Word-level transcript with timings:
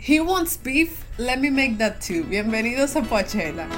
He 0.00 0.20
wants 0.20 0.56
beef, 0.56 1.04
let 1.18 1.40
me 1.40 1.50
make 1.50 1.76
that 1.78 2.00
too. 2.00 2.22
Bienvenidos 2.22 2.94
a 2.94 3.02
Poachella. 3.02 3.68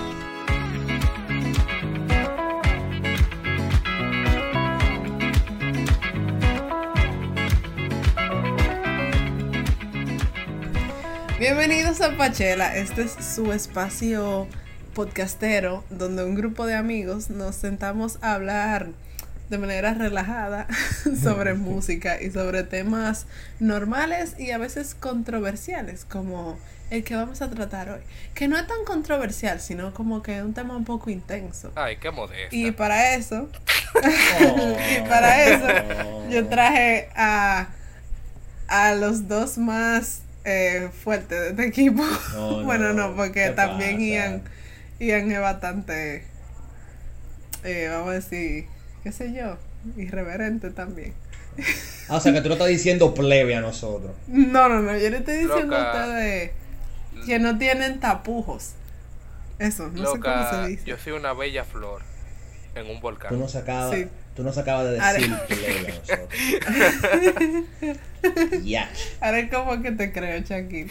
Bienvenidos 11.39 12.03
a 12.03 12.15
Pachela. 12.19 12.77
Este 12.77 13.03
es 13.05 13.13
su 13.13 13.51
espacio 13.53 14.47
podcastero 14.95 15.85
donde 15.89 16.23
un 16.23 16.35
grupo 16.35 16.67
de 16.67 16.75
amigos 16.75 17.31
nos 17.31 17.57
sentamos 17.57 18.19
a 18.21 18.35
hablar 18.35 18.91
de 19.51 19.59
manera 19.59 19.95
relajada 19.95 20.67
sobre 21.23 21.55
música 21.55 22.23
y 22.23 22.31
sobre 22.31 22.63
temas 22.63 23.27
normales 23.59 24.37
y 24.39 24.53
a 24.53 24.59
veces 24.59 24.95
controversiales 24.95 26.05
como 26.05 26.59
el 26.89 27.05
que 27.05 27.15
vamos 27.15 27.43
a 27.43 27.51
tratar 27.51 27.91
hoy. 27.91 28.01
Que 28.35 28.49
no 28.49 28.57
es 28.57 28.67
tan 28.67 28.85
controversial, 28.85 29.61
sino 29.61 29.93
como 29.93 30.23
que 30.23 30.39
es 30.39 30.43
un 30.43 30.55
tema 30.55 30.77
un 30.77 30.85
poco 30.85 31.11
intenso. 31.11 31.71
Ay, 31.77 31.99
qué 31.99 32.11
modesto. 32.11 32.57
Y 32.57 32.73
para 32.73 33.15
eso, 33.15 33.49
y 33.95 35.01
para 35.09 35.45
eso, 35.45 36.31
yo 36.31 36.49
traje 36.49 37.09
a, 37.15 37.69
a 38.67 38.95
los 38.95 39.29
dos 39.29 39.57
más 39.57 40.23
eh, 40.45 40.91
fuertes 41.05 41.39
de 41.41 41.51
este 41.51 41.67
equipo. 41.67 42.03
bueno, 42.65 42.93
no, 42.93 43.15
porque 43.15 43.51
también 43.51 44.01
Ian, 44.01 44.43
Ian 44.99 45.31
es 45.31 45.41
bastante, 45.41 46.25
eh, 47.63 47.89
vamos 47.89 48.11
a 48.11 48.15
decir, 48.15 48.67
qué 49.03 49.13
sé 49.13 49.33
yo, 49.33 49.57
irreverente 49.97 50.71
también. 50.71 51.15
Ah, 52.09 52.17
o 52.17 52.21
sea, 52.21 52.33
que 52.33 52.41
tú 52.41 52.49
no 52.49 52.55
estás 52.55 52.69
diciendo 52.69 53.15
plebe 53.15 53.55
a 53.55 53.61
nosotros. 53.61 54.13
No, 54.29 54.69
no, 54.69 54.81
no, 54.81 54.97
yo 54.97 55.11
le 55.11 55.19
estoy 55.19 55.39
diciendo 55.39 55.77
a 55.77 55.93
ustedes 55.93 56.53
que 57.27 57.39
no 57.39 57.59
tienen 57.59 58.01
tapujos. 58.01 58.73
Eso, 59.59 59.89
no 59.89 60.13
sé 60.13 60.21
cómo 60.21 60.51
se 60.51 60.69
dice. 60.69 60.85
Yo 60.87 60.97
soy 60.97 61.13
una 61.13 61.33
bella 61.35 61.65
flor 61.65 62.03
en 62.75 62.87
un 62.91 63.01
volcán. 63.01 63.31
Tú 63.31 63.37
no 63.37 63.49
sacabas, 63.49 63.97
tú 64.35 64.43
no 64.43 64.53
sacabas 64.53 64.87
de 64.87 64.93
decir 64.93 65.37
plebe 65.49 65.93
a 65.93 65.95
nosotros. 65.99 66.29
ya. 68.65 68.91
Ahora 69.21 69.51
como 69.51 69.83
que 69.83 69.93
te 69.93 70.13
creo, 70.13 70.41
Shaquille. 70.41 70.91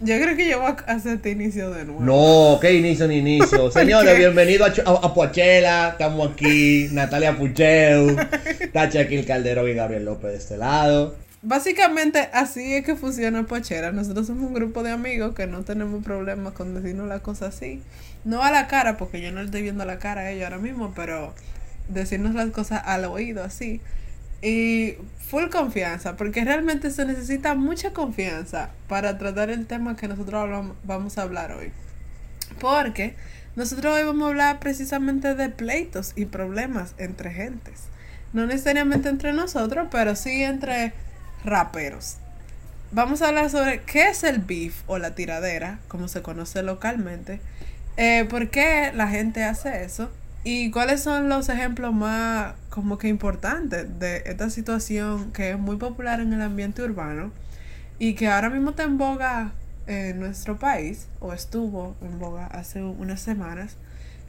Yo 0.00 0.20
creo 0.20 0.36
que 0.36 0.48
yo 0.48 0.60
voy 0.60 0.72
a 0.86 0.92
hacer 0.92 1.14
este 1.14 1.30
inicio 1.30 1.70
de 1.70 1.84
nuevo. 1.84 2.00
No, 2.00 2.58
qué 2.60 2.74
inicio 2.74 3.06
ni 3.06 3.18
inicio. 3.18 3.70
Señores, 3.72 4.18
bienvenidos 4.18 4.80
a, 4.84 4.90
a. 4.90 5.90
Estamos 5.90 6.32
aquí, 6.32 6.88
Natalia 6.92 7.36
Pucheu, 7.36 8.16
Tacha 8.72 9.02
el 9.02 9.24
Calderón 9.24 9.68
y 9.68 9.74
Gabriel 9.74 10.04
López 10.04 10.32
de 10.32 10.38
este 10.38 10.56
lado. 10.56 11.14
Básicamente 11.42 12.28
así 12.32 12.74
es 12.74 12.84
que 12.84 12.96
funciona 12.96 13.44
Pochera. 13.44 13.92
Nosotros 13.92 14.26
somos 14.26 14.48
un 14.48 14.54
grupo 14.54 14.82
de 14.82 14.90
amigos 14.90 15.34
que 15.34 15.46
no 15.46 15.62
tenemos 15.62 16.02
problemas 16.02 16.54
con 16.54 16.74
decirnos 16.74 17.06
las 17.06 17.20
cosas 17.20 17.54
así. 17.54 17.80
No 18.24 18.42
a 18.42 18.50
la 18.50 18.66
cara, 18.66 18.96
porque 18.96 19.20
yo 19.20 19.30
no 19.30 19.40
le 19.40 19.46
estoy 19.46 19.62
viendo 19.62 19.84
la 19.84 19.98
cara 19.98 20.22
a 20.22 20.30
ellos 20.30 20.44
ahora 20.44 20.58
mismo, 20.58 20.92
pero 20.96 21.34
decirnos 21.88 22.34
las 22.34 22.50
cosas 22.50 22.82
al 22.84 23.04
oído 23.04 23.44
así. 23.44 23.80
Y 24.44 24.98
full 25.18 25.48
confianza, 25.48 26.16
porque 26.16 26.44
realmente 26.44 26.90
se 26.90 27.06
necesita 27.06 27.54
mucha 27.54 27.94
confianza 27.94 28.68
para 28.88 29.16
tratar 29.16 29.48
el 29.48 29.66
tema 29.66 29.96
que 29.96 30.06
nosotros 30.06 30.66
vamos 30.84 31.16
a 31.16 31.22
hablar 31.22 31.52
hoy. 31.52 31.72
Porque 32.60 33.16
nosotros 33.56 33.94
hoy 33.94 34.04
vamos 34.04 34.26
a 34.26 34.28
hablar 34.28 34.60
precisamente 34.60 35.34
de 35.34 35.48
pleitos 35.48 36.12
y 36.14 36.26
problemas 36.26 36.92
entre 36.98 37.32
gentes. 37.32 37.84
No 38.34 38.44
necesariamente 38.44 39.08
entre 39.08 39.32
nosotros, 39.32 39.88
pero 39.90 40.14
sí 40.14 40.42
entre 40.42 40.92
raperos. 41.42 42.18
Vamos 42.92 43.22
a 43.22 43.28
hablar 43.28 43.48
sobre 43.48 43.80
qué 43.80 44.08
es 44.08 44.24
el 44.24 44.40
beef 44.40 44.82
o 44.86 44.98
la 44.98 45.14
tiradera, 45.14 45.78
como 45.88 46.06
se 46.06 46.20
conoce 46.20 46.62
localmente, 46.62 47.40
eh, 47.96 48.26
por 48.28 48.50
qué 48.50 48.92
la 48.94 49.08
gente 49.08 49.42
hace 49.42 49.84
eso 49.84 50.10
¿Y 50.46 50.70
cuáles 50.70 51.02
son 51.02 51.30
los 51.30 51.48
ejemplos 51.48 51.94
más 51.94 52.54
como 52.68 52.98
que 52.98 53.08
importantes 53.08 53.98
de 53.98 54.22
esta 54.26 54.50
situación 54.50 55.32
que 55.32 55.52
es 55.52 55.58
muy 55.58 55.76
popular 55.76 56.20
en 56.20 56.34
el 56.34 56.42
ambiente 56.42 56.82
urbano 56.82 57.32
y 57.98 58.14
que 58.14 58.28
ahora 58.28 58.50
mismo 58.50 58.70
está 58.70 58.82
en 58.82 58.98
boga 58.98 59.52
en 59.86 60.20
nuestro 60.20 60.58
país 60.58 61.06
o 61.20 61.32
estuvo 61.32 61.96
en 62.02 62.18
boga 62.18 62.46
hace 62.46 62.82
unas 62.82 63.22
semanas? 63.22 63.78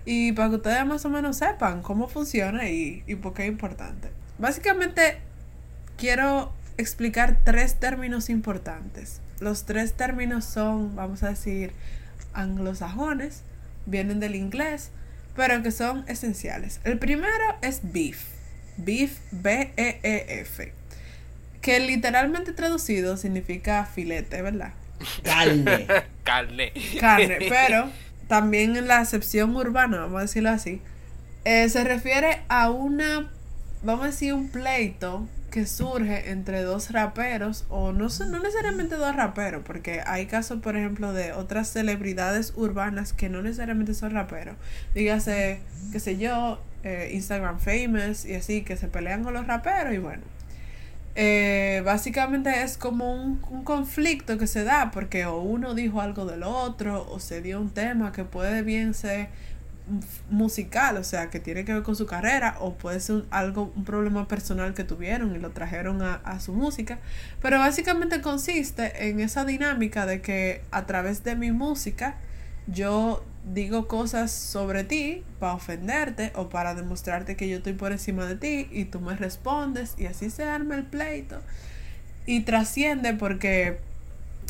Y 0.05 0.31
para 0.31 0.49
que 0.49 0.55
ustedes 0.55 0.85
más 0.85 1.03
o 1.03 1.09
menos 1.09 1.35
sepan 1.35 1.81
cómo 1.81 2.07
funciona 2.07 2.69
y, 2.69 3.03
y 3.07 3.15
por 3.15 3.33
qué 3.33 3.43
es 3.43 3.49
importante. 3.49 4.09
Básicamente 4.39 5.17
quiero 5.97 6.53
explicar 6.77 7.39
tres 7.43 7.75
términos 7.75 8.29
importantes. 8.29 9.19
Los 9.41 9.65
tres 9.65 9.91
términos 9.93 10.45
son, 10.45 10.95
vamos 10.95 11.23
a 11.23 11.29
decir, 11.29 11.73
anglosajones, 12.33 13.41
vienen 13.85 14.21
del 14.21 14.35
inglés 14.35 14.91
pero 15.35 15.61
que 15.61 15.71
son 15.71 16.05
esenciales. 16.07 16.79
El 16.83 16.97
primero 16.97 17.57
es 17.61 17.81
beef. 17.83 18.23
Beef, 18.77 19.19
B-E-E-F. 19.31 20.73
Que 21.61 21.79
literalmente 21.79 22.53
traducido 22.53 23.17
significa 23.17 23.85
filete, 23.85 24.41
¿verdad? 24.41 24.73
Carne. 25.23 25.87
Carne. 26.23 26.71
Carne, 26.99 27.37
pero 27.49 27.89
también 28.27 28.75
en 28.75 28.87
la 28.87 28.99
acepción 28.99 29.55
urbana, 29.55 29.97
vamos 29.99 30.19
a 30.19 30.21
decirlo 30.21 30.49
así, 30.49 30.81
eh, 31.43 31.69
se 31.69 31.83
refiere 31.83 32.41
a 32.49 32.69
una, 32.69 33.31
vamos 33.83 34.03
a 34.03 34.07
decir, 34.07 34.33
un 34.33 34.49
pleito 34.49 35.27
que 35.55 35.65
surge 35.65 36.31
entre 36.31 36.63
dos 36.63 36.91
raperos, 36.91 37.65
o 37.69 37.93
no, 37.93 38.09
no 38.09 38.39
necesariamente 38.39 38.95
dos 38.95 39.15
raperos, 39.15 39.63
porque 39.63 40.01
hay 40.05 40.25
casos, 40.25 40.59
por 40.59 40.75
ejemplo, 40.75 41.13
de 41.13 41.31
otras 41.31 41.69
celebridades 41.69 42.51
urbanas 42.57 43.13
que 43.13 43.29
no 43.29 43.41
necesariamente 43.41 43.93
son 43.93 44.11
raperos. 44.11 44.57
Dígase, 44.93 45.61
qué 45.93 46.01
sé 46.01 46.17
yo, 46.17 46.61
eh, 46.83 47.11
Instagram 47.13 47.59
famous 47.59 48.25
y 48.25 48.35
así, 48.35 48.63
que 48.63 48.75
se 48.75 48.89
pelean 48.89 49.23
con 49.23 49.33
los 49.33 49.47
raperos 49.47 49.93
y 49.93 49.97
bueno. 49.97 50.23
Eh, 51.15 51.81
básicamente 51.85 52.63
es 52.63 52.77
como 52.77 53.13
un, 53.13 53.37
conflicto 53.63 54.37
que 54.37 54.47
se 54.47 54.65
da 54.65 54.91
porque 54.91 55.25
o 55.25 55.39
uno 55.39 55.73
dijo 55.73 56.01
algo 56.01 56.25
del 56.25 56.43
otro 56.43 57.09
o 57.09 57.21
se 57.21 57.41
dio 57.41 57.61
un 57.61 57.69
tema 57.69 58.11
que 58.11 58.25
puede 58.25 58.61
bien 58.61 58.93
ser 58.93 59.29
musical, 60.29 60.97
o 60.97 61.03
sea, 61.03 61.29
que 61.29 61.39
tiene 61.39 61.65
que 61.65 61.73
ver 61.73 61.83
con 61.83 61.95
su 61.95 62.05
carrera, 62.05 62.57
o 62.59 62.73
puede 62.73 62.99
ser 62.99 63.25
algo, 63.29 63.71
un 63.75 63.83
problema 63.83 64.27
personal 64.27 64.73
que 64.73 64.83
tuvieron 64.83 65.35
y 65.35 65.39
lo 65.39 65.51
trajeron 65.51 66.01
a, 66.01 66.15
a, 66.15 66.39
su 66.39 66.53
música, 66.53 66.99
pero 67.41 67.59
básicamente 67.59 68.21
consiste 68.21 69.09
en 69.09 69.19
esa 69.19 69.45
dinámica 69.45 70.05
de 70.05 70.21
que 70.21 70.61
a 70.71 70.85
través 70.85 71.23
de 71.23 71.35
mi 71.35 71.51
música 71.51 72.15
yo 72.67 73.23
digo 73.53 73.87
cosas 73.87 74.31
sobre 74.31 74.83
ti 74.83 75.23
para 75.39 75.53
ofenderte 75.53 76.31
o 76.35 76.49
para 76.49 76.73
demostrarte 76.73 77.35
que 77.35 77.47
yo 77.47 77.57
estoy 77.57 77.73
por 77.73 77.91
encima 77.91 78.25
de 78.25 78.35
ti 78.35 78.67
y 78.71 78.85
tú 78.85 78.99
me 78.99 79.15
respondes 79.15 79.93
y 79.97 80.07
así 80.07 80.31
se 80.31 80.43
arma 80.45 80.75
el 80.75 80.83
pleito 80.83 81.39
y 82.25 82.41
trasciende 82.41 83.13
porque 83.13 83.77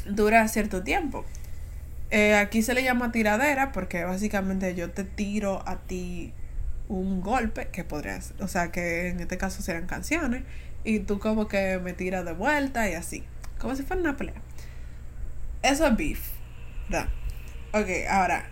dura 0.05 0.47
cierto 0.47 0.83
tiempo. 0.83 1.25
Eh, 2.11 2.35
aquí 2.35 2.61
se 2.61 2.73
le 2.73 2.83
llama 2.83 3.11
tiradera 3.11 3.71
porque 3.71 4.03
básicamente 4.03 4.75
yo 4.75 4.91
te 4.91 5.03
tiro 5.03 5.63
a 5.67 5.77
ti 5.77 6.33
un 6.87 7.21
golpe 7.21 7.69
que 7.69 7.83
podría 7.83 8.21
ser, 8.21 8.41
o 8.43 8.47
sea 8.47 8.71
que 8.71 9.09
en 9.09 9.19
este 9.19 9.37
caso 9.37 9.63
serán 9.63 9.87
canciones 9.87 10.43
y 10.83 10.99
tú 10.99 11.17
como 11.17 11.47
que 11.47 11.79
me 11.79 11.93
tiras 11.93 12.23
de 12.23 12.33
vuelta 12.33 12.87
y 12.87 12.93
así, 12.93 13.23
como 13.59 13.75
si 13.75 13.83
fuera 13.83 14.01
una 14.01 14.17
pelea. 14.17 14.35
Eso 15.63 15.87
es 15.87 15.97
beef, 15.97 16.21
¿verdad? 16.89 17.09
Ok, 17.73 17.87
ahora, 18.07 18.45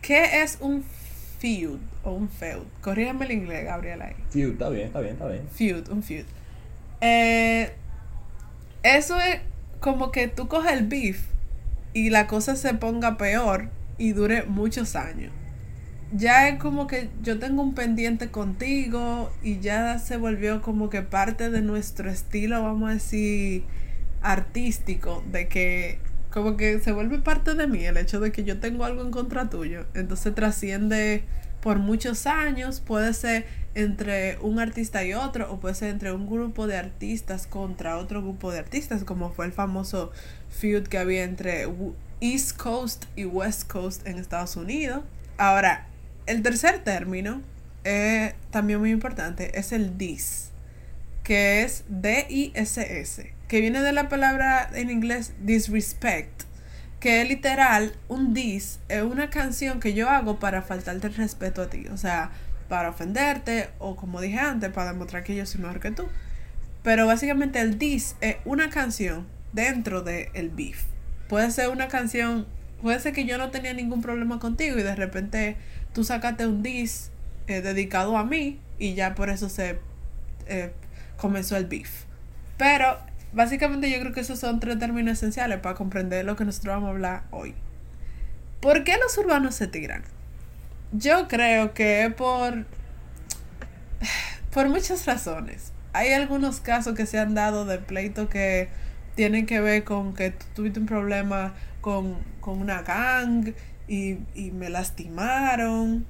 ¿qué 0.00 0.42
es 0.42 0.58
un 0.60 0.84
feud 1.40 1.80
o 2.04 2.12
un 2.12 2.28
feud? 2.28 2.62
Corrígeme 2.80 3.24
el 3.24 3.32
inglés, 3.32 3.64
Gabriela. 3.64 4.12
Feud, 4.30 4.52
está 4.52 4.68
bien, 4.68 4.86
está 4.86 5.00
bien, 5.00 5.14
está 5.14 5.26
bien. 5.26 5.48
Feud, 5.48 5.88
un 5.90 6.04
feud. 6.04 6.24
Eh, 7.00 7.72
eso 8.84 9.20
es 9.20 9.40
como 9.80 10.12
que 10.12 10.28
tú 10.28 10.46
coges 10.46 10.72
el 10.72 10.86
beef 10.86 11.31
y 11.94 12.10
la 12.10 12.26
cosa 12.26 12.56
se 12.56 12.74
ponga 12.74 13.16
peor 13.16 13.68
y 13.98 14.12
dure 14.12 14.44
muchos 14.44 14.96
años. 14.96 15.32
Ya 16.14 16.48
es 16.48 16.58
como 16.58 16.86
que 16.86 17.08
yo 17.22 17.38
tengo 17.38 17.62
un 17.62 17.74
pendiente 17.74 18.30
contigo 18.30 19.32
y 19.42 19.60
ya 19.60 19.98
se 19.98 20.18
volvió 20.18 20.60
como 20.60 20.90
que 20.90 21.00
parte 21.02 21.48
de 21.48 21.62
nuestro 21.62 22.10
estilo, 22.10 22.62
vamos 22.62 22.90
a 22.90 22.94
decir, 22.94 23.64
artístico, 24.20 25.24
de 25.32 25.48
que 25.48 25.98
como 26.30 26.56
que 26.56 26.80
se 26.80 26.92
vuelve 26.92 27.18
parte 27.18 27.54
de 27.54 27.66
mí 27.66 27.84
el 27.84 27.96
hecho 27.96 28.18
de 28.20 28.32
que 28.32 28.44
yo 28.44 28.58
tengo 28.58 28.84
algo 28.84 29.02
en 29.02 29.10
contra 29.10 29.48
tuyo. 29.48 29.86
Entonces 29.94 30.34
trasciende 30.34 31.24
por 31.60 31.78
muchos 31.78 32.26
años, 32.26 32.80
puede 32.80 33.14
ser 33.14 33.46
entre 33.74 34.38
un 34.40 34.58
artista 34.58 35.04
y 35.04 35.14
otro, 35.14 35.50
o 35.52 35.58
puede 35.58 35.74
ser 35.74 35.90
entre 35.90 36.12
un 36.12 36.28
grupo 36.28 36.66
de 36.66 36.76
artistas 36.76 37.46
contra 37.46 37.96
otro 37.96 38.20
grupo 38.20 38.50
de 38.52 38.58
artistas, 38.58 39.04
como 39.04 39.32
fue 39.32 39.46
el 39.46 39.52
famoso 39.52 40.12
feud 40.50 40.88
que 40.88 40.98
había 40.98 41.24
entre 41.24 41.66
East 42.20 42.56
Coast 42.56 43.06
y 43.16 43.24
West 43.24 43.70
Coast 43.70 44.06
en 44.06 44.18
Estados 44.18 44.56
Unidos. 44.56 45.02
Ahora, 45.38 45.86
el 46.26 46.42
tercer 46.42 46.84
término, 46.84 47.40
también 48.50 48.78
muy 48.78 48.90
importante, 48.90 49.58
es 49.58 49.72
el 49.72 49.96
DIS, 49.96 50.50
que 51.24 51.62
es 51.62 51.84
D-I-S-S, 51.88 53.34
que 53.48 53.60
viene 53.60 53.80
de 53.80 53.92
la 53.92 54.08
palabra 54.08 54.70
en 54.74 54.90
inglés 54.90 55.32
disrespect, 55.40 56.42
que 57.00 57.22
es 57.22 57.28
literal 57.28 57.96
un 58.08 58.34
dis, 58.34 58.78
es 58.88 59.02
una 59.02 59.30
canción 59.30 59.80
que 59.80 59.94
yo 59.94 60.08
hago 60.08 60.38
para 60.38 60.62
faltarte 60.62 61.08
el 61.08 61.14
respeto 61.14 61.62
a 61.62 61.70
ti, 61.70 61.86
o 61.88 61.96
sea, 61.96 62.30
para 62.72 62.88
ofenderte 62.88 63.68
o 63.80 63.96
como 63.96 64.22
dije 64.22 64.38
antes, 64.38 64.70
para 64.70 64.94
demostrar 64.94 65.24
que 65.24 65.36
yo 65.36 65.44
soy 65.44 65.60
mejor 65.60 65.78
que 65.78 65.90
tú. 65.90 66.08
Pero 66.82 67.06
básicamente 67.06 67.60
el 67.60 67.78
dis 67.78 68.16
es 68.22 68.36
una 68.46 68.70
canción 68.70 69.26
dentro 69.52 70.00
del 70.00 70.28
el 70.32 70.48
beef. 70.48 70.84
Puede 71.28 71.50
ser 71.50 71.68
una 71.68 71.88
canción, 71.88 72.46
puede 72.80 72.98
ser 72.98 73.12
que 73.12 73.26
yo 73.26 73.36
no 73.36 73.50
tenía 73.50 73.74
ningún 73.74 74.00
problema 74.00 74.38
contigo 74.38 74.78
y 74.78 74.82
de 74.82 74.94
repente 74.96 75.58
tú 75.92 76.02
sacaste 76.02 76.46
un 76.46 76.62
dis 76.62 77.10
eh, 77.46 77.60
dedicado 77.60 78.16
a 78.16 78.24
mí 78.24 78.58
y 78.78 78.94
ya 78.94 79.14
por 79.14 79.28
eso 79.28 79.50
se 79.50 79.78
eh, 80.46 80.72
comenzó 81.18 81.58
el 81.58 81.66
beef. 81.66 82.04
Pero 82.56 82.96
básicamente 83.34 83.90
yo 83.90 84.00
creo 84.00 84.14
que 84.14 84.20
esos 84.20 84.38
son 84.38 84.60
tres 84.60 84.78
términos 84.78 85.18
esenciales 85.18 85.60
para 85.60 85.74
comprender 85.74 86.24
lo 86.24 86.36
que 86.36 86.46
nosotros 86.46 86.76
vamos 86.76 86.86
a 86.86 86.92
hablar 86.92 87.24
hoy. 87.32 87.54
¿Por 88.60 88.82
qué 88.82 88.96
los 88.96 89.18
urbanos 89.18 89.56
se 89.56 89.66
tiran? 89.66 90.04
Yo 90.92 91.26
creo 91.26 91.72
que 91.72 92.12
por, 92.14 92.66
por 94.52 94.68
muchas 94.68 95.06
razones. 95.06 95.72
Hay 95.94 96.12
algunos 96.12 96.60
casos 96.60 96.94
que 96.94 97.06
se 97.06 97.18
han 97.18 97.34
dado 97.34 97.64
de 97.64 97.78
pleito 97.78 98.28
que 98.28 98.68
tienen 99.14 99.46
que 99.46 99.60
ver 99.60 99.84
con 99.84 100.14
que 100.14 100.30
tuviste 100.54 100.80
un 100.80 100.86
problema 100.86 101.54
con, 101.80 102.18
con 102.40 102.60
una 102.60 102.82
gang 102.82 103.52
y, 103.88 104.18
y 104.34 104.50
me 104.52 104.68
lastimaron. 104.68 106.06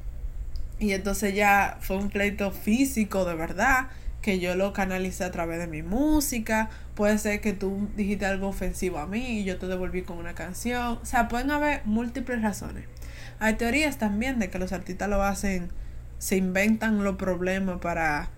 Y 0.81 0.93
entonces 0.93 1.35
ya 1.35 1.79
fue 1.81 1.97
un 1.97 2.11
pleito 2.11 2.51
físico 2.51 3.25
de 3.25 3.35
verdad 3.35 3.89
que 4.21 4.39
yo 4.39 4.55
lo 4.55 4.73
canalicé 4.73 5.25
a 5.25 5.31
través 5.31 5.59
de 5.59 5.69
mi 5.69 5.83
música. 5.83 6.71
Puede 6.95 7.19
ser 7.19 7.41
que 7.41 7.53
tú 7.53 7.89
dijiste 7.97 8.27
algo 8.27 8.49
ofensivo 8.49 8.99
a 8.99 9.07
mí 9.07 9.41
y 9.41 9.45
yo 9.45 9.59
te 9.59 9.67
devolví 9.67 10.03
con 10.03 10.19
una 10.19 10.35
canción. 10.35 10.99
O 11.03 11.07
sea, 11.07 11.29
pueden 11.29 11.51
haber 11.53 11.83
múltiples 11.85 12.43
razones. 12.43 12.85
Hay 13.39 13.55
teorías 13.55 13.99
también 13.99 14.39
de 14.39 14.51
que 14.51 14.59
los 14.59 14.73
artistas 14.73 15.09
lo 15.09 15.23
hacen, 15.23 15.71
se 16.19 16.37
inventan 16.37 17.03
los 17.05 17.17
problemas 17.17 17.81
para 17.81 18.31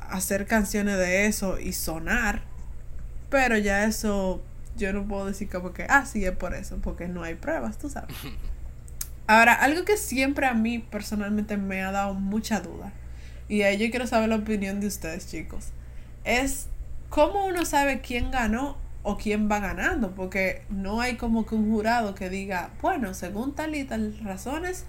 hacer 0.00 0.46
canciones 0.46 0.96
de 0.98 1.26
eso 1.26 1.58
y 1.58 1.72
sonar. 1.72 2.42
Pero 3.30 3.56
ya 3.58 3.84
eso 3.84 4.42
yo 4.76 4.92
no 4.92 5.06
puedo 5.06 5.26
decir 5.26 5.48
como 5.48 5.72
que, 5.72 5.86
ah, 5.88 6.04
sí, 6.06 6.24
es 6.24 6.36
por 6.36 6.54
eso, 6.54 6.78
porque 6.82 7.08
no 7.08 7.22
hay 7.22 7.34
pruebas, 7.34 7.78
tú 7.78 7.88
sabes. 7.88 8.14
Ahora, 9.26 9.54
algo 9.54 9.84
que 9.84 9.96
siempre 9.96 10.46
a 10.46 10.54
mí 10.54 10.78
personalmente 10.78 11.56
me 11.56 11.82
ha 11.82 11.90
dado 11.90 12.14
mucha 12.14 12.60
duda, 12.60 12.92
y 13.48 13.62
ahí 13.62 13.78
yo 13.78 13.90
quiero 13.90 14.06
saber 14.06 14.28
la 14.28 14.36
opinión 14.36 14.80
de 14.80 14.86
ustedes, 14.86 15.30
chicos, 15.30 15.68
es 16.24 16.66
cómo 17.08 17.46
uno 17.46 17.64
sabe 17.64 18.00
quién 18.00 18.30
ganó 18.30 18.76
o 19.04 19.18
quién 19.18 19.48
va 19.50 19.60
ganando, 19.60 20.14
porque 20.14 20.62
no 20.70 21.00
hay 21.00 21.16
como 21.16 21.46
que 21.46 21.54
un 21.54 21.70
jurado 21.70 22.14
que 22.14 22.30
diga, 22.30 22.70
bueno, 22.82 23.14
según 23.14 23.54
tal 23.54 23.74
y 23.76 23.84
tal 23.84 24.18
razones, 24.24 24.86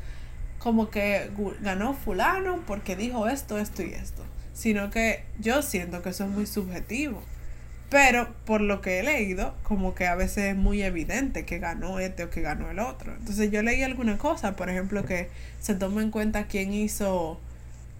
como 0.57 0.89
que 0.89 1.29
ganó 1.61 1.93
fulano 1.93 2.61
porque 2.65 2.95
dijo 2.95 3.27
esto, 3.27 3.59
esto 3.59 3.83
y 3.83 3.93
esto, 3.93 4.23
sino 4.53 4.89
que 4.89 5.25
yo 5.39 5.61
siento 5.61 6.01
que 6.01 6.09
eso 6.09 6.23
es 6.23 6.31
muy 6.31 6.47
subjetivo. 6.47 7.21
Pero 7.89 8.33
por 8.45 8.61
lo 8.61 8.81
que 8.81 8.99
he 8.99 9.03
leído, 9.03 9.53
como 9.63 9.93
que 9.93 10.07
a 10.07 10.15
veces 10.15 10.45
es 10.45 10.55
muy 10.55 10.81
evidente 10.81 11.45
que 11.45 11.59
ganó 11.59 11.99
este 11.99 12.23
o 12.23 12.29
que 12.29 12.41
ganó 12.41 12.71
el 12.71 12.79
otro. 12.79 13.13
Entonces 13.13 13.51
yo 13.51 13.61
leí 13.61 13.83
alguna 13.83 14.17
cosa, 14.17 14.55
por 14.55 14.69
ejemplo, 14.69 15.05
que 15.05 15.29
se 15.59 15.75
toma 15.75 16.01
en 16.01 16.09
cuenta 16.09 16.47
quién 16.47 16.73
hizo 16.73 17.39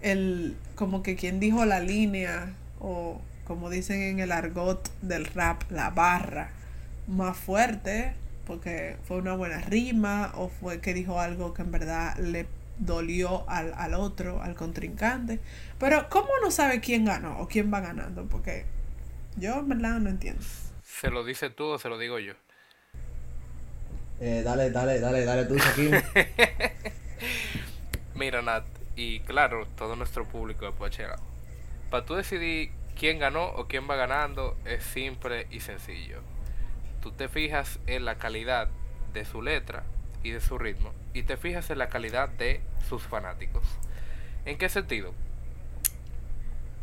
el, 0.00 0.56
como 0.74 1.02
que 1.02 1.14
quién 1.14 1.38
dijo 1.40 1.64
la 1.66 1.80
línea 1.80 2.54
o 2.80 3.20
como 3.46 3.70
dicen 3.70 4.02
en 4.02 4.18
el 4.20 4.32
argot 4.32 4.90
del 5.02 5.26
rap, 5.26 5.62
la 5.70 5.90
barra 5.90 6.50
más 7.06 7.36
fuerte, 7.36 8.14
porque 8.46 8.96
fue 9.04 9.18
una 9.18 9.34
buena 9.34 9.60
rima 9.60 10.32
o 10.34 10.48
fue 10.48 10.80
que 10.80 10.94
dijo 10.94 11.20
algo 11.20 11.54
que 11.54 11.62
en 11.62 11.70
verdad 11.70 12.16
le 12.18 12.46
dolió 12.78 13.48
al, 13.48 13.72
al 13.74 13.94
otro, 13.94 14.42
al 14.42 14.54
contrincante. 14.54 15.40
Pero 15.78 16.08
¿cómo 16.08 16.28
uno 16.40 16.50
sabe 16.50 16.80
quién 16.80 17.04
ganó 17.04 17.38
o 17.40 17.48
quién 17.48 17.72
va 17.72 17.80
ganando? 17.80 18.24
Porque 18.26 18.64
yo 19.36 19.60
en 19.60 19.68
verdad 19.68 19.98
no 19.98 20.10
entiendo. 20.10 20.44
¿Se 20.82 21.10
lo 21.10 21.24
dice 21.24 21.50
tú 21.50 21.64
o 21.64 21.78
se 21.78 21.88
lo 21.88 21.98
digo 21.98 22.18
yo? 22.18 22.34
Eh, 24.20 24.42
dale, 24.44 24.70
dale, 24.70 24.98
dale, 24.98 25.24
dale 25.24 25.44
tú, 25.44 25.56
Shaquille. 25.56 26.02
Mira, 28.14 28.40
Nat, 28.40 28.64
y 28.96 29.20
claro, 29.20 29.66
todo 29.76 29.94
nuestro 29.94 30.24
público 30.24 30.64
de 30.64 30.72
Pochera. 30.72 31.16
Para 31.90 32.04
tú 32.06 32.14
decidir 32.14 32.70
quién 32.98 33.18
ganó 33.18 33.46
o 33.46 33.68
quién 33.68 33.88
va 33.88 33.96
ganando 33.96 34.56
es 34.64 34.82
simple 34.82 35.46
y 35.50 35.60
sencillo. 35.60 36.20
Tú 37.02 37.12
te 37.12 37.28
fijas 37.28 37.78
en 37.86 38.04
la 38.04 38.16
calidad 38.16 38.68
de 39.12 39.24
su 39.24 39.42
letra 39.42 39.84
y 40.22 40.30
de 40.30 40.40
su 40.40 40.58
ritmo 40.58 40.92
y 41.14 41.22
te 41.22 41.36
fijas 41.36 41.70
en 41.70 41.78
la 41.78 41.88
calidad 41.88 42.28
de 42.28 42.60
sus 42.88 43.02
fanáticos. 43.02 43.64
¿En 44.44 44.58
qué 44.58 44.68
sentido? 44.68 45.14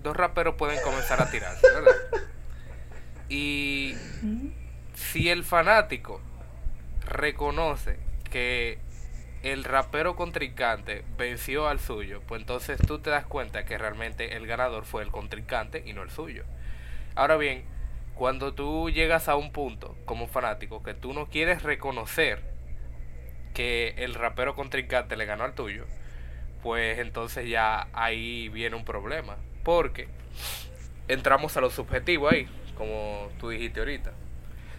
Dos 0.02 0.16
raperos 0.16 0.56
pueden 0.56 0.82
comenzar 0.82 1.22
a 1.22 1.30
tirarse, 1.30 1.66
¿verdad? 1.74 1.96
Y 3.30 3.96
si 4.94 5.30
el 5.30 5.44
fanático 5.44 6.22
reconoce 7.06 7.98
que 8.30 8.80
el 9.44 9.66
rapero 9.66 10.16
contrincante 10.16 11.04
venció 11.18 11.68
al 11.68 11.80
suyo, 11.80 12.22
pues 12.28 12.42
entonces 12.42 12.80
tú 12.88 13.00
te 13.00 13.10
das 13.10 13.26
cuenta 13.26 13.66
que 13.66 13.78
realmente 13.78 14.38
el 14.38 14.48
ganador 14.48 14.86
fue 14.86 15.04
el 15.04 15.12
contrincante 15.12 15.84
y 15.86 15.92
no 15.92 16.02
el 16.02 16.10
suyo. 16.10 16.46
Ahora 17.14 17.36
bien, 17.36 17.66
cuando 18.16 18.54
tú 18.54 18.90
llegas 18.90 19.28
a 19.28 19.36
un 19.36 19.52
punto 19.52 19.98
como 20.06 20.28
fanático 20.28 20.82
que 20.82 20.94
tú 20.94 21.14
no 21.14 21.28
quieres 21.28 21.62
reconocer 21.62 22.42
que 23.54 23.94
el 23.98 24.14
rapero 24.14 24.56
contrincante 24.56 25.18
le 25.18 25.26
ganó 25.26 25.44
al 25.44 25.54
tuyo, 25.54 25.86
pues 26.64 27.00
entonces 27.00 27.50
ya 27.50 27.88
ahí 27.92 28.48
viene 28.48 28.78
un 28.78 28.86
problema. 28.86 29.36
Porque 29.64 30.08
entramos 31.10 31.58
a 31.58 31.62
lo 31.62 31.70
subjetivo 31.70 32.30
ahí, 32.30 32.48
como 32.78 33.30
tú 33.40 33.50
dijiste 33.50 33.82
ahorita. 33.82 34.14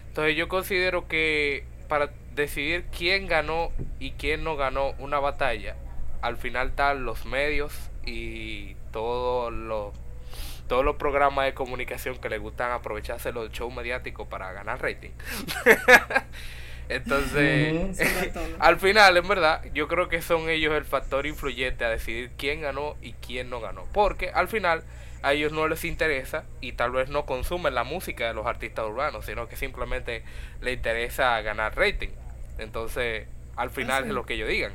Entonces 0.07 0.35
yo 0.35 0.47
considero 0.47 1.07
que 1.07 1.65
para 1.87 2.09
decidir 2.35 2.85
quién 2.95 3.27
ganó 3.27 3.71
y 3.99 4.11
quién 4.11 4.43
no 4.43 4.55
ganó 4.55 4.91
una 4.99 5.19
batalla, 5.19 5.75
al 6.21 6.37
final 6.37 6.69
están 6.69 7.05
los 7.05 7.25
medios 7.25 7.73
y 8.05 8.75
todos 8.91 9.51
los 9.53 9.93
todos 10.67 10.83
los 10.83 10.95
programas 10.95 11.45
de 11.45 11.53
comunicación 11.53 12.17
que 12.17 12.27
les 12.27 12.39
gustan 12.39 12.71
aprovecharse 12.71 13.31
los 13.31 13.51
shows 13.51 13.73
mediáticos 13.73 14.27
para 14.27 14.51
ganar 14.51 14.81
rating. 14.81 15.11
Entonces, 16.89 17.99
al 18.59 18.79
final, 18.79 19.17
en 19.17 19.27
verdad, 19.27 19.63
yo 19.73 19.87
creo 19.87 20.09
que 20.09 20.21
son 20.21 20.49
ellos 20.49 20.73
el 20.73 20.85
factor 20.85 21.25
influyente 21.25 21.85
a 21.85 21.89
decidir 21.89 22.31
quién 22.37 22.61
ganó 22.61 22.95
y 23.01 23.13
quién 23.13 23.49
no 23.49 23.59
ganó. 23.59 23.85
Porque 23.93 24.29
al 24.29 24.47
final 24.47 24.83
a 25.23 25.33
ellos 25.33 25.51
no 25.51 25.67
les 25.67 25.83
interesa 25.85 26.45
y 26.61 26.73
tal 26.73 26.91
vez 26.91 27.09
no 27.09 27.25
consumen 27.25 27.73
la 27.73 27.83
música 27.83 28.27
de 28.27 28.33
los 28.33 28.45
artistas 28.45 28.85
urbanos, 28.85 29.25
sino 29.25 29.47
que 29.47 29.55
simplemente 29.55 30.23
les 30.61 30.75
interesa 30.75 31.41
ganar 31.41 31.75
rating. 31.75 32.09
Entonces, 32.57 33.27
al 33.55 33.69
final 33.69 34.05
es 34.05 34.11
lo 34.11 34.25
que 34.25 34.35
ellos 34.35 34.49
digan. 34.49 34.71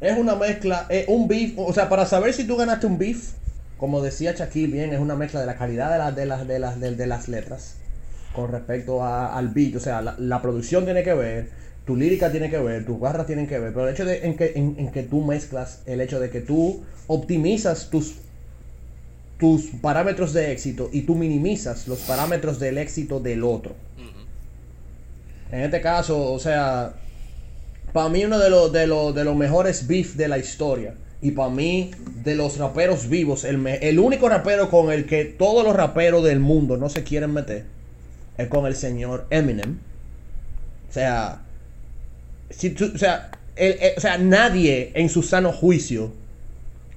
Es 0.00 0.16
una 0.16 0.34
mezcla, 0.34 0.86
es 0.88 1.06
un 1.08 1.28
beef, 1.28 1.58
o 1.58 1.72
sea, 1.72 1.88
para 1.88 2.06
saber 2.06 2.32
si 2.32 2.46
tú 2.46 2.56
ganaste 2.56 2.86
un 2.86 2.98
beef, 2.98 3.32
como 3.76 4.02
decía 4.02 4.32
Shaquille 4.32 4.72
bien, 4.72 4.92
es 4.92 5.00
una 5.00 5.14
mezcla 5.14 5.40
de 5.40 5.46
la 5.46 5.56
calidad 5.56 5.92
de, 5.92 5.98
las 5.98 6.16
de, 6.16 6.26
las, 6.26 6.46
de, 6.46 6.58
las, 6.58 6.80
de, 6.80 7.06
las 7.06 7.28
letras 7.28 7.76
con 8.34 8.50
respecto 8.50 9.04
al 9.04 9.48
beat, 9.48 9.74
o 9.76 9.80
sea, 9.80 10.00
la, 10.02 10.42
producción 10.42 10.84
tiene 10.84 11.02
que 11.02 11.14
ver, 11.14 11.48
tu 11.84 11.96
lírica 11.96 12.30
tiene 12.30 12.48
que 12.48 12.58
ver, 12.58 12.86
tus 12.86 12.98
barras 12.98 13.26
tienen 13.26 13.46
que 13.46 13.58
ver, 13.58 13.74
pero 13.74 13.88
el 13.88 13.94
hecho 13.94 14.04
de 14.04 14.24
en 14.24 14.36
que, 14.36 14.52
en 14.54 14.92
que 14.92 15.02
tú 15.02 15.24
mezclas, 15.24 15.82
el 15.86 16.00
hecho 16.00 16.20
de 16.20 16.30
que 16.30 16.40
tú 16.40 16.84
optimizas 17.08 17.90
tus 17.90 18.14
tus 19.40 19.68
parámetros 19.80 20.34
de 20.34 20.52
éxito 20.52 20.90
y 20.92 21.02
tú 21.02 21.14
minimizas 21.14 21.88
los 21.88 22.00
parámetros 22.00 22.60
del 22.60 22.76
éxito 22.76 23.20
del 23.20 23.42
otro. 23.42 23.74
En 25.52 25.60
este 25.60 25.80
caso, 25.80 26.32
o 26.32 26.38
sea, 26.38 26.94
para 27.92 28.08
mí 28.08 28.24
uno 28.24 28.38
de 28.38 28.50
los, 28.50 28.72
de, 28.72 28.86
los, 28.86 29.14
de 29.14 29.24
los 29.24 29.36
mejores 29.36 29.86
beef 29.86 30.14
de 30.14 30.28
la 30.28 30.38
historia. 30.38 30.94
Y 31.22 31.32
para 31.32 31.50
mí, 31.50 31.90
de 32.24 32.34
los 32.34 32.56
raperos 32.56 33.08
vivos, 33.08 33.44
el, 33.44 33.66
el 33.66 33.98
único 33.98 34.28
rapero 34.28 34.70
con 34.70 34.90
el 34.90 35.06
que 35.06 35.24
todos 35.24 35.64
los 35.64 35.76
raperos 35.76 36.24
del 36.24 36.40
mundo 36.40 36.76
no 36.76 36.88
se 36.88 37.02
quieren 37.04 37.32
meter 37.32 37.64
es 38.38 38.48
con 38.48 38.66
el 38.66 38.74
señor 38.74 39.26
Eminem. 39.30 39.78
O 40.88 40.92
sea, 40.92 41.42
si 42.48 42.74
o 42.74 42.98
sea, 42.98 43.30
o 43.96 44.00
sea, 44.00 44.18
nadie 44.18 44.92
en 44.94 45.08
su 45.08 45.22
sano 45.22 45.52
juicio 45.52 46.12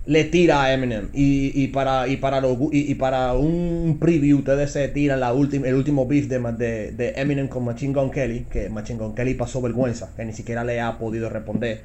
le 0.05 0.23
tira 0.25 0.63
a 0.63 0.73
Eminem. 0.73 1.09
Y, 1.13 1.51
y 1.63 1.67
para, 1.69 2.07
y, 2.07 2.17
para 2.17 2.41
lo- 2.41 2.57
y, 2.71 2.91
y 2.91 2.95
para 2.95 3.33
un 3.33 3.97
preview, 3.99 4.39
ustedes 4.39 4.71
se 4.71 4.87
tiran 4.89 5.19
la 5.19 5.33
última, 5.33 5.67
el 5.67 5.75
último 5.75 6.05
beef 6.05 6.27
de, 6.27 6.39
de, 6.39 6.91
de 6.91 7.13
Eminem 7.15 7.47
con 7.47 7.63
Machine 7.65 7.93
Gun 7.93 8.11
Kelly. 8.11 8.45
Que 8.51 8.69
Machine 8.69 8.99
Gun 8.99 9.15
Kelly 9.15 9.33
pasó 9.35 9.61
vergüenza, 9.61 10.09
que 10.15 10.25
ni 10.25 10.33
siquiera 10.33 10.63
le 10.63 10.81
ha 10.81 10.97
podido 10.97 11.29
responder. 11.29 11.81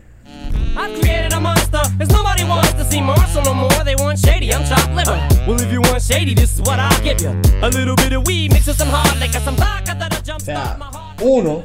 I 0.76 1.00
created 1.00 1.32
a 1.32 1.40
monster, 1.40 1.80
cause 1.98 2.12
nobody 2.12 2.44
wants 2.44 2.72
to 2.75 2.84
see 2.84 3.00
Marshall 3.00 3.42
no 3.44 3.54
more. 3.54 3.82
They 3.84 3.94
want 3.96 4.18
shady, 4.18 4.52
I'm 4.52 4.62
chopped 4.64 4.94
liver. 4.94 5.18
Well, 5.46 5.60
if 5.60 5.72
you 5.72 5.80
want 5.80 6.02
shady, 6.02 6.34
this 6.34 6.54
is 6.54 6.60
what 6.60 6.78
I'll 6.78 7.02
give 7.02 7.20
you. 7.22 7.30
A 7.62 7.68
little 7.70 7.96
bit 7.96 8.12
of 8.12 8.26
weed 8.26 8.52
mixed 8.52 8.68
with 8.68 8.76
some 8.76 8.90
hard 8.90 9.18
liquor, 9.18 9.40
some 9.40 9.56
vodka 9.56 9.94
that'll 9.98 10.18
O 10.18 10.22
jumpstart 10.22 10.44
sea, 10.44 10.76
my 10.78 10.84
heart. 10.87 11.22
uno, 11.22 11.64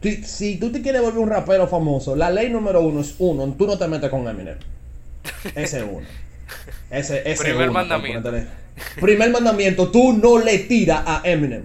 si, 0.00 0.22
si 0.22 0.56
tú 0.56 0.70
te 0.70 0.80
quieres 0.82 1.02
volver 1.02 1.18
un 1.20 1.28
rapero 1.28 1.66
famoso, 1.66 2.14
la 2.14 2.30
ley 2.30 2.48
número 2.48 2.80
uno 2.80 3.00
es 3.00 3.16
uno, 3.18 3.44
tú 3.58 3.66
no 3.66 3.76
te 3.76 3.88
metes 3.88 4.08
con 4.08 4.26
Eminem. 4.28 4.56
Ese 5.54 5.78
es 5.78 5.84
uno. 5.90 6.06
Ese, 6.90 7.22
ese 7.30 7.42
Primer 7.44 7.64
uno, 7.70 7.72
mandamiento. 7.72 8.22
por 8.30 8.32
ponértele- 8.40 9.00
Primer 9.00 9.30
mandamiento, 9.30 9.90
tú 9.90 10.12
no 10.12 10.38
le 10.38 10.58
tiras 10.60 11.02
a 11.06 11.22
Eminem. 11.24 11.64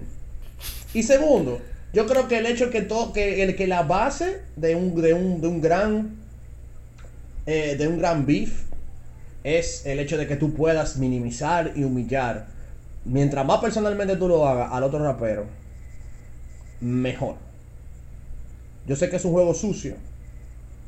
Y 0.94 1.02
segundo, 1.02 1.60
yo 1.92 2.06
creo 2.06 2.26
que 2.28 2.38
el 2.38 2.46
hecho 2.46 2.70
que 2.70 2.82
todo, 2.82 3.12
que 3.12 3.42
el 3.42 3.54
que 3.56 3.66
la 3.66 3.82
base 3.82 4.40
de 4.56 4.74
un, 4.74 5.00
de 5.00 5.12
un, 5.14 5.40
de 5.40 5.46
un 5.46 5.60
gran 5.60 6.16
eh, 7.46 7.76
de 7.78 7.88
un 7.88 7.98
gran 7.98 8.24
beef 8.24 8.62
es 9.44 9.84
el 9.86 9.98
hecho 9.98 10.16
de 10.16 10.26
que 10.26 10.36
tú 10.36 10.54
puedas 10.54 10.96
minimizar 10.96 11.72
y 11.74 11.82
humillar. 11.84 12.46
Mientras 13.04 13.44
más 13.44 13.58
personalmente 13.60 14.16
tú 14.16 14.28
lo 14.28 14.46
hagas 14.46 14.70
al 14.72 14.84
otro 14.84 15.02
rapero, 15.04 15.46
mejor. 16.80 17.34
Yo 18.86 18.96
sé 18.96 19.08
que 19.10 19.16
es 19.16 19.24
un 19.24 19.32
juego 19.32 19.54
sucio, 19.54 19.96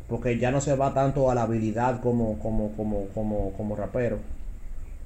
porque 0.09 0.39
ya 0.39 0.51
no 0.51 0.61
se 0.61 0.77
va 0.77 0.93
tanto 0.93 1.31
a 1.31 1.35
la 1.35 1.43
habilidad 1.43 2.01
como, 2.01 2.39
como, 2.39 2.73
como, 2.77 3.09
como, 3.09 3.53
como 3.57 3.77
rapero. 3.77 4.19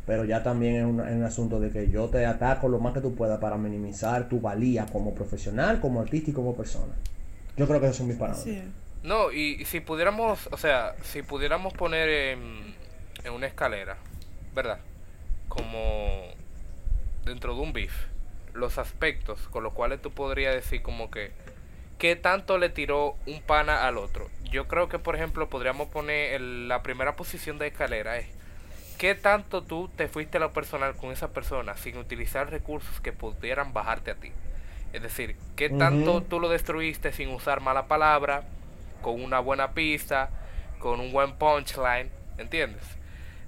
Pero 0.07 0.25
ya 0.25 0.43
también 0.43 0.77
es 0.77 0.85
un, 0.85 1.01
es 1.01 1.15
un 1.15 1.25
asunto 1.25 1.61
de 1.61 1.71
que 1.71 1.91
yo 1.91 2.09
te 2.09 2.25
ataco 2.25 2.69
lo 2.69 2.79
más 2.79 2.95
que 2.95 3.01
tú 3.01 3.15
puedas 3.15 3.39
para 3.41 3.59
minimizar 3.59 4.29
tu 4.29 4.41
valía 4.41 4.87
como 4.87 5.15
profesional, 5.15 5.81
como 5.81 6.01
artista 6.01 6.31
y 6.31 6.35
como 6.35 6.57
persona. 6.57 6.95
Yo 7.57 7.67
creo 7.67 7.81
que 7.81 7.87
esos 7.87 7.99
son 7.99 8.09
mis. 8.09 8.17
Sí. 8.37 8.63
No, 9.03 9.31
y 9.31 9.65
si 9.67 9.81
pudiéramos, 9.81 10.49
o 10.51 10.57
sea, 10.57 10.95
si 11.03 11.23
pudiéramos 11.23 11.73
poner 11.75 12.09
en, 12.09 12.75
en 13.25 13.33
una 13.33 13.47
escalera, 13.47 13.97
¿verdad? 14.55 14.79
Como 15.49 16.23
dentro 17.25 17.55
de 17.55 17.61
un 17.61 17.73
beef, 17.73 17.93
los 18.55 18.79
aspectos 18.79 19.47
con 19.49 19.63
los 19.63 19.73
cuales 19.73 20.01
tú 20.03 20.11
podrías 20.11 20.55
decir 20.55 20.83
como 20.83 21.11
que 21.11 21.33
qué 21.99 22.17
tanto 22.17 22.59
le 22.59 22.69
tiró 22.69 23.17
un 23.27 23.41
pana 23.43 23.87
al 23.87 23.99
otro. 23.99 24.29
Yo 24.45 24.69
creo 24.69 24.89
que, 24.89 24.99
por 24.99 25.17
ejemplo, 25.17 25.49
podríamos 25.49 25.89
poner 25.89 26.41
la 26.41 26.83
primera 26.83 27.17
posición 27.17 27.59
de 27.59 27.67
escalera 27.67 28.17
es 28.17 28.27
qué 28.99 29.15
tanto 29.15 29.63
tú 29.63 29.89
te 29.97 30.09
fuiste 30.09 30.39
a 30.39 30.41
lo 30.41 30.53
personal 30.53 30.97
con 30.97 31.13
esa 31.13 31.29
persona 31.29 31.77
sin 31.77 31.97
utilizar 31.99 32.51
recursos 32.51 33.01
que 33.01 33.13
pudieran 33.13 33.73
bajarte 33.73 34.11
a 34.11 34.15
ti. 34.15 34.33
Es 34.93 35.03
decir, 35.03 35.37
qué 35.55 35.69
tanto 35.69 36.23
tú 36.23 36.41
lo 36.41 36.49
destruiste 36.49 37.13
sin 37.13 37.29
usar 37.29 37.61
mala 37.61 37.87
palabra, 37.87 38.45
con 39.03 39.23
una 39.23 39.39
buena 39.39 39.73
pista, 39.73 40.31
con 40.79 40.99
un 41.01 41.13
buen 41.13 41.35
punchline, 41.35 42.11
¿entiendes? 42.39 42.83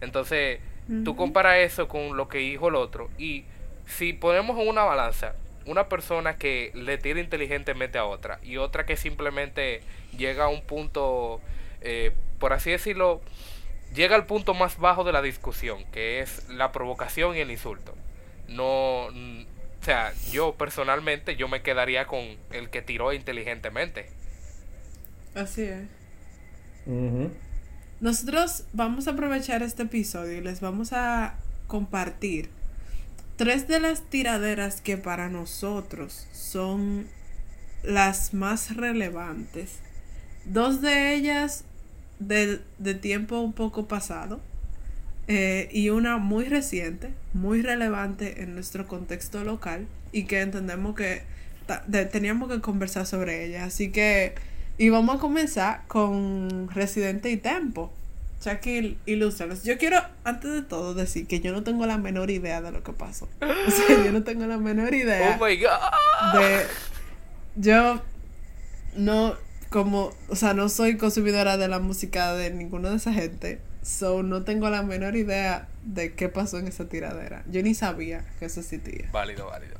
Entonces, 0.01 0.61
tú 1.05 1.17
comparas 1.17 1.59
eso 1.59 1.89
con 1.89 2.17
lo 2.17 2.29
que 2.29 2.39
dijo 2.39 2.69
el 2.69 2.75
otro 2.75 3.11
y 3.17 3.45
si 3.87 4.13
ponemos 4.13 4.59
en 4.59 4.69
una 4.69 4.83
balanza 4.83 5.35
una 5.71 5.89
persona 5.89 6.37
que 6.37 6.73
le 6.75 6.99
tira 6.99 7.21
inteligentemente 7.21 7.97
a 7.97 8.05
otra 8.05 8.41
y 8.43 8.57
otra 8.57 8.85
que 8.87 8.97
simplemente 8.97 9.83
llega 10.17 10.45
a 10.45 10.49
un 10.49 10.63
punto, 10.63 11.41
eh, 11.81 12.11
por 12.41 12.53
así 12.53 12.73
decirlo, 12.73 13.21
llega 13.95 14.17
al 14.17 14.27
punto 14.27 14.53
más 14.53 14.79
bajo 14.79 15.05
de 15.05 15.13
la 15.13 15.23
discusión, 15.23 15.85
que 15.93 16.21
es 16.21 16.49
la 16.49 16.73
provocación 16.73 17.37
y 17.37 17.39
el 17.39 17.53
insulto. 17.53 17.95
No, 18.49 19.07
o 19.07 19.85
sea, 19.85 20.13
yo 20.33 20.57
personalmente 20.57 21.37
yo 21.37 21.47
me 21.47 21.63
quedaría 21.63 22.07
con 22.07 22.21
el 22.51 22.69
que 22.71 22.83
tiró 22.83 23.13
inteligentemente. 23.13 24.11
Así 25.37 25.63
es. 25.63 25.85
Ujú. 26.87 27.31
Nosotros 28.01 28.65
vamos 28.73 29.07
a 29.07 29.13
aprovechar 29.13 29.63
este 29.63 29.85
episodio 29.85 30.39
y 30.39 30.41
les 30.41 30.61
vamos 30.61 30.93
a 30.93 31.37
compartir 31.69 32.51
tres 33.41 33.67
de 33.69 33.81
las 33.81 34.03
tiraderas 34.03 34.83
que 34.83 34.99
para 34.99 35.31
nosotros 35.31 36.27
son 36.31 37.07
las 37.83 38.35
más 38.35 38.77
relevantes. 38.77 39.79
Dos 40.45 40.83
de 40.83 41.15
ellas 41.15 41.65
de, 42.19 42.61
de 42.77 42.93
tiempo 42.93 43.41
un 43.41 43.55
poco 43.55 43.89
pasado 43.89 44.43
eh, 45.27 45.71
y 45.73 45.89
una 45.89 46.19
muy 46.19 46.45
reciente, 46.45 47.15
muy 47.33 47.63
relevante 47.63 48.43
en 48.43 48.53
nuestro 48.53 48.87
contexto 48.87 49.43
local 49.43 49.87
y 50.13 50.25
que 50.25 50.43
entendemos 50.43 50.95
que 50.95 51.23
teníamos 52.13 52.51
que 52.51 52.61
conversar 52.61 53.07
sobre 53.07 53.47
ella. 53.47 53.65
Así 53.65 53.91
que, 53.91 54.35
y 54.77 54.91
vamos 54.91 55.17
a 55.17 55.19
comenzar 55.19 55.87
con 55.87 56.69
Residente 56.69 57.31
y 57.31 57.39
Tempo. 57.39 57.91
Shaquille, 58.41 58.97
ilústranos. 59.07 59.63
Yo 59.65 59.77
quiero, 59.77 59.99
antes 60.25 60.51
de 60.53 60.63
todo, 60.63 60.95
decir 60.95 61.27
que 61.27 61.41
yo 61.41 61.53
no 61.53 61.63
tengo 61.63 61.85
la 61.87 61.99
menor 61.99 62.31
idea 62.31 62.61
de 62.63 62.73
lo 62.73 62.83
que 62.83 62.93
pasó. 62.93 63.29
O 63.41 63.71
sea, 63.71 64.05
yo 64.05 64.13
no 64.13 64.23
tengo 64.23 64.47
la 64.47 64.57
menor 64.57 64.95
idea 64.95 65.37
Oh 65.39 65.45
my 65.45 65.57
god. 65.57 66.41
de 66.41 66.67
yo 67.57 68.03
no 68.97 69.37
como 69.69 70.13
o 70.29 70.35
sea 70.37 70.55
no 70.55 70.69
soy 70.69 70.97
consumidora 70.97 71.57
de 71.57 71.69
la 71.69 71.79
música 71.79 72.33
de 72.35 72.51
ninguna 72.51 72.91
de 72.91 72.97
esa 72.97 73.13
gente 73.13 73.61
so 73.83 74.23
no 74.23 74.43
tengo 74.45 74.69
la 74.71 74.83
menor 74.83 75.15
idea 75.17 75.69
de 75.85 76.15
qué 76.15 76.29
pasó 76.29 76.59
en 76.59 76.67
esa 76.69 76.89
tiradera 76.89 77.45
yo 77.47 77.63
ni 77.63 77.75
sabía 77.75 78.25
que 78.39 78.47
eso 78.47 78.61
existía 78.61 79.09
Válido, 79.13 79.47
válido. 79.47 79.77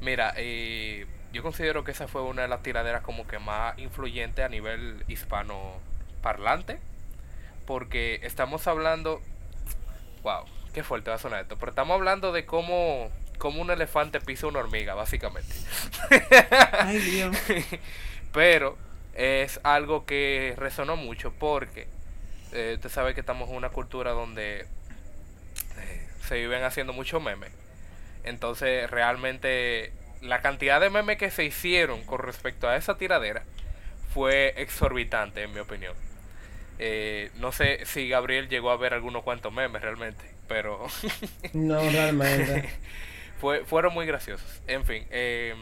Mira, 0.00 0.34
eh, 0.36 1.06
yo 1.32 1.42
considero 1.42 1.84
que 1.84 1.92
esa 1.92 2.08
fue 2.08 2.22
una 2.22 2.42
de 2.42 2.48
las 2.48 2.62
tiraderas 2.62 3.02
como 3.02 3.26
que 3.26 3.38
más 3.38 3.78
influyente 3.78 4.42
a 4.42 4.48
nivel 4.48 5.04
hispano 5.08 5.78
parlante. 6.22 6.78
Porque 7.66 8.20
estamos 8.22 8.66
hablando. 8.66 9.20
Wow, 10.22 10.44
qué 10.72 10.82
fuerte 10.82 11.10
va 11.10 11.16
a 11.16 11.18
sonar 11.18 11.42
esto. 11.42 11.56
Pero 11.56 11.70
estamos 11.70 11.94
hablando 11.94 12.32
de 12.32 12.44
cómo, 12.44 13.10
cómo 13.38 13.62
un 13.62 13.70
elefante 13.70 14.20
pisa 14.20 14.46
una 14.46 14.60
hormiga, 14.60 14.94
básicamente. 14.94 15.54
ay 16.72 16.98
Dios 16.98 17.36
Pero 18.32 18.76
es 19.14 19.60
algo 19.62 20.06
que 20.06 20.54
resonó 20.56 20.96
mucho 20.96 21.32
porque 21.38 21.86
eh, 22.52 22.74
usted 22.76 22.88
sabe 22.88 23.14
que 23.14 23.20
estamos 23.20 23.48
en 23.50 23.56
una 23.56 23.70
cultura 23.70 24.12
donde 24.12 24.60
eh, 24.60 26.08
se 26.26 26.36
viven 26.36 26.64
haciendo 26.64 26.92
muchos 26.92 27.22
memes. 27.22 27.50
Entonces, 28.24 28.90
realmente, 28.90 29.92
la 30.20 30.40
cantidad 30.40 30.80
de 30.80 30.90
memes 30.90 31.18
que 31.18 31.30
se 31.30 31.44
hicieron 31.44 32.04
con 32.04 32.20
respecto 32.20 32.68
a 32.68 32.76
esa 32.76 32.96
tiradera 32.96 33.42
fue 34.14 34.54
exorbitante, 34.56 35.42
en 35.42 35.52
mi 35.52 35.60
opinión. 35.60 35.94
Eh, 36.84 37.30
no 37.36 37.52
sé 37.52 37.86
si 37.86 38.08
Gabriel 38.08 38.48
llegó 38.48 38.72
a 38.72 38.76
ver 38.76 38.92
algunos 38.92 39.22
cuantos 39.22 39.52
memes 39.52 39.82
realmente, 39.82 40.24
pero 40.48 40.84
No, 41.52 41.78
realmente. 41.78 42.68
fue, 43.40 43.64
fueron 43.64 43.94
muy 43.94 44.04
graciosos. 44.04 44.60
En 44.66 44.84
fin, 44.84 45.06
eh, 45.10 45.54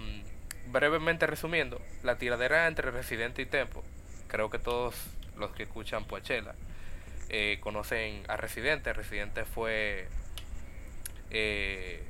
brevemente 0.69 1.27
resumiendo, 1.27 1.81
la 2.03 2.17
tiradera 2.17 2.67
entre 2.67 2.91
Residente 2.91 3.43
y 3.43 3.47
Tempo, 3.47 3.85
creo 4.29 4.49
que 4.49 4.59
todos 4.59 4.95
los 5.37 5.51
que 5.53 5.65
escuchan 5.65 6.05
Poachella 6.05 6.55
eh, 7.29 7.59
conocen 7.61 8.23
a 8.29 8.37
Residente. 8.37 8.93
Residente 8.93 9.45
fue 9.45 10.09
eh, 11.31 12.03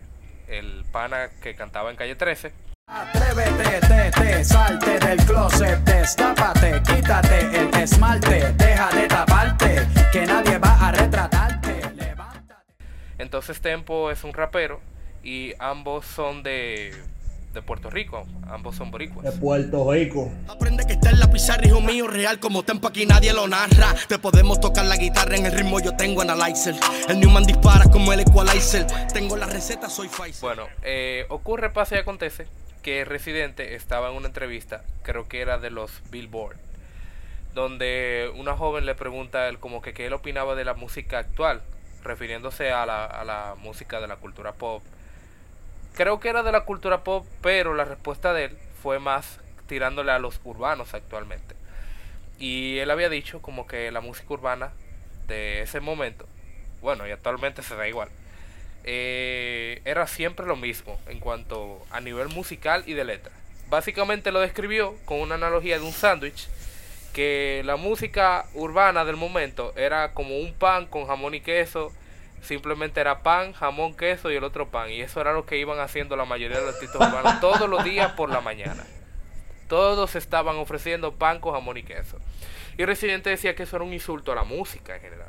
el 0.49 0.85
pana 0.91 1.31
que 1.43 1.55
cantaba 1.55 1.91
en 1.91 1.97
Calle 1.97 2.15
13. 2.15 2.53
Atrévete, 2.89 3.87
te, 3.87 4.11
te, 4.11 4.45
salte 4.45 4.99
del 4.99 5.19
closet, 5.25 5.79
destápate, 5.81 6.83
quítate 6.83 7.39
el 7.39 7.73
esmalte, 7.75 8.30
Entonces 13.41 13.63
Tempo 13.63 14.11
es 14.11 14.23
un 14.23 14.35
rapero 14.35 14.83
y 15.25 15.55
ambos 15.59 16.05
son 16.05 16.43
de, 16.43 16.93
de 17.55 17.63
Puerto 17.63 17.89
Rico, 17.89 18.27
ambos 18.47 18.77
son 18.77 18.89
De 18.89 18.93
boricuas. 18.93 19.35
Puerto 19.37 19.91
Rico. 19.91 20.31
Aprende 20.47 20.85
que 20.87 20.93
está 20.93 21.09
en 21.09 21.21
la 21.21 21.31
pizarra, 21.31 21.67
hijo 21.67 21.81
mío, 21.81 22.07
real 22.07 22.39
como 22.39 22.65
tempo 22.65 22.89
aquí 22.89 23.07
nadie 23.07 23.33
lo 23.33 23.49
narra. 23.49 23.95
Te 24.09 24.19
podemos 24.19 24.61
tocar 24.61 24.85
la 24.85 24.99
guitarra 24.99 25.37
en 25.37 25.47
el 25.47 25.53
ritmo, 25.53 25.81
yo 25.81 25.97
tengo 25.97 26.21
analyzer. 26.21 26.75
El 27.09 27.19
Newman 27.19 27.45
dispara 27.45 27.87
como 27.91 28.13
el 28.13 28.21
equalizer. 28.21 28.87
Tengo 29.11 29.39
la 29.39 29.47
receta, 29.47 29.89
soy 29.89 30.09
Pfizer. 30.09 30.43
Bueno, 30.43 30.67
eh, 30.83 31.25
ocurre, 31.31 31.71
pasa 31.71 31.97
y 31.97 32.01
acontece 32.01 32.47
que 32.83 33.07
Residente 33.07 33.75
estaba 33.75 34.11
en 34.11 34.17
una 34.17 34.27
entrevista, 34.27 34.85
creo 35.03 35.29
que 35.29 35.41
era 35.41 35.57
de 35.57 35.71
los 35.71 35.91
Billboard, 36.11 36.59
donde 37.55 38.31
una 38.37 38.55
joven 38.55 38.85
le 38.85 38.95
pregunta 38.95 39.39
a 39.39 39.49
él 39.49 39.59
como 39.59 39.81
que 39.81 39.95
qué 39.95 40.05
él 40.05 40.13
opinaba 40.13 40.55
de 40.57 40.67
la 40.67 40.75
música 40.75 41.21
actual, 41.21 41.63
refiriéndose 42.03 42.71
a 42.71 42.87
la, 42.87 43.05
a 43.05 43.25
la 43.25 43.55
música 43.59 44.01
de 44.01 44.09
la 44.09 44.17
cultura 44.17 44.53
pop. 44.53 44.83
Creo 45.95 46.21
que 46.21 46.29
era 46.29 46.43
de 46.43 46.53
la 46.53 46.65
cultura 46.65 47.05
pop, 47.05 47.27
pero 47.43 47.75
la 47.75 47.85
respuesta 47.85 48.33
de 48.33 48.47
él 48.47 48.59
fue 48.83 48.99
más 48.99 49.41
tirándole 49.67 50.13
a 50.13 50.19
los 50.19 50.41
urbanos 50.45 50.95
actualmente. 50.95 51.55
Y 52.39 52.79
él 52.79 52.91
había 52.91 53.09
dicho 53.09 53.43
como 53.43 53.67
que 53.67 53.91
la 53.91 54.01
música 54.01 54.33
urbana 54.33 54.73
de 55.29 55.63
ese 55.63 55.81
momento, 55.81 56.27
bueno, 56.81 57.07
y 57.07 57.11
actualmente 57.11 57.63
se 57.63 57.77
da 57.77 57.87
igual, 57.87 58.09
eh, 58.85 59.83
era 59.85 60.07
siempre 60.07 60.47
lo 60.47 60.57
mismo 60.57 60.99
en 61.07 61.21
cuanto 61.21 61.85
a 61.91 62.01
nivel 62.01 62.29
musical 62.29 62.83
y 62.87 62.95
de 62.95 63.05
letra. 63.05 63.33
Básicamente 63.69 64.33
lo 64.33 64.41
describió 64.41 64.97
con 65.05 65.21
una 65.21 65.37
analogía 65.37 65.79
de 65.79 65.85
un 65.85 65.93
sándwich, 65.93 66.49
que 67.13 67.63
la 67.65 67.77
música 67.77 68.47
urbana 68.55 69.05
del 69.05 69.17
momento 69.17 69.73
era 69.77 70.13
como 70.15 70.39
un 70.39 70.53
pan 70.55 70.87
con 70.87 71.07
jamón 71.07 71.35
y 71.35 71.41
queso, 71.41 71.93
simplemente 72.43 73.01
era 73.01 73.23
pan, 73.23 73.53
jamón, 73.53 73.95
queso 73.95 74.31
y 74.31 74.37
el 74.37 74.45
otro 74.45 74.69
pan, 74.69 74.91
y 74.91 75.01
eso 75.01 75.21
era 75.21 75.33
lo 75.33 75.47
que 75.47 75.59
iban 75.59 75.81
haciendo 75.81 76.17
la 76.17 76.25
mayoría 76.25 76.59
de 76.59 76.67
los 76.67 76.75
artistas 76.75 77.09
urbanos 77.09 77.41
todos 77.41 77.69
los 77.69 77.85
días 77.85 78.13
por 78.13 78.31
la 78.31 78.41
mañana. 78.41 78.85
Todos 79.69 80.17
estaban 80.17 80.57
ofreciendo 80.57 81.15
pan 81.15 81.41
con 81.41 81.53
jamón 81.53 81.77
y 81.77 81.83
queso. 81.83 82.19
Y 82.77 82.85
Residente 82.85 83.31
decía 83.31 83.55
que 83.55 83.65
eso 83.65 83.77
era 83.77 83.85
un 83.85 83.93
insulto 83.93 84.33
a 84.33 84.35
la 84.35 84.45
música 84.45 84.97
en 84.97 85.03
general. 85.03 85.29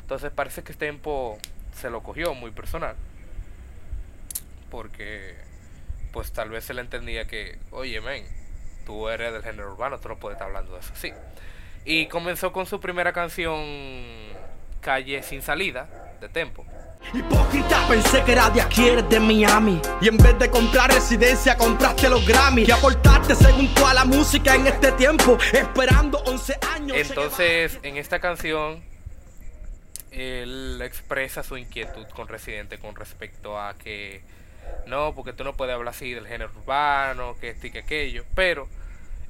Entonces 0.00 0.30
parece 0.32 0.62
que 0.62 0.72
este 0.72 0.86
tiempo 0.86 1.38
se 1.74 1.88
lo 1.88 2.02
cogió 2.02 2.34
muy 2.34 2.50
personal. 2.50 2.96
Porque, 4.70 5.34
pues 6.12 6.32
tal 6.32 6.50
vez 6.50 6.64
se 6.64 6.74
le 6.74 6.80
entendía 6.80 7.26
que, 7.26 7.58
oye, 7.70 8.00
men, 8.00 8.26
tú 8.84 9.08
eres 9.08 9.32
del 9.32 9.42
género 9.42 9.72
urbano, 9.72 9.98
tú 9.98 10.08
no 10.08 10.16
puedes 10.16 10.36
estar 10.36 10.48
hablando 10.48 10.74
de 10.74 10.80
eso 10.80 10.92
así. 10.92 11.12
Y 11.84 12.06
comenzó 12.06 12.52
con 12.52 12.66
su 12.66 12.80
primera 12.80 13.12
canción, 13.12 13.60
Calle 14.80 15.22
sin 15.22 15.42
salida, 15.42 15.88
de 16.20 16.28
Tempo. 16.28 16.64
Hipócrita, 17.14 17.88
pensé 17.88 18.22
que 18.22 18.32
era 18.32 18.50
de 18.50 18.60
aquí, 18.60 18.86
eres 18.86 19.08
de 19.08 19.18
Miami. 19.18 19.80
Y 20.00 20.08
en 20.08 20.16
vez 20.18 20.38
de 20.38 20.50
comprar 20.50 20.92
residencia, 20.92 21.56
compraste 21.56 22.08
los 22.08 22.24
Grammy. 22.26 22.64
Y 22.64 22.70
aportaste 22.70 23.34
según 23.34 23.72
tú 23.74 23.84
a 23.86 23.94
la 23.94 24.04
música 24.04 24.54
en 24.54 24.66
este 24.66 24.92
tiempo, 24.92 25.38
esperando 25.52 26.18
11 26.18 26.58
años. 26.74 26.96
Entonces, 26.96 27.78
en 27.82 27.96
esta 27.96 28.20
canción, 28.20 28.82
él 30.10 30.80
expresa 30.82 31.42
su 31.42 31.56
inquietud 31.56 32.06
con 32.14 32.28
Residente 32.28 32.78
con 32.78 32.94
respecto 32.94 33.58
a 33.58 33.74
que 33.74 34.22
no, 34.86 35.14
porque 35.14 35.32
tú 35.32 35.44
no 35.44 35.54
puedes 35.54 35.74
hablar 35.74 35.94
así 35.94 36.12
del 36.12 36.26
género 36.26 36.50
urbano, 36.56 37.36
que 37.40 37.50
este 37.50 37.68
y 37.68 37.70
que 37.70 37.78
aquello. 37.80 38.24
Pero 38.34 38.68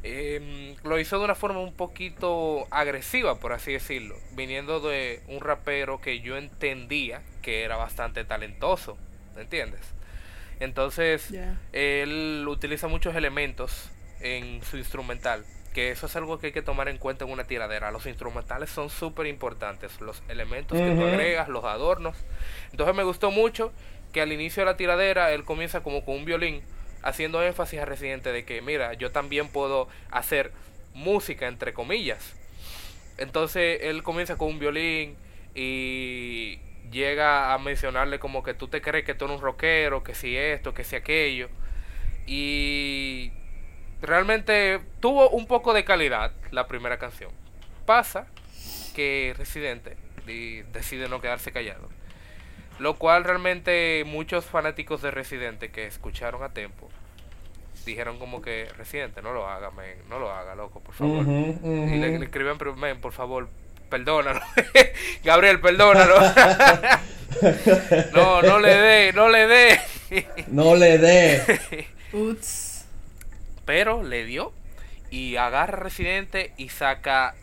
eh, 0.02 0.76
lo 0.84 0.98
hizo 0.98 1.18
de 1.18 1.24
una 1.24 1.34
forma 1.34 1.60
un 1.60 1.74
poquito 1.74 2.66
agresiva, 2.70 3.38
por 3.38 3.52
así 3.52 3.72
decirlo, 3.72 4.16
viniendo 4.32 4.80
de 4.80 5.22
un 5.28 5.40
rapero 5.40 6.00
que 6.00 6.20
yo 6.20 6.36
entendía 6.36 7.22
que 7.42 7.62
era 7.64 7.76
bastante 7.76 8.24
talentoso, 8.24 8.96
¿me 9.34 9.42
entiendes? 9.42 9.80
Entonces, 10.58 11.28
Yeah. 11.30 11.58
él 11.72 12.44
utiliza 12.48 12.86
muchos 12.88 13.14
elementos 13.14 13.90
en 14.20 14.62
su 14.62 14.76
instrumental, 14.76 15.44
que 15.72 15.90
eso 15.90 16.06
es 16.06 16.16
algo 16.16 16.38
que 16.38 16.48
hay 16.48 16.52
que 16.52 16.62
tomar 16.62 16.88
en 16.88 16.98
cuenta 16.98 17.24
en 17.24 17.30
una 17.30 17.44
tiradera. 17.44 17.90
Los 17.90 18.04
instrumentales 18.06 18.68
son 18.70 18.90
súper 18.90 19.26
importantes, 19.26 20.00
los 20.00 20.22
elementos 20.28 20.78
que 20.78 20.94
tú 20.94 21.02
agregas, 21.04 21.48
los 21.48 21.64
adornos. 21.64 22.16
Entonces 22.72 22.94
me 22.94 23.04
gustó 23.04 23.30
mucho 23.30 23.72
que 24.12 24.20
al 24.20 24.32
inicio 24.32 24.62
de 24.62 24.66
la 24.66 24.76
tiradera 24.76 25.32
él 25.32 25.44
comienza 25.44 25.82
como 25.82 26.04
con 26.04 26.16
un 26.16 26.24
violín, 26.24 26.62
haciendo 27.02 27.42
énfasis 27.42 27.80
a 27.80 27.84
Residente 27.84 28.32
de 28.32 28.44
que, 28.44 28.60
mira, 28.62 28.94
yo 28.94 29.10
también 29.10 29.48
puedo 29.48 29.88
hacer 30.10 30.52
música, 30.94 31.48
entre 31.48 31.72
comillas. 31.72 32.34
Entonces 33.18 33.80
él 33.82 34.02
comienza 34.02 34.36
con 34.36 34.48
un 34.48 34.58
violín 34.58 35.16
y 35.54 36.58
llega 36.90 37.52
a 37.52 37.58
mencionarle 37.58 38.18
como 38.18 38.42
que 38.42 38.54
tú 38.54 38.68
te 38.68 38.80
crees 38.80 39.04
que 39.04 39.14
tú 39.14 39.26
eres 39.26 39.36
un 39.36 39.42
rockero, 39.42 40.02
que 40.02 40.14
si 40.14 40.36
esto, 40.36 40.74
que 40.74 40.84
si 40.84 40.96
aquello. 40.96 41.48
Y 42.26 43.32
realmente 44.00 44.80
tuvo 45.00 45.30
un 45.30 45.46
poco 45.46 45.72
de 45.74 45.84
calidad 45.84 46.32
la 46.50 46.66
primera 46.66 46.98
canción. 46.98 47.30
Pasa 47.86 48.26
que 48.94 49.34
Residente 49.36 49.96
decide 50.72 51.08
no 51.08 51.20
quedarse 51.20 51.52
callado. 51.52 51.88
Lo 52.80 52.96
cual 52.96 53.24
realmente 53.24 54.02
muchos 54.06 54.46
fanáticos 54.46 55.02
de 55.02 55.10
Residente 55.10 55.70
que 55.70 55.86
escucharon 55.86 56.42
a 56.42 56.48
Tempo 56.48 56.88
dijeron 57.84 58.18
como 58.18 58.42
que 58.42 58.68
Residente 58.76 59.22
no 59.22 59.32
lo 59.32 59.46
haga, 59.46 59.70
men, 59.70 59.96
no 60.08 60.18
lo 60.18 60.30
haga, 60.32 60.54
loco, 60.54 60.80
por 60.80 60.94
favor. 60.94 61.26
Y 61.26 61.98
le, 61.98 62.18
le 62.18 62.24
escribían, 62.24 62.58
pero 62.58 62.74
men, 62.76 63.00
por 63.00 63.12
favor, 63.12 63.48
perdónalo. 63.88 64.40
Gabriel, 65.24 65.60
perdónalo. 65.60 66.20
no, 68.14 68.42
no 68.42 68.58
le 68.58 68.74
dé, 68.74 69.12
no 69.12 69.28
le 69.28 69.46
dé. 69.46 69.80
No 70.48 70.74
le 70.74 70.98
dé. 70.98 71.86
Uts. 72.12 72.84
pero 73.64 74.02
le 74.02 74.24
dio 74.24 74.52
y 75.10 75.36
agarra 75.36 75.78
a 75.78 75.80
Residente 75.82 76.52
y 76.56 76.70
saca 76.70 77.34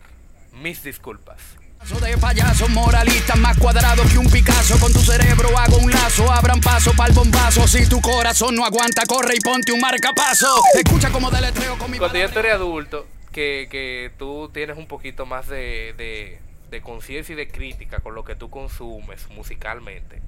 mis 0.52 0.84
disculpas. 0.84 1.57
De 1.78 2.18
payaso 2.18 2.68
moralista 2.70 3.36
más 3.36 3.58
cuadrado 3.58 4.04
que 4.10 4.18
un 4.18 4.30
Picasso. 4.30 4.80
Con 4.80 4.94
tu 4.94 5.00
cerebro 5.00 5.58
hago 5.58 5.78
un 5.78 5.92
lazo, 5.92 6.32
abran 6.32 6.60
paso 6.62 6.92
para 6.96 7.10
el 7.10 7.16
bombazo. 7.16 7.68
Si 7.68 7.88
tu 7.88 8.02
corazón 8.02 8.56
no 8.56 8.66
aguanta, 8.66 9.06
corre 9.06 9.36
y 9.36 9.40
ponte 9.40 9.72
un 9.72 9.80
marcapaso. 9.80 10.48
Escucha 10.74 11.10
como 11.12 11.30
deletreo 11.32 11.78
con 11.78 11.92
mi 11.92 11.98
Cuando 11.98 12.18
tú 12.30 12.40
eres 12.40 12.54
adulto, 12.54 13.08
que, 13.32 13.68
que 13.70 14.12
tú 14.18 14.50
tienes 14.54 14.78
un 14.78 14.88
poquito 14.88 15.26
más 15.26 15.48
de, 15.48 15.94
de, 15.98 16.40
de 16.72 16.82
conciencia 16.82 17.34
y 17.34 17.36
de 17.36 17.50
crítica 17.50 18.00
con 18.00 18.16
lo 18.16 18.24
que 18.24 18.36
tú 18.36 18.50
consumes 18.50 19.30
musicalmente, 19.30 20.22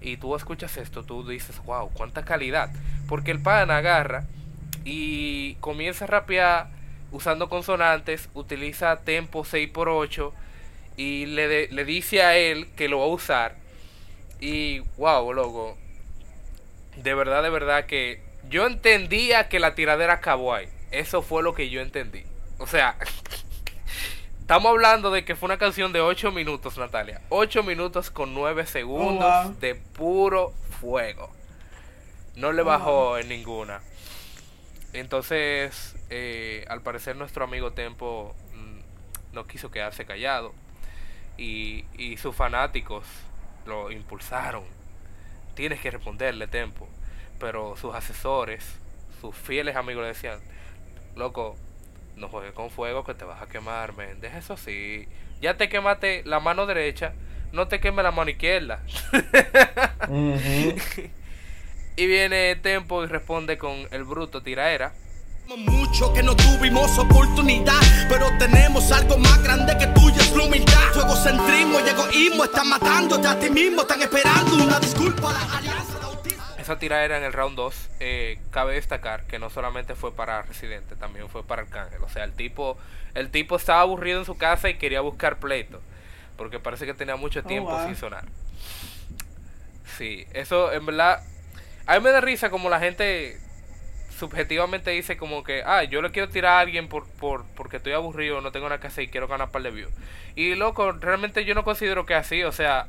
y 0.00 0.16
tú 0.16 0.34
escuchas 0.36 0.76
esto, 0.76 1.04
tú 1.04 1.26
dices, 1.26 1.56
wow, 1.64 1.90
cuánta 1.92 2.24
calidad. 2.24 2.70
Porque 3.08 3.30
el 3.30 3.40
pan 3.40 3.70
agarra 3.70 4.24
y 4.84 5.54
comienza 5.56 6.04
a 6.04 6.08
rapear 6.08 6.70
usando 7.12 7.48
consonantes, 7.48 8.28
utiliza 8.34 8.96
tempo 8.96 9.44
6x8 9.44 10.32
y 10.98 11.24
le, 11.24 11.48
de- 11.48 11.68
le 11.70 11.86
dice 11.86 12.22
a 12.22 12.36
él 12.36 12.68
que 12.76 12.88
lo 12.88 12.98
va 12.98 13.04
a 13.06 13.08
usar. 13.08 13.56
Y 14.40 14.80
wow, 14.98 15.32
loco, 15.32 15.78
de 16.96 17.14
verdad, 17.14 17.42
de 17.42 17.50
verdad 17.50 17.86
que 17.86 18.20
yo 18.50 18.66
entendía 18.66 19.48
que 19.48 19.58
la 19.60 19.74
tiradera 19.74 20.12
acabó 20.14 20.52
ahí. 20.52 20.68
Eso 20.90 21.22
fue 21.22 21.42
lo 21.42 21.54
que 21.54 21.70
yo 21.70 21.80
entendí. 21.80 22.24
O 22.58 22.66
sea, 22.66 22.96
estamos 24.40 24.70
hablando 24.70 25.10
de 25.10 25.24
que 25.24 25.34
fue 25.36 25.46
una 25.46 25.58
canción 25.58 25.92
de 25.92 26.00
8 26.00 26.30
minutos, 26.32 26.76
Natalia. 26.78 27.20
8 27.30 27.62
minutos 27.62 28.10
con 28.10 28.34
9 28.34 28.66
segundos 28.66 29.24
Oh, 29.26 29.42
wow. 29.44 29.56
de 29.60 29.74
puro 29.74 30.52
fuego. 30.80 31.30
No 32.36 32.52
le 32.52 32.62
bajó 32.62 33.18
en 33.18 33.28
ninguna. 33.28 33.80
Entonces, 34.92 35.96
eh, 36.10 36.64
al 36.68 36.80
parecer 36.82 37.16
nuestro 37.16 37.44
amigo 37.44 37.72
Tempo 37.72 38.34
mm, 38.54 39.34
no 39.34 39.46
quiso 39.46 39.70
quedarse 39.70 40.06
callado. 40.06 40.54
Y, 41.38 41.86
y 41.96 42.18
sus 42.18 42.36
fanáticos 42.36 43.06
lo 43.64 43.90
impulsaron. 43.90 44.64
Tienes 45.54 45.80
que 45.80 45.90
responderle 45.90 46.46
Tempo. 46.46 46.88
Pero 47.40 47.76
sus 47.76 47.94
asesores, 47.94 48.64
sus 49.20 49.34
fieles 49.34 49.76
amigos 49.76 50.02
le 50.02 50.08
decían, 50.08 50.40
loco, 51.16 51.56
no 52.16 52.28
juegues 52.28 52.52
con 52.52 52.70
fuego 52.70 53.04
que 53.04 53.14
te 53.14 53.24
vas 53.24 53.40
a 53.40 53.46
quemar, 53.46 53.96
men. 53.96 54.20
Deja 54.20 54.38
eso 54.38 54.54
así. 54.54 55.08
Ya 55.40 55.56
te 55.56 55.68
quemaste 55.68 56.22
la 56.24 56.40
mano 56.40 56.66
derecha, 56.66 57.14
no 57.52 57.68
te 57.68 57.80
queme 57.80 58.02
la 58.02 58.10
mano 58.10 58.30
izquierda. 58.30 58.82
Y 61.98 62.06
viene 62.06 62.54
Tempo 62.54 63.02
y 63.02 63.08
responde 63.08 63.58
con 63.58 63.88
el 63.90 64.04
bruto 64.04 64.40
tiraera. 64.40 64.92
Mucho 65.56 66.12
que 66.12 66.22
no 66.22 66.36
tuvimos 66.36 66.98
oportunidad, 66.98 67.80
pero 68.08 68.26
tenemos 68.38 68.92
algo 68.92 69.16
más 69.16 69.42
grande 69.42 69.78
que 69.78 69.86
tuyo, 69.88 70.20
es 70.20 70.36
la 70.36 70.44
humildad. 70.44 70.92
Tu 70.92 71.00
egocentrismo 71.00 71.80
y 71.80 71.88
egoísmo 71.88 72.44
están 72.44 72.68
matándote 72.68 73.26
a 73.26 73.38
ti 73.38 73.48
mismo, 73.48 73.82
están 73.82 74.02
esperando 74.02 74.62
una 74.62 74.78
disculpa 74.78 75.30
a 75.30 75.32
la 75.32 75.58
alianza. 75.58 75.98
Esa 76.58 76.78
tiraera 76.78 77.16
en 77.16 77.24
el 77.24 77.32
round 77.32 77.56
2, 77.56 77.90
eh, 78.00 78.40
cabe 78.50 78.74
destacar 78.74 79.24
que 79.24 79.38
no 79.38 79.48
solamente 79.48 79.94
fue 79.94 80.12
para 80.12 80.42
Residente, 80.42 80.96
también 80.96 81.30
fue 81.30 81.42
para 81.42 81.62
Arcángel. 81.62 82.02
O 82.02 82.10
sea, 82.10 82.24
el 82.24 82.32
tipo, 82.32 82.76
el 83.14 83.30
tipo 83.30 83.56
estaba 83.56 83.80
aburrido 83.80 84.18
en 84.18 84.26
su 84.26 84.36
casa 84.36 84.68
y 84.68 84.76
quería 84.76 85.00
buscar 85.00 85.38
pleito. 85.38 85.80
Porque 86.36 86.60
parece 86.60 86.84
que 86.84 86.92
tenía 86.92 87.16
mucho 87.16 87.42
tiempo 87.42 87.70
wow. 87.70 87.86
sin 87.86 87.96
sonar. 87.96 88.26
Sí, 89.96 90.26
eso 90.34 90.70
en 90.72 90.84
verdad. 90.84 91.22
A 91.86 91.94
mí 91.94 92.00
me 92.02 92.10
da 92.10 92.20
risa 92.20 92.50
como 92.50 92.68
la 92.68 92.80
gente 92.80 93.40
subjetivamente 94.18 94.90
dice 94.90 95.16
como 95.16 95.44
que, 95.44 95.62
ah, 95.64 95.84
yo 95.84 96.02
le 96.02 96.10
quiero 96.10 96.28
tirar 96.28 96.52
a 96.54 96.60
alguien 96.60 96.88
por, 96.88 97.08
por, 97.08 97.44
porque 97.54 97.78
estoy 97.78 97.92
aburrido, 97.92 98.40
no 98.40 98.52
tengo 98.52 98.68
nada 98.68 98.80
que 98.80 98.88
hacer 98.88 99.04
y 99.04 99.08
quiero 99.08 99.28
ganar 99.28 99.50
par 99.50 99.62
de 99.62 99.70
views. 99.70 99.92
Y 100.34 100.54
loco, 100.54 100.92
realmente 100.92 101.44
yo 101.44 101.54
no 101.54 101.64
considero 101.64 102.06
que 102.06 102.14
así, 102.14 102.42
o 102.44 102.52
sea, 102.52 102.86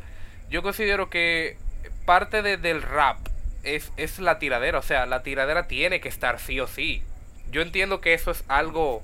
yo 0.49 0.61
considero 0.63 1.09
que 1.09 1.57
parte 2.05 2.41
de- 2.41 2.57
del 2.57 2.81
rap 2.81 3.17
es, 3.63 3.91
es 3.97 4.19
la 4.19 4.39
tiradera, 4.39 4.79
o 4.79 4.83
sea, 4.83 5.05
la 5.05 5.23
tiradera 5.23 5.67
tiene 5.67 6.01
que 6.01 6.09
estar 6.09 6.39
sí 6.39 6.59
o 6.59 6.67
sí. 6.67 7.03
Yo 7.51 7.61
entiendo 7.61 8.01
que 8.01 8.13
eso 8.13 8.31
es 8.31 8.43
algo, 8.47 9.03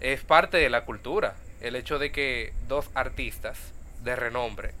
es 0.00 0.22
parte 0.24 0.56
de 0.58 0.70
la 0.70 0.84
cultura, 0.84 1.34
el 1.60 1.76
hecho 1.76 1.98
de 1.98 2.12
que 2.12 2.52
dos 2.68 2.90
artistas 2.94 3.72
de 4.02 4.14
renombre, 4.16 4.72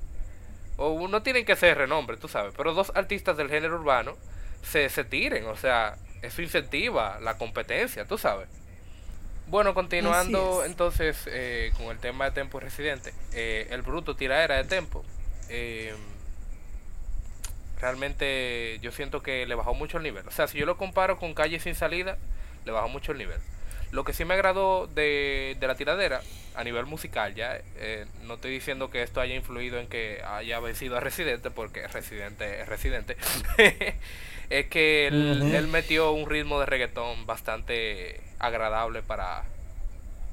o 0.76 1.08
no 1.08 1.22
tienen 1.22 1.44
que 1.44 1.56
ser 1.56 1.76
renombre, 1.76 2.16
tú 2.16 2.28
sabes, 2.28 2.54
pero 2.56 2.72
dos 2.72 2.92
artistas 2.94 3.36
del 3.36 3.48
género 3.50 3.76
urbano 3.76 4.16
se, 4.62 4.88
se 4.88 5.04
tiren, 5.04 5.46
o 5.46 5.56
sea, 5.56 5.96
eso 6.22 6.42
incentiva 6.42 7.18
la 7.20 7.36
competencia, 7.38 8.06
tú 8.06 8.18
sabes. 8.18 8.48
Bueno, 9.46 9.74
continuando 9.74 10.64
entonces 10.64 11.24
eh, 11.26 11.72
con 11.76 11.86
el 11.86 11.98
tema 12.00 12.26
de 12.26 12.32
Tempo 12.32 12.58
y 12.58 12.60
Residente, 12.62 13.14
eh, 13.32 13.66
el 13.70 13.82
bruto 13.82 14.16
tiradera 14.16 14.56
de 14.56 14.64
Tempo. 14.64 15.04
eh, 15.48 15.94
realmente 17.80 18.78
yo 18.82 18.90
siento 18.92 19.22
que 19.22 19.46
le 19.46 19.54
bajó 19.54 19.74
mucho 19.74 19.98
el 19.98 20.02
nivel. 20.02 20.26
O 20.26 20.30
sea, 20.30 20.48
si 20.48 20.58
yo 20.58 20.66
lo 20.66 20.76
comparo 20.76 21.18
con 21.18 21.34
Calle 21.34 21.60
Sin 21.60 21.74
Salida, 21.74 22.18
le 22.64 22.72
bajó 22.72 22.88
mucho 22.88 23.12
el 23.12 23.18
nivel. 23.18 23.40
Lo 23.90 24.04
que 24.04 24.12
sí 24.12 24.24
me 24.24 24.34
agradó 24.34 24.86
de, 24.86 25.56
de 25.58 25.66
la 25.66 25.74
tiradera, 25.76 26.20
a 26.54 26.64
nivel 26.64 26.84
musical, 26.86 27.34
ya, 27.34 27.58
eh, 27.76 28.06
no 28.22 28.34
estoy 28.34 28.50
diciendo 28.50 28.90
que 28.90 29.02
esto 29.02 29.20
haya 29.20 29.34
influido 29.34 29.78
en 29.78 29.86
que 29.88 30.22
haya 30.26 30.60
vencido 30.60 30.96
a 30.96 31.00
Residente, 31.00 31.50
porque 31.50 31.86
Residente 31.88 32.60
es 32.60 32.68
Residente, 32.68 33.16
es 34.50 34.66
que 34.66 35.08
él, 35.08 35.68
metió 35.70 36.12
un 36.12 36.28
ritmo 36.28 36.60
de 36.60 36.66
reggaetón 36.66 37.26
bastante 37.26 38.20
agradable 38.38 39.02
para, 39.02 39.44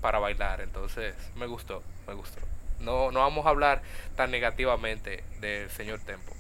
para 0.02 0.20
bailar, 0.20 0.62
entonces 0.62 1.16
me 1.36 1.48
gustó, 1.48 1.84
me 2.08 2.14
gustó. 2.14 2.40
No, 2.80 3.12
no 3.12 3.22
vamos 3.22 3.46
a 3.46 3.50
hablar 3.50 3.82
tan 4.16 4.32
negativamente 4.32 5.24
del 5.40 5.70
señor 5.70 6.00
Tempo. 6.02 6.34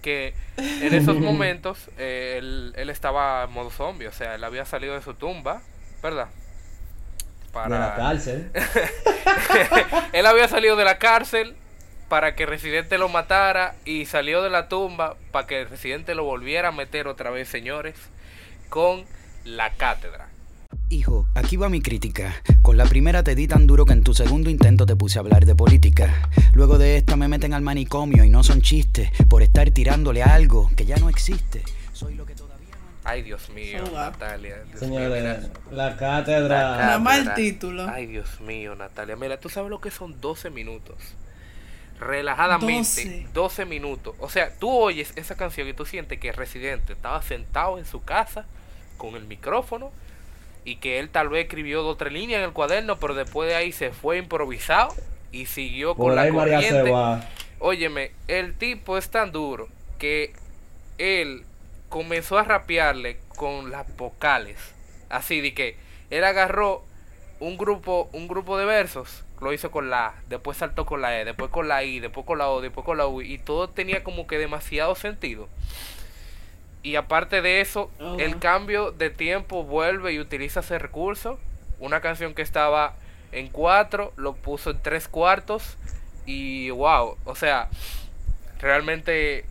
Que 0.00 0.34
en 0.56 0.94
esos 0.94 1.16
momentos 1.20 1.88
eh, 1.98 2.36
él, 2.38 2.74
él 2.76 2.90
estaba 2.90 3.44
en 3.44 3.52
modo 3.52 3.70
zombie, 3.70 4.08
o 4.08 4.12
sea, 4.12 4.34
él 4.34 4.44
había 4.44 4.64
salido 4.64 4.94
de 4.94 5.02
su 5.02 5.14
tumba, 5.14 5.62
¿verdad? 6.02 6.28
De 7.52 7.68
la 7.68 7.94
cárcel. 7.96 8.50
él 10.12 10.24
había 10.26 10.48
salido 10.48 10.74
de 10.74 10.84
la 10.84 10.98
cárcel 10.98 11.54
para 12.12 12.34
que 12.34 12.44
Residente 12.44 12.98
lo 12.98 13.08
matara 13.08 13.74
y 13.86 14.04
salió 14.04 14.42
de 14.42 14.50
la 14.50 14.68
tumba 14.68 15.16
para 15.30 15.46
que 15.46 15.62
el 15.62 15.70
Residente 15.70 16.14
lo 16.14 16.24
volviera 16.24 16.68
a 16.68 16.70
meter 16.70 17.08
otra 17.08 17.30
vez, 17.30 17.48
señores, 17.48 17.94
con 18.68 19.04
la 19.46 19.72
cátedra. 19.72 20.28
Hijo, 20.90 21.26
aquí 21.34 21.56
va 21.56 21.70
mi 21.70 21.80
crítica. 21.80 22.34
Con 22.60 22.76
la 22.76 22.84
primera 22.84 23.22
te 23.22 23.34
di 23.34 23.48
tan 23.48 23.66
duro 23.66 23.86
que 23.86 23.94
en 23.94 24.04
tu 24.04 24.12
segundo 24.12 24.50
intento 24.50 24.84
te 24.84 24.94
puse 24.94 25.18
a 25.18 25.20
hablar 25.20 25.46
de 25.46 25.54
política. 25.54 26.28
Luego 26.52 26.76
de 26.76 26.98
esta 26.98 27.16
me 27.16 27.28
meten 27.28 27.54
al 27.54 27.62
manicomio 27.62 28.24
y 28.24 28.28
no 28.28 28.42
son 28.42 28.60
chistes 28.60 29.08
por 29.30 29.42
estar 29.42 29.70
tirándole 29.70 30.22
a 30.22 30.34
algo 30.34 30.70
que 30.76 30.84
ya 30.84 30.98
no 30.98 31.08
existe. 31.08 31.62
Soy 31.94 32.14
lo 32.14 32.26
que 32.26 32.34
todavía 32.34 32.76
no 32.76 33.08
Ay, 33.08 33.22
Dios 33.22 33.48
mío. 33.48 33.84
Natalia. 33.90 34.56
Dios 34.64 34.82
mío, 34.82 35.00
mira. 35.00 35.40
Señores, 35.40 35.50
la 35.70 35.96
cátedra. 35.96 36.76
Nada 36.76 36.98
más 36.98 37.20
el 37.20 37.32
título. 37.32 37.88
Ay, 37.88 38.04
Dios 38.04 38.38
mío, 38.42 38.74
Natalia. 38.74 39.16
Mira, 39.16 39.40
tú 39.40 39.48
sabes 39.48 39.70
lo 39.70 39.80
que 39.80 39.90
son 39.90 40.20
12 40.20 40.50
minutos. 40.50 40.98
Relajadamente, 42.06 43.04
12. 43.04 43.26
12. 43.32 43.64
minutos. 43.66 44.14
O 44.18 44.28
sea, 44.28 44.56
tú 44.58 44.70
oyes 44.70 45.12
esa 45.16 45.36
canción 45.36 45.68
y 45.68 45.72
tú 45.72 45.86
sientes 45.86 46.18
que 46.18 46.28
el 46.28 46.34
residente 46.34 46.92
estaba 46.92 47.22
sentado 47.22 47.78
en 47.78 47.86
su 47.86 48.02
casa 48.02 48.46
con 48.96 49.14
el 49.16 49.24
micrófono 49.24 49.90
y 50.64 50.76
que 50.76 50.98
él 50.98 51.08
tal 51.08 51.28
vez 51.28 51.44
escribió 51.44 51.82
dos 51.82 51.94
o 51.94 51.96
tres 51.96 52.12
líneas 52.12 52.38
en 52.38 52.44
el 52.44 52.52
cuaderno, 52.52 52.98
pero 52.98 53.14
después 53.14 53.48
de 53.48 53.56
ahí 53.56 53.72
se 53.72 53.90
fue 53.90 54.18
improvisado 54.18 54.94
y 55.32 55.46
siguió 55.46 55.94
con 55.94 56.14
la 56.14 56.30
María 56.32 56.60
corriente. 56.60 56.94
Óyeme, 57.58 58.12
el 58.28 58.54
tipo 58.54 58.98
es 58.98 59.08
tan 59.10 59.32
duro 59.32 59.68
que 59.98 60.32
él 60.98 61.44
comenzó 61.88 62.38
a 62.38 62.44
rapearle 62.44 63.18
con 63.36 63.70
las 63.70 63.86
vocales. 63.96 64.58
Así 65.08 65.40
de 65.40 65.54
que 65.54 65.76
él 66.10 66.24
agarró 66.24 66.84
un 67.38 67.56
grupo, 67.56 68.08
un 68.12 68.28
grupo 68.28 68.56
de 68.58 68.64
versos, 68.64 69.24
lo 69.42 69.52
hizo 69.52 69.70
con 69.70 69.90
la 69.90 70.06
A, 70.06 70.14
después 70.28 70.56
saltó 70.56 70.86
con 70.86 71.02
la 71.02 71.20
E, 71.20 71.24
después 71.24 71.50
con 71.50 71.68
la 71.68 71.82
I, 71.84 72.00
después 72.00 72.24
con 72.24 72.38
la 72.38 72.48
O, 72.48 72.60
después 72.60 72.84
con 72.84 72.96
la 72.96 73.06
U, 73.06 73.20
y 73.22 73.38
todo 73.38 73.68
tenía 73.68 74.04
como 74.04 74.26
que 74.26 74.38
demasiado 74.38 74.94
sentido. 74.94 75.48
Y 76.82 76.96
aparte 76.96 77.42
de 77.42 77.60
eso, 77.60 77.90
Oh, 78.00 78.16
el 78.18 78.38
cambio 78.38 78.90
de 78.90 79.10
tiempo 79.10 79.64
vuelve 79.64 80.12
y 80.12 80.20
utiliza 80.20 80.60
ese 80.60 80.78
recurso. 80.78 81.38
Una 81.78 82.00
canción 82.00 82.34
que 82.34 82.42
estaba 82.42 82.94
en 83.30 83.48
cuatro, 83.48 84.12
lo 84.16 84.34
puso 84.34 84.70
en 84.70 84.80
tres 84.80 85.08
cuartos. 85.08 85.76
Y 86.26 86.70
wow, 86.70 87.16
o 87.24 87.34
sea, 87.34 87.68
realmente 88.60 89.44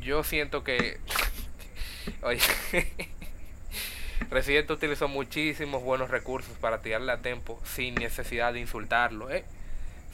yo 0.00 0.24
siento 0.24 0.64
que. 0.64 0.98
Oye, 2.22 2.40
Residente 4.30 4.72
utilizó 4.72 5.08
muchísimos 5.08 5.82
buenos 5.82 6.10
recursos 6.10 6.56
para 6.58 6.82
tirarle 6.82 7.12
a 7.12 7.18
tiempo 7.18 7.60
sin 7.64 7.94
necesidad 7.94 8.52
de 8.52 8.60
insultarlo, 8.60 9.30
¿eh? 9.30 9.44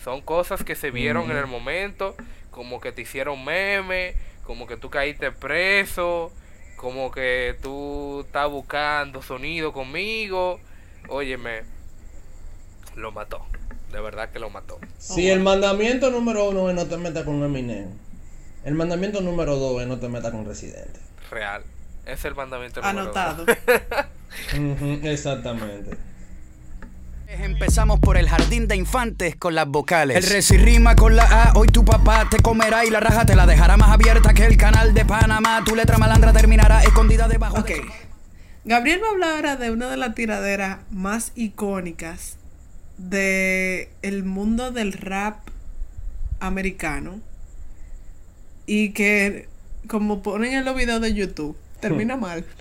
Son 0.03 0.21
cosas 0.21 0.65
que 0.65 0.75
se 0.75 0.91
vieron 0.91 1.31
en 1.31 1.37
el 1.37 1.47
momento, 1.47 2.17
como 2.51 2.81
que 2.81 2.93
te 2.93 3.03
hicieron 3.03 3.45
meme, 3.45 4.15
como 4.45 4.67
que 4.67 4.77
tú 4.77 4.91
caíste 4.91 5.31
preso, 5.31 6.33
como 6.77 7.13
que 7.13 7.57
tú 7.63 8.23
estás 8.27 8.51
buscando 8.51 9.23
sonido 9.23 9.73
conmigo. 9.73 10.59
Óyeme, 11.09 11.63
lo 12.97 13.13
mató. 13.13 13.47
De 13.93 14.01
verdad 14.01 14.31
que 14.31 14.39
lo 14.39 14.51
mató. 14.51 14.79
Si 14.99 15.29
el 15.29 15.41
mandamiento 15.41 16.11
número 16.11 16.49
uno 16.49 16.69
es 16.69 16.75
no 16.75 16.87
te 16.87 16.97
metas 16.97 17.25
con 17.25 17.43
Eminem, 17.45 17.91
el 18.65 18.75
mandamiento 18.75 19.21
número 19.21 19.57
dos 19.57 19.83
es 19.83 19.87
no 19.87 19.99
te 19.99 20.09
metas 20.09 20.33
con 20.33 20.45
Residente. 20.45 20.99
Real. 21.31 21.63
Es 22.07 22.25
el 22.25 22.35
mandamiento. 22.35 22.83
Anotado. 22.85 23.47
Exactamente. 25.03 25.97
Empezamos 27.29 27.99
por 28.01 28.19
el 28.19 28.29
jardín 28.29 28.69
de 28.69 28.77
infantes 28.77 29.37
con 29.37 29.55
las 29.55 29.67
vocales. 29.67 30.17
El 30.17 30.31
reci 30.31 30.59
rima 30.59 30.95
con 30.97 31.17
la 31.17 31.25
A, 31.25 31.53
hoy 31.55 31.69
tu 31.69 31.85
papá 31.85 32.29
te 32.31 32.39
comerá 32.41 32.85
y 32.85 32.91
la 32.91 33.01
raja 33.01 33.25
te 33.25 33.35
la 33.35 33.47
dejará 33.47 33.79
más 33.79 33.91
abierta 33.91 34.35
que 34.35 34.45
el 34.45 34.59
canal 34.59 34.93
de 34.93 35.05
Panamá. 35.07 35.63
Tu 35.65 35.75
letra 35.75 35.97
malandra 35.97 36.33
terminará 36.33 36.83
escondida 36.83 37.29
debajo 37.29 37.59
Ok. 37.61 37.69
de... 37.69 37.83
Gabriel 38.65 39.01
va 39.03 39.09
a 39.09 39.11
hablar 39.13 39.35
ahora 39.35 39.57
de 39.57 39.71
una 39.71 39.91
de 39.91 39.97
las 39.97 40.15
tiraderas 40.15 40.81
más 40.91 41.33
icónicas 41.35 42.37
de 42.99 43.91
el 44.03 44.25
mundo 44.25 44.71
del 44.71 44.93
rap 44.93 45.39
americano 46.39 47.21
y 48.67 48.91
que 48.91 49.49
como 49.89 50.23
ponen 50.23 50.53
en 50.53 50.65
los 50.65 50.77
videos 50.77 51.01
de 51.01 51.15
YouTube 51.15 51.57
termina 51.83 52.17
mal. 52.17 52.45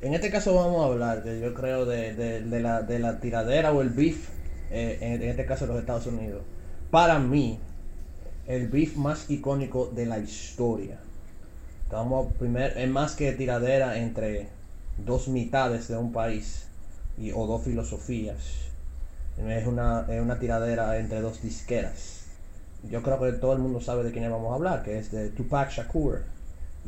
En 0.00 0.14
este 0.14 0.30
caso 0.30 0.54
vamos 0.54 0.80
a 0.80 0.92
hablar, 0.92 1.24
de, 1.24 1.40
yo 1.40 1.52
creo, 1.54 1.84
de, 1.84 2.40
la, 2.60 2.82
de 2.82 3.00
la 3.00 3.18
tiradera 3.18 3.72
o 3.72 3.82
el 3.82 3.88
beef, 3.88 4.28
eh, 4.70 4.98
en, 5.00 5.22
este 5.24 5.44
caso 5.44 5.66
de 5.66 5.72
los 5.72 5.80
Estados 5.80 6.06
Unidos. 6.06 6.42
Para 6.92 7.18
mí, 7.18 7.58
el 8.46 8.68
beef 8.68 8.94
más 8.94 9.28
icónico 9.28 9.90
de 9.92 10.06
la 10.06 10.20
historia. 10.20 11.00
Vamos 11.90 12.32
primer, 12.38 12.78
es 12.78 12.88
más 12.88 13.16
que 13.16 13.32
tiradera 13.32 13.98
entre 13.98 14.46
dos 15.04 15.26
mitades 15.26 15.88
de 15.88 15.96
un 15.96 16.12
país 16.12 16.68
y, 17.18 17.32
o 17.32 17.48
dos 17.48 17.64
filosofías. 17.64 18.36
Es 19.36 19.66
una, 19.66 20.06
es 20.08 20.22
una 20.22 20.38
tiradera 20.38 20.96
entre 20.98 21.20
dos 21.20 21.42
disqueras. 21.42 22.26
Yo 22.88 23.02
creo 23.02 23.20
que 23.20 23.32
todo 23.32 23.52
el 23.52 23.58
mundo 23.58 23.80
sabe 23.80 24.04
de 24.04 24.12
quién 24.12 24.30
vamos 24.30 24.52
a 24.52 24.54
hablar, 24.54 24.84
que 24.84 24.96
es 24.96 25.10
de 25.10 25.30
Tupac 25.30 25.70
Shakur 25.70 26.37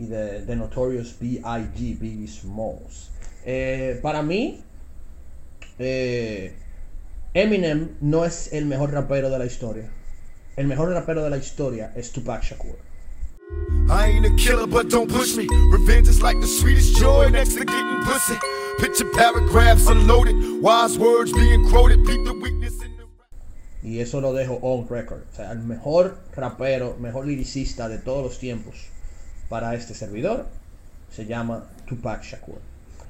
y 0.01 0.07
de, 0.07 0.47
de 0.47 0.57
Notorious 0.57 1.15
B.I.G. 1.21 1.99
Biggie 2.01 2.27
Smalls. 2.27 3.11
Eh, 3.45 3.99
para 4.03 4.23
mí, 4.23 4.63
eh, 5.79 6.55
Eminem 7.35 7.97
no 8.01 8.25
es 8.25 8.53
el 8.53 8.65
mejor 8.65 8.93
rapero 8.93 9.29
de 9.29 9.39
la 9.39 9.45
historia. 9.45 9.91
El 10.57 10.67
mejor 10.67 10.91
rapero 10.91 11.23
de 11.23 11.31
la 11.31 11.37
historia 11.37 11.93
es 11.95 12.13
Tupac 12.13 12.43
Shakur. 12.43 12.77
I 13.91 14.07
ain't 14.07 14.25
a 14.25 14.35
killer, 14.37 14.67
but 14.67 14.89
don't 14.89 15.11
push 15.11 15.37
me. 15.37 15.47
Revenge 15.71 16.09
is 16.09 16.23
like 16.23 16.41
the 16.41 16.47
sweetest 16.47 16.97
joy 16.97 17.29
next 17.31 17.55
to 17.55 17.65
getting 17.65 18.01
pussy. 18.05 18.39
Picture 18.79 19.11
paragraphs 19.13 19.87
unloaded, 19.87 20.35
wise 20.63 20.97
words 20.99 21.33
being 21.33 21.69
quoted. 21.69 22.05
Beat 22.07 22.25
the 22.25 22.33
weakness 22.33 22.75
in 22.83 22.97
the. 22.97 23.07
Y 23.83 24.01
eso 24.01 24.21
lo 24.21 24.33
dejo 24.33 24.61
on 24.63 24.87
record. 24.89 25.25
O 25.33 25.37
sea, 25.37 25.53
el 25.53 25.59
mejor 25.59 26.19
rapero, 26.35 26.97
mejor 26.99 27.27
liricista 27.27 27.89
de 27.89 27.99
todos 27.99 28.23
los 28.23 28.39
tiempos 28.39 28.91
para 29.51 29.75
este 29.75 29.93
servidor 29.93 30.47
se 31.15 31.27
llama 31.27 31.67
Tupac 31.87 32.23
Shakur. 32.23 32.59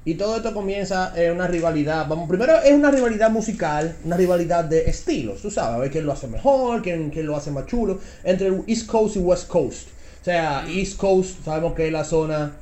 Y 0.05 0.15
todo 0.15 0.37
esto 0.37 0.55
comienza 0.55 1.13
en 1.15 1.35
una 1.35 1.47
rivalidad. 1.47 2.09
Vamos, 2.09 2.27
primero 2.27 2.57
es 2.59 2.73
una 2.73 2.91
rivalidad 2.91 3.31
musical, 3.31 3.95
una 4.03 4.17
rivalidad 4.17 4.65
de 4.65 4.87
estilos. 4.87 5.43
Tú 5.43 5.51
sabes, 5.51 5.77
a 5.77 5.79
ver 5.79 5.91
quién 5.91 6.07
lo 6.07 6.13
hace 6.13 6.27
mejor, 6.27 6.81
quién, 6.83 7.11
quién 7.11 7.27
lo 7.27 7.37
hace 7.37 7.51
más 7.51 7.67
chulo. 7.67 8.01
Entre 8.25 8.49
East 8.67 8.87
Coast 8.87 9.17
y 9.17 9.19
West 9.19 9.47
Coast. 9.49 9.89
O 10.23 10.25
sea, 10.25 10.65
East 10.67 10.97
Coast, 10.97 11.45
sabemos 11.45 11.75
que 11.75 11.87
es 11.87 11.93
la 11.93 12.05
zona. 12.05 12.53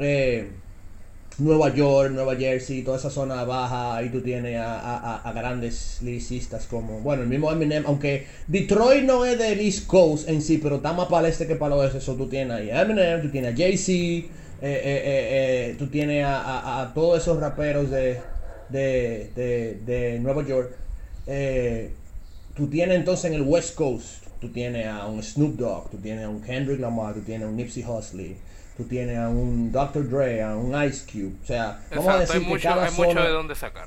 eh, 0.00 0.50
Nueva 1.38 1.74
York, 1.74 2.12
Nueva 2.12 2.36
Jersey, 2.36 2.82
toda 2.82 2.98
esa 2.98 3.10
zona 3.10 3.44
baja, 3.44 3.96
ahí 3.96 4.10
tú 4.10 4.20
tienes 4.20 4.58
a, 4.58 4.78
a- 4.78 5.16
a- 5.28 5.32
grandes 5.32 5.98
lyricistas 6.02 6.66
como, 6.66 7.00
bueno, 7.00 7.22
el 7.22 7.28
mismo 7.28 7.50
Eminem, 7.50 7.84
aunque 7.86 8.26
Detroit 8.48 9.04
no 9.04 9.24
es 9.24 9.38
del 9.38 9.60
East 9.60 9.86
Coast 9.86 10.28
en 10.28 10.42
sí, 10.42 10.58
pero 10.62 10.76
está 10.76 10.92
más 10.92 11.08
para 11.08 11.26
el 11.26 11.32
este 11.32 11.46
que 11.46 11.56
para 11.56 11.74
el 11.74 11.80
oeste, 11.80 11.98
eso 11.98 12.14
tú 12.14 12.26
tienes 12.28 12.56
ahí 12.56 12.70
a 12.70 12.82
Eminem, 12.82 13.22
tú 13.22 13.30
tienes 13.30 13.54
a 13.54 13.56
Jay-Z, 13.56 13.92
eh, 13.92 14.28
eh, 14.62 15.70
eh, 15.72 15.74
tú 15.78 15.86
tienes 15.88 16.24
a, 16.24 16.82
a- 16.82 16.94
todos 16.94 17.20
esos 17.22 17.40
raperos 17.40 17.90
de, 17.90 18.20
de, 18.68 19.30
de- 19.34 19.78
de 19.86 20.18
Nueva 20.20 20.44
York, 20.46 20.70
tú 22.54 22.66
tienes 22.68 22.96
entonces 22.98 23.26
en 23.26 23.34
el 23.34 23.42
West 23.42 23.74
Coast, 23.74 24.24
tú 24.40 24.48
tienes 24.50 24.86
a 24.86 25.06
un 25.06 25.22
Snoop 25.22 25.56
Dogg, 25.56 25.90
tú 25.90 25.96
tienes 25.98 26.24
a 26.24 26.28
un 26.28 26.40
Kendrick 26.42 26.80
Lamar, 26.80 27.14
tú 27.14 27.20
tienes 27.20 27.46
a 27.46 27.50
un 27.50 27.56
Nipsey 27.56 27.84
Hussle, 27.84 28.36
tú 28.76 28.84
tienes 28.84 29.18
a 29.18 29.28
un 29.28 29.70
Dr. 29.72 30.08
Dre, 30.08 30.42
a 30.42 30.56
un 30.56 30.70
Ice 30.84 31.04
Cube, 31.10 31.32
o 31.42 31.46
sea, 31.46 31.80
vamos 31.90 32.08
a 32.08 32.18
decir 32.20 32.36
hay 32.36 32.42
que 32.42 32.48
mucho, 32.48 32.68
cada 32.68 32.84
hay 32.86 32.92
mucho 32.92 33.08
zona- 33.10 33.24
de 33.24 33.30
dónde 33.30 33.54
sacar. 33.54 33.86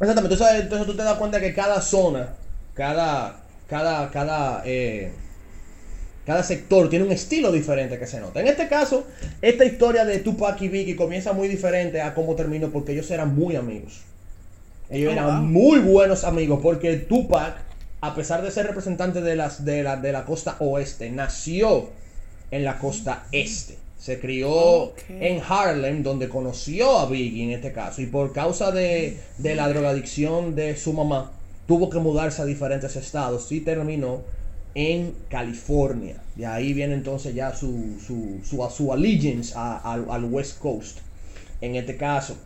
Exactamente, 0.00 0.34
entonces, 0.34 0.60
entonces 0.62 0.86
tú 0.86 0.96
te 0.96 1.02
das 1.02 1.14
cuenta 1.18 1.40
que 1.40 1.52
cada 1.54 1.80
zona, 1.82 2.30
cada, 2.74 3.40
cada, 3.68 4.10
cada, 4.10 4.62
eh, 4.64 5.12
cada 6.24 6.42
sector 6.42 6.88
tiene 6.88 7.04
un 7.04 7.12
estilo 7.12 7.52
diferente 7.52 7.98
que 7.98 8.06
se 8.06 8.18
nota. 8.20 8.40
En 8.40 8.46
este 8.48 8.66
caso, 8.68 9.06
esta 9.42 9.64
historia 9.64 10.04
de 10.06 10.18
Tupac 10.20 10.60
y 10.62 10.68
Biggie 10.68 10.96
comienza 10.96 11.32
muy 11.34 11.48
diferente 11.48 12.00
a 12.00 12.14
cómo 12.14 12.34
terminó 12.34 12.70
porque 12.70 12.92
ellos 12.92 13.10
eran 13.10 13.34
muy 13.34 13.56
amigos. 13.56 14.00
Ellos 14.88 15.10
Oh, 15.10 15.12
eran 15.12 15.26
wow. 15.26 15.42
muy 15.46 15.78
buenos 15.80 16.24
amigos 16.24 16.60
porque 16.62 16.96
Tupac, 16.96 17.56
a 18.00 18.14
pesar 18.14 18.42
de 18.42 18.50
ser 18.50 18.66
representante 18.66 19.20
de, 19.20 19.36
las, 19.36 19.64
de, 19.66 19.82
la, 19.82 19.96
de 19.96 20.12
la 20.12 20.24
costa 20.24 20.56
oeste, 20.60 21.10
nació 21.10 21.90
en 22.50 22.64
la 22.64 22.78
costa 22.78 23.26
este. 23.32 23.76
Se 23.98 24.18
crió 24.18 24.92
en 25.08 25.42
Harlem, 25.46 26.02
donde 26.02 26.28
conoció 26.28 26.98
a 26.98 27.06
Biggie 27.06 27.44
en 27.44 27.50
este 27.50 27.72
caso. 27.72 28.00
Y 28.00 28.06
por 28.06 28.32
causa 28.32 28.70
de, 28.72 29.18
de 29.38 29.54
la 29.54 29.68
drogadicción 29.68 30.54
de 30.54 30.74
su 30.76 30.92
mamá, 30.94 31.32
tuvo 31.66 31.90
que 31.90 31.98
mudarse 31.98 32.40
a 32.40 32.46
diferentes 32.46 32.96
estados 32.96 33.52
y 33.52 33.60
terminó 33.60 34.22
en 34.74 35.14
California. 35.28 36.16
De 36.34 36.46
ahí 36.46 36.72
viene 36.72 36.94
entonces 36.94 37.34
ya 37.34 37.54
su, 37.54 37.98
su, 38.06 38.40
su, 38.44 38.66
su 38.74 38.92
allegiance 38.92 39.52
a- 39.54 39.76
al, 39.92 40.06
al 40.10 40.24
West 40.24 40.58
Coast. 40.58 40.98
En 41.60 41.76
este 41.76 41.96
caso. 41.96 42.36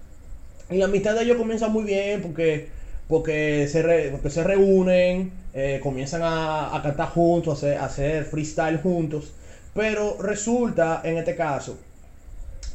Y 0.70 0.78
la 0.78 0.86
amistad 0.86 1.14
de 1.14 1.22
ellos 1.22 1.36
comienza 1.36 1.68
muy 1.68 1.84
bien 1.84 2.20
porque, 2.20 2.68
porque, 3.06 3.68
se, 3.70 3.82
re- 3.82 4.08
porque 4.10 4.30
se 4.30 4.42
reúnen, 4.42 5.30
eh, 5.52 5.78
comienzan 5.82 6.22
a, 6.22 6.74
a 6.74 6.82
cantar 6.82 7.10
juntos, 7.10 7.54
a 7.54 7.56
hacer, 7.58 7.78
a 7.78 7.84
hacer 7.84 8.24
freestyle 8.24 8.78
juntos. 8.78 9.32
Pero 9.74 10.16
resulta, 10.20 11.00
en 11.04 11.18
este 11.18 11.34
caso, 11.34 11.78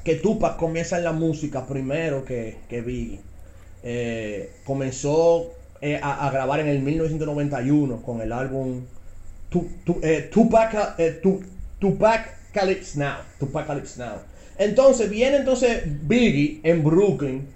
que 0.03 0.15
Tupac 0.15 0.57
comienza 0.57 0.97
en 0.97 1.03
la 1.05 1.11
música 1.13 1.65
primero 1.65 2.25
que, 2.25 2.57
que 2.69 2.81
Biggie. 2.81 3.21
Eh, 3.83 4.51
comenzó 4.65 5.53
eh, 5.81 5.99
a, 6.01 6.27
a 6.27 6.31
grabar 6.31 6.59
en 6.59 6.67
el 6.67 6.79
1991 6.79 8.01
con 8.01 8.21
el 8.21 8.33
álbum 8.33 8.81
eh, 10.01 10.29
Tupac, 10.31 10.97
Tu- 11.21 11.41
Tupac 11.79 12.51
Calypso 12.51 12.99
Now. 12.99 13.19
Tupac 13.39 13.65
Calypso 13.67 14.03
Now. 14.03 14.15
Entonces 14.57 15.09
viene 15.09 15.37
entonces 15.37 15.83
Biggie 16.07 16.59
en 16.63 16.83
Brooklyn, 16.83 17.47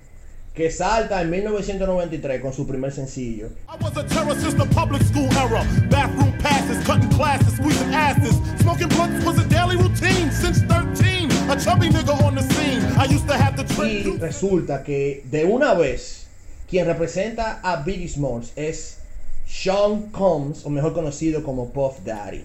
que 0.54 0.70
salta 0.70 1.22
en 1.22 1.30
1993 1.32 2.42
con 2.42 2.54
su 2.54 2.68
primer 2.68 2.92
sencillo. 2.92 3.50
I 3.68 3.84
was 3.84 3.98
a 3.98 4.04
terror 4.04 4.36
since 4.36 4.54
the 4.54 4.66
public 4.74 5.02
school 5.02 5.28
era. 5.34 5.66
Bathroom 5.89 6.32
passes, 6.38 6.84
cutting 6.86 7.10
classes, 7.10 7.56
squeezing 7.56 7.94
asses. 7.94 8.36
Smoking 8.62 8.89
blunts 8.89 9.26
was 9.26 9.39
a 9.39 9.48
daily 9.50 9.78
routine 9.78 10.32
since 10.32 10.62
13. 10.63 11.32
A 11.50 11.56
chubby 11.56 11.89
nigga 11.89 12.22
on 12.24 12.36
the 12.36 12.44
scene. 12.44 12.84
I 12.98 13.06
used 13.06 13.28
to 13.28 13.34
have 13.34 13.56
to 13.56 13.63
Y 13.84 14.18
resulta 14.20 14.84
que 14.84 15.24
de 15.30 15.46
una 15.46 15.74
vez 15.74 16.28
quien 16.70 16.86
representa 16.86 17.60
a 17.63 17.84
Biggie 17.84 18.08
Smalls 18.08 18.54
es 18.56 19.00
Sean 19.48 20.12
Combs, 20.12 20.66
o 20.66 20.70
mejor 20.70 20.94
conocido 20.94 21.44
como 21.44 21.72
Puff 21.72 22.00
Daddy. 22.06 22.44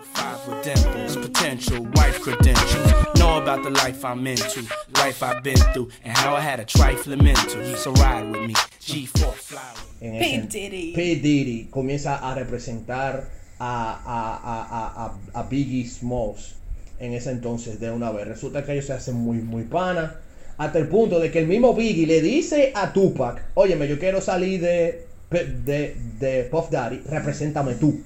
Five 0.00 0.48
with 0.48 0.64
dimples, 0.64 1.16
potential 1.16 1.84
wife 1.96 2.20
credentials. 2.20 2.92
Know 3.18 3.38
about 3.42 3.62
the 3.62 3.70
life 3.70 4.02
I'm 4.04 4.26
into, 4.26 4.62
life 4.96 5.22
I've 5.22 5.42
been 5.42 5.56
through, 5.74 5.90
and 6.04 6.16
how 6.16 6.34
I 6.34 6.40
had 6.40 6.60
a 6.60 6.64
trifling 6.64 7.22
mental. 7.22 7.62
So 7.76 7.92
ride 7.92 8.30
with 8.30 8.40
me, 8.46 8.54
G4 8.80 9.32
flower. 9.34 9.62
En 10.00 10.18
P. 10.18 10.48
Diddy. 10.48 10.92
P. 10.94 11.16
Diddy 11.16 11.68
comienza 11.70 12.16
a 12.16 12.34
representar 12.34 13.28
a, 13.60 14.00
a- 14.04 14.40
a- 14.42 14.66
a- 14.70 15.04
a- 15.36 15.40
a 15.40 15.42
Biggie 15.44 15.86
Smalls 15.86 16.54
en 16.98 17.12
ese 17.12 17.30
entonces 17.30 17.78
de 17.78 17.90
una 17.90 18.10
vez. 18.10 18.26
Resulta 18.26 18.64
que 18.64 18.72
ellos 18.72 18.86
se 18.86 18.94
hacen 18.94 19.14
muy, 19.16 19.38
muy 19.38 19.64
pana. 19.64 20.16
Hasta 20.56 20.78
el 20.78 20.88
punto 20.88 21.18
de 21.20 21.30
que 21.30 21.38
el 21.40 21.46
mismo 21.48 21.74
Biggie 21.74 22.06
le 22.06 22.20
dice 22.22 22.72
a 22.74 22.92
Tupac, 22.92 23.42
óyeme, 23.54 23.88
yo 23.88 23.98
quiero 23.98 24.20
salir 24.20 24.60
de, 24.60 25.06
de, 25.30 25.96
de 26.18 26.44
Puff 26.50 26.70
Daddy, 26.70 27.02
represéntame 27.06 27.74
tú. 27.74 28.02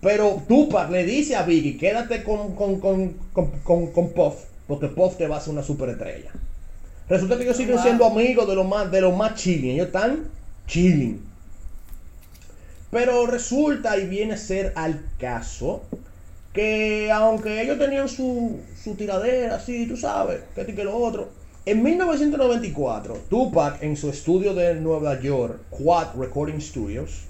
Pero 0.00 0.42
Tupac 0.48 0.90
le 0.90 1.04
dice 1.04 1.36
a 1.36 1.42
Biggie, 1.42 1.76
quédate 1.76 2.22
con, 2.22 2.54
con, 2.54 2.80
con, 2.80 3.14
con, 3.32 4.12
Puff, 4.12 4.34
porque 4.66 4.88
Puff 4.88 5.16
te 5.16 5.26
va 5.26 5.36
a 5.36 5.38
hacer 5.38 5.52
una 5.52 5.62
superestrella. 5.62 6.30
Resulta 7.08 7.36
que 7.36 7.42
ellos 7.42 7.56
siguen 7.56 7.78
siendo 7.78 8.06
amigos 8.06 8.48
de 8.48 8.54
los 8.54 8.66
más, 8.66 8.90
de 8.90 9.00
los 9.00 9.14
más 9.14 9.34
chilling. 9.34 9.72
Ellos 9.72 9.86
están 9.88 10.30
chilling. 10.66 11.22
Pero 12.90 13.26
resulta 13.26 13.98
y 13.98 14.06
viene 14.06 14.34
a 14.34 14.36
ser 14.36 14.72
al 14.74 15.04
caso 15.18 15.82
que 16.52 17.10
aunque 17.12 17.62
ellos 17.62 17.78
tenían 17.78 18.08
su, 18.08 18.58
su 18.82 18.94
tiradera, 18.94 19.56
así, 19.56 19.86
tú 19.86 19.96
sabes, 19.96 20.40
que 20.54 20.66
que 20.66 20.84
lo 20.84 20.96
otro. 20.96 21.28
En 21.66 21.82
1994, 21.82 23.18
Tupac 23.28 23.82
en 23.82 23.96
su 23.96 24.08
estudio 24.08 24.54
de 24.54 24.74
Nueva 24.76 25.20
York, 25.20 25.60
Quad 25.70 26.16
Recording 26.18 26.60
Studios, 26.60 27.24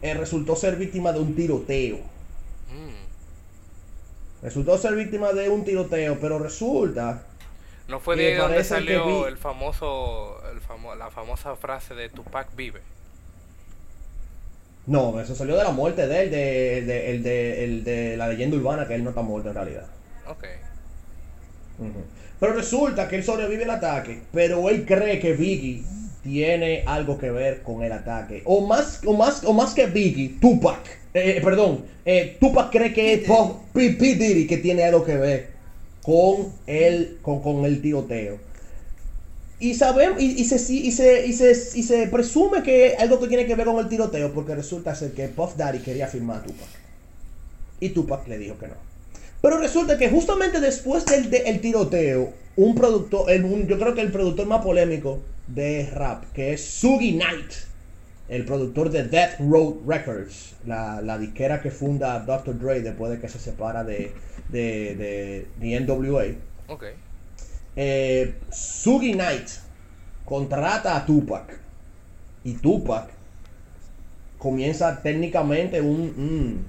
eh, 0.00 0.14
resultó 0.14 0.56
ser 0.56 0.76
víctima 0.76 1.12
de 1.12 1.20
un 1.20 1.34
tiroteo. 1.34 2.11
Resultó 4.42 4.76
ser 4.78 4.94
víctima 4.96 5.32
de 5.32 5.48
un 5.48 5.64
tiroteo, 5.64 6.18
pero 6.20 6.38
resulta 6.38 7.22
No 7.88 8.00
fue 8.00 8.16
de 8.16 8.36
donde 8.36 8.64
salió 8.64 9.06
vi- 9.06 9.28
el 9.28 9.36
famoso, 9.36 10.40
el 10.52 10.60
famo- 10.60 10.96
la 10.96 11.10
famosa 11.10 11.54
frase 11.56 11.94
de 11.94 12.08
Tupac 12.08 12.54
vive. 12.56 12.80
No, 14.86 15.20
eso 15.20 15.34
salió 15.36 15.56
de 15.56 15.62
la 15.62 15.70
muerte 15.70 16.08
de 16.08 16.22
él, 16.24 16.30
de, 16.30 16.82
de- 16.82 17.10
el, 17.10 17.22
de, 17.22 17.64
el 17.64 17.84
de 17.84 18.16
la 18.16 18.26
leyenda 18.28 18.56
urbana, 18.56 18.88
que 18.88 18.96
él 18.96 19.04
no 19.04 19.10
está 19.10 19.22
muerto 19.22 19.48
en 19.50 19.54
realidad. 19.54 19.86
Ok. 20.26 20.44
Pero 22.40 22.52
resulta 22.54 23.08
que 23.08 23.16
él 23.16 23.24
sobrevive 23.24 23.62
al 23.64 23.70
ataque, 23.70 24.22
pero 24.32 24.68
él 24.68 24.84
cree 24.84 25.20
que 25.20 25.34
Biggie 25.34 25.84
tiene 26.24 26.82
algo 26.86 27.16
que 27.18 27.30
ver 27.30 27.62
con 27.62 27.82
el 27.84 27.92
ataque. 27.92 28.42
O 28.44 28.66
más, 28.66 29.00
o 29.06 29.12
más, 29.16 29.44
o 29.44 29.52
más 29.52 29.72
que 29.74 29.86
Biggie, 29.86 30.36
Tupac. 30.40 30.80
Eh, 31.14 31.34
eh, 31.36 31.40
perdón, 31.42 31.84
eh, 32.04 32.36
Tupac 32.40 32.70
cree 32.70 32.92
que 32.92 33.14
es 33.14 33.26
Puff- 33.28 33.56
P. 33.72 33.90
P. 33.90 34.14
Diddy 34.14 34.46
que 34.46 34.56
tiene 34.58 34.84
algo 34.84 35.04
que 35.04 35.16
ver 35.16 35.48
con 36.02 36.52
el, 36.66 37.18
con, 37.22 37.40
con 37.42 37.64
el 37.64 37.80
tiroteo. 37.82 38.38
Y 39.60 39.74
sabemos, 39.74 40.20
y, 40.20 40.40
y 40.40 40.44
se, 40.44 40.56
y, 40.72 40.90
se, 40.90 41.26
y, 41.26 41.32
se, 41.32 41.50
y 41.52 41.82
se 41.84 42.06
presume 42.08 42.62
que 42.64 42.96
algo 42.98 43.20
que 43.20 43.28
tiene 43.28 43.46
que 43.46 43.54
ver 43.54 43.66
con 43.66 43.78
el 43.78 43.88
tiroteo, 43.88 44.32
porque 44.32 44.54
resulta 44.56 44.94
ser 44.94 45.12
que 45.12 45.28
Puff 45.28 45.56
Daddy 45.56 45.78
quería 45.78 46.08
firmar 46.08 46.38
a 46.38 46.42
Tupac. 46.42 46.68
Y 47.78 47.90
Tupac 47.90 48.26
le 48.26 48.38
dijo 48.38 48.58
que 48.58 48.66
no. 48.68 48.74
Pero 49.40 49.58
resulta 49.58 49.98
que 49.98 50.08
justamente 50.08 50.60
después 50.60 51.04
del 51.04 51.30
de- 51.30 51.42
el 51.46 51.60
tiroteo, 51.60 52.32
un 52.56 52.74
productor, 52.74 53.30
el- 53.30 53.44
un- 53.44 53.66
yo 53.68 53.78
creo 53.78 53.94
que 53.94 54.00
el 54.00 54.10
productor 54.10 54.46
más 54.46 54.64
polémico 54.64 55.20
de 55.46 55.88
rap, 55.92 56.24
que 56.32 56.54
es 56.54 56.60
Sugi 56.64 57.12
Knight, 57.14 57.52
el 58.32 58.46
productor 58.46 58.88
de 58.88 59.04
Death 59.04 59.40
Road 59.40 59.74
Records, 59.86 60.54
la, 60.64 61.02
la 61.02 61.18
disquera 61.18 61.60
que 61.60 61.70
funda 61.70 62.18
Dr. 62.20 62.58
Dre 62.58 62.80
después 62.80 63.12
de 63.12 63.20
que 63.20 63.28
se 63.28 63.38
separa 63.38 63.84
de, 63.84 64.14
de, 64.48 64.96
de, 64.96 65.46
de 65.60 65.80
NWA. 65.80 66.24
Ok. 66.68 66.84
Eh, 67.76 68.34
Sugi 68.50 69.12
Knight 69.12 69.48
contrata 70.24 70.96
a 70.96 71.04
Tupac 71.04 71.58
y 72.42 72.54
Tupac 72.54 73.10
comienza 74.38 75.02
técnicamente 75.02 75.82
un, 75.82 76.00
un, 76.00 76.66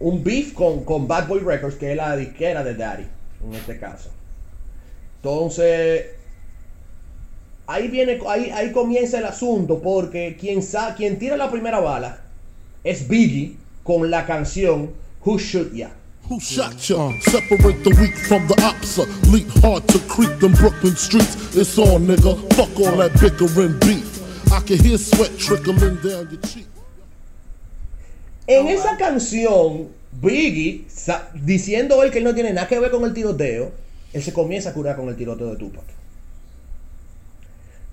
un 0.00 0.24
beef 0.24 0.52
con, 0.52 0.84
con 0.84 1.06
Bad 1.06 1.28
Boy 1.28 1.40
Records, 1.40 1.76
que 1.76 1.92
es 1.92 1.96
la 1.96 2.16
disquera 2.16 2.64
de 2.64 2.74
Daddy, 2.74 3.06
en 3.44 3.54
este 3.54 3.78
caso. 3.78 4.10
Entonces, 5.18 6.06
ahí 7.66 7.88
viene, 7.88 8.18
ahí, 8.28 8.50
ahí 8.50 8.72
comienza 8.72 9.18
el 9.18 9.24
asunto, 9.26 9.80
porque 9.80 10.36
quien, 10.38 10.62
sa 10.62 10.94
quien 10.94 11.18
tira 11.18 11.36
la 11.36 11.50
primera 11.50 11.80
bala 11.80 12.20
es 12.82 13.08
Biggie 13.08 13.56
con 13.82 14.10
la 14.10 14.26
canción 14.26 14.90
Who 15.24 15.38
Shoot 15.38 15.72
Ya. 15.72 15.90
Who 16.30 16.38
shot 16.40 16.78
ya? 16.78 17.10
Separate 17.20 17.84
the 17.84 17.90
weak 18.00 18.16
from 18.16 18.46
the 18.48 18.54
opsa. 18.64 19.04
Leap 19.30 19.46
hard 19.62 19.86
to 19.88 19.98
creep 20.08 20.40
them 20.40 20.52
Brooklyn 20.52 20.96
streets. 20.96 21.36
It's 21.54 21.76
on, 21.76 22.06
nigga. 22.06 22.34
Fuck 22.54 22.80
all 22.80 22.96
that 22.96 23.12
bickering 23.20 23.78
beef. 23.80 24.08
I 24.50 24.60
can 24.60 24.78
hear 24.78 24.96
sweat 24.96 25.36
trickling 25.38 25.96
down 25.96 26.30
your 26.30 26.40
cheek. 26.40 26.66
En 28.46 28.68
esa 28.68 28.96
canción, 28.96 29.88
Biggie, 30.12 30.86
diciendo 31.34 32.02
él 32.02 32.10
que 32.10 32.18
él 32.18 32.24
no 32.24 32.34
tiene 32.34 32.52
nada 32.52 32.68
que 32.68 32.78
ver 32.78 32.90
con 32.90 33.04
el 33.04 33.12
tiroteo, 33.12 33.72
él 34.12 34.22
se 34.22 34.32
comienza 34.32 34.70
a 34.70 34.72
curar 34.72 34.96
con 34.96 35.08
el 35.08 35.16
tiroteo 35.16 35.50
de 35.50 35.56
Tupac. 35.56 35.84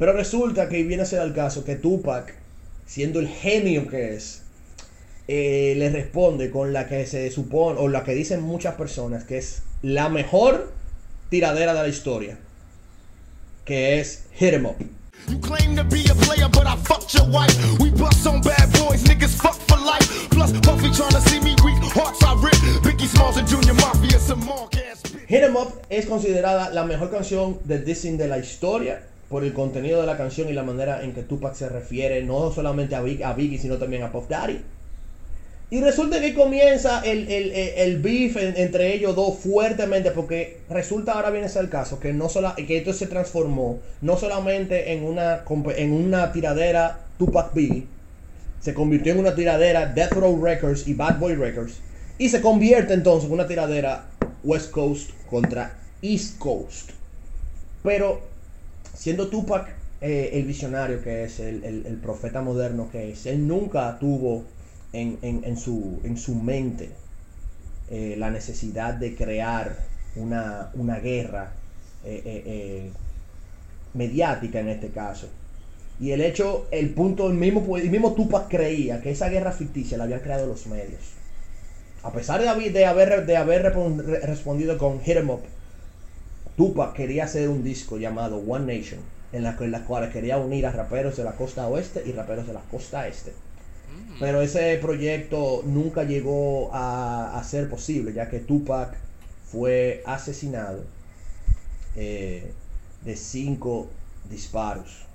Pero 0.02 0.14
resulta 0.14 0.68
que 0.68 0.82
viene 0.82 1.04
a 1.04 1.06
ser 1.06 1.22
el 1.22 1.32
caso 1.32 1.64
que 1.64 1.76
Tupac, 1.76 2.34
siendo 2.88 3.20
el 3.20 3.28
genio 3.28 3.88
que 3.88 4.16
es, 4.16 4.42
eh, 5.28 5.76
le 5.78 5.92
responde 5.92 6.50
con 6.50 6.74
la 6.74 6.88
que 6.88 7.06
se 7.06 7.30
supone, 7.30 7.80
o 7.80 7.88
la 7.88 8.04
que 8.04 8.16
dicen 8.16 8.42
muchas 8.42 8.74
personas, 8.74 9.26
que 9.26 9.38
es 9.38 9.62
la 9.84 10.10
mejor 10.10 10.74
tiradera 11.30 11.76
de 11.76 11.84
la 11.84 11.88
historia, 11.88 12.40
que 13.64 14.00
es 14.00 14.24
Hit 14.34 14.56
'em 14.56 14.66
Up. 14.66 14.78
You 15.30 15.40
claim 15.40 15.76
to 15.76 15.84
be 15.84 16.02
a 16.10 16.16
player, 16.16 16.50
but 16.50 16.66
I 16.66 16.78
fucked 16.84 17.14
your 17.14 17.30
wife. 17.30 17.56
We 17.80 17.92
bust 17.92 18.26
on 18.26 18.42
bad 18.42 18.72
boys, 18.80 19.04
niggas 19.04 19.36
fuck 19.36 19.60
for 19.68 19.78
life. 19.78 20.28
Plus, 20.32 20.52
Puffy 20.64 20.90
tryna 20.90 21.22
see 21.30 21.40
me 21.42 21.54
weak, 21.64 21.78
hearts 21.94 22.24
I 22.24 22.34
rip. 22.42 22.58
Biggie 22.82 23.06
Smalls 23.06 23.38
and 23.38 23.48
Junior 23.48 23.76
Mafia, 23.76 24.18
some 24.18 24.44
mark 24.48 24.74
ass 24.78 25.04
bitch. 25.04 25.28
Hit 25.28 25.44
'em 25.44 25.56
Up 25.56 25.86
es 25.92 26.08
considerada 26.08 26.72
la 26.72 26.86
mejor 26.86 27.12
canción 27.12 27.60
de 27.66 27.78
Disney 27.78 28.18
de 28.18 28.28
la 28.28 28.40
historia. 28.40 29.04
Por 29.32 29.44
el 29.44 29.54
contenido 29.54 30.00
de 30.02 30.06
la 30.06 30.18
canción 30.18 30.50
y 30.50 30.54
la 30.54 30.62
manera 30.62 31.04
en 31.04 31.14
que 31.14 31.24
Tupac 31.24 31.56
se 31.56 31.68
refiere 31.70 32.22
no 32.24 32.52
solamente 32.52 32.94
a, 32.96 33.02
Big- 33.02 33.24
a 33.24 33.34
Biggie, 33.34 33.58
sino 33.58 33.78
también 33.78 34.04
a 34.04 34.12
Puff 34.12 34.28
Daddy. 34.30 34.62
Y 35.72 35.80
resulta 35.80 36.20
que 36.20 36.34
comienza 36.34 37.02
el, 37.06 37.32
el, 37.32 37.52
el, 37.54 38.02
beef 38.02 38.36
en- 38.36 38.58
entre 38.58 38.94
ellos 38.94 39.16
dos 39.16 39.38
fuertemente, 39.38 40.12
porque 40.12 40.58
resulta 40.70 41.14
ahora 41.14 41.30
viene 41.32 41.46
a 41.48 41.50
ser 41.50 41.64
el 41.64 41.70
caso 41.70 41.98
que 42.00 42.12
no 42.12 42.28
sola, 42.28 42.56
que 42.56 42.78
esto 42.78 42.92
se 42.92 43.08
transformó 43.08 43.80
no 44.02 44.18
solamente 44.18 44.92
en 44.92 45.04
una, 45.04 45.44
en 45.78 45.94
una 45.94 46.34
tiradera 46.34 47.00
Tupac 47.18 47.54
Biggie, 47.54 47.88
se 48.60 48.74
convirtió 48.74 49.14
en 49.14 49.20
una 49.20 49.34
tiradera 49.34 49.86
Death 49.88 50.12
Row 50.12 50.44
Records 50.44 50.88
y 50.88 50.94
Bad 50.94 51.20
Boy 51.20 51.36
Records, 51.36 51.76
y 52.18 52.28
se 52.30 52.42
convierte 52.42 52.94
entonces 52.94 53.28
en 53.28 53.34
una 53.34 53.48
tiradera 53.48 54.08
West 54.44 54.72
Coast 54.72 55.12
contra 55.30 55.80
East 56.02 56.38
Coast. 56.38 56.90
Pero 57.82 58.30
siendo 59.02 59.30
Tupac 59.30 59.68
eh, 60.00 60.30
el 60.34 60.46
visionario 60.46 61.02
que 61.02 61.24
es, 61.24 61.40
el, 61.40 62.00
profeta 62.04 62.44
moderno 62.44 62.88
que 62.92 63.12
es, 63.12 63.26
él 63.26 63.48
nunca 63.48 63.98
tuvo 63.98 64.44
en, 64.94 65.58
su, 65.58 66.00
en 66.04 66.18
su 66.18 66.36
mente 66.36 66.90
eh, 67.90 68.14
la 68.16 68.30
necesidad 68.30 68.94
de 68.94 69.16
crear 69.16 69.76
una, 70.16 70.70
guerra 71.02 71.52
eh, 72.06 72.92
mediática 73.96 74.60
en 74.60 74.70
este 74.70 74.90
caso. 74.90 75.30
Y 76.00 76.12
el 76.12 76.22
hecho, 76.22 76.68
el 76.70 76.92
punto, 76.92 77.28
el 77.28 77.36
mismo, 77.36 78.14
Tupac 78.14 78.50
creía 78.50 79.02
que 79.02 79.10
esa 79.10 79.30
guerra 79.30 79.52
ficticia 79.52 79.98
la 79.98 80.04
habían 80.04 80.20
creado 80.20 80.46
los 80.46 80.68
medios. 80.68 81.02
A 82.04 82.12
pesar 82.12 82.40
de 82.40 82.50
haber, 82.86 83.26
de 83.26 83.38
haber, 83.38 83.74
respondido 84.24 84.78
con 84.78 85.02
Hit 85.02 85.18
'em 85.18 85.30
Up, 85.32 85.42
Tupac 86.62 86.94
quería 86.94 87.24
hacer 87.24 87.50
un 87.50 87.64
disco 87.64 87.98
llamado 87.98 88.38
One 88.38 88.72
Nation, 88.78 89.00
en 89.34 89.42
la, 89.42 89.58
en 89.60 89.72
la 89.72 89.84
cual 89.84 90.12
quería 90.12 90.38
unir 90.38 90.68
a 90.68 90.72
raperos 90.72 91.18
de 91.18 91.24
la 91.24 91.32
costa 91.32 91.66
oeste 91.68 92.04
y 92.06 92.12
raperos 92.12 92.46
de 92.46 92.54
la 92.54 92.60
costa 92.70 93.08
este. 93.08 93.34
Pero 94.20 94.44
ese 94.44 94.78
proyecto 94.80 95.64
nunca 95.66 96.04
llegó 96.04 96.70
a, 96.72 97.36
a 97.40 97.44
ser 97.44 97.68
posible, 97.68 98.14
ya 98.14 98.30
que 98.30 98.38
Tupac 98.38 98.94
fue 99.52 100.04
asesinado 100.06 100.84
eh, 101.96 102.54
de 103.04 103.16
cinco 103.16 103.90
disparos. 104.30 105.08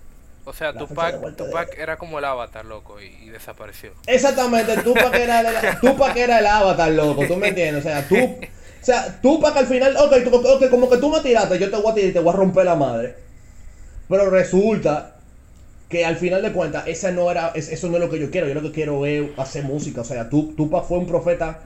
O 0.47 0.53
sea, 0.53 0.73
La 0.73 0.81
Tupac, 0.81 1.21
de- 1.21 1.33
Tupac 1.33 1.79
era 1.79 1.97
como 1.97 2.19
el 2.19 2.25
avatar, 2.25 2.65
loco, 2.65 3.01
y, 3.01 3.07
y 3.25 3.29
desapareció. 3.29 3.93
Exactamente, 4.09 4.77
Tupac 4.79 5.15
era 5.15 5.41
el, 5.43 5.79
Tupac 5.81 6.17
era 6.17 6.41
el 6.41 6.47
avatar, 6.47 6.91
loco, 6.91 7.25
tú 7.25 7.37
me 7.37 7.49
entiendes, 7.49 7.85
o 7.85 7.89
sea, 7.89 8.07
tú, 8.09 8.17
o 8.87 8.89
sea, 8.89 9.19
Tupac 9.21 9.57
al 9.57 9.67
final, 9.67 9.97
ok, 9.97 10.15
tú- 10.23 10.37
ok, 10.37 10.71
como 10.71 10.89
que 10.89 10.99
tú 10.99 11.11
me 11.11 11.19
tiraste, 11.19 11.59
yo 11.59 11.69
te 11.69 11.77
voy 11.77 11.91
a 11.91 11.95
tirar 11.97 12.11
y 12.11 12.13
te 12.13 12.21
voy 12.21 12.33
a 12.33 12.37
romper 12.37 12.65
la 12.67 12.77
madre. 12.77 13.17
Pero 14.09 14.31
resulta 14.31 15.17
que 15.89 16.05
al 16.05 16.15
final 16.15 16.41
de 16.41 16.53
cuentas, 16.53 16.85
esa 16.87 17.11
no 17.11 17.29
era, 17.29 17.51
es- 17.57 17.69
eso 17.69 17.89
no 17.89 17.97
es 17.97 18.01
lo 18.01 18.09
que 18.09 18.21
yo 18.21 18.31
quiero, 18.31 18.47
yo 18.47 18.55
lo 18.55 18.63
que 18.63 18.71
quiero 18.71 19.05
es 19.05 19.25
hacer 19.39 19.65
música, 19.65 20.03
o 20.03 20.05
sea, 20.05 20.29
Tu- 20.31 20.53
Tupac 20.55 20.85
fue 20.85 20.99
un 20.99 21.07
profeta, 21.09 21.59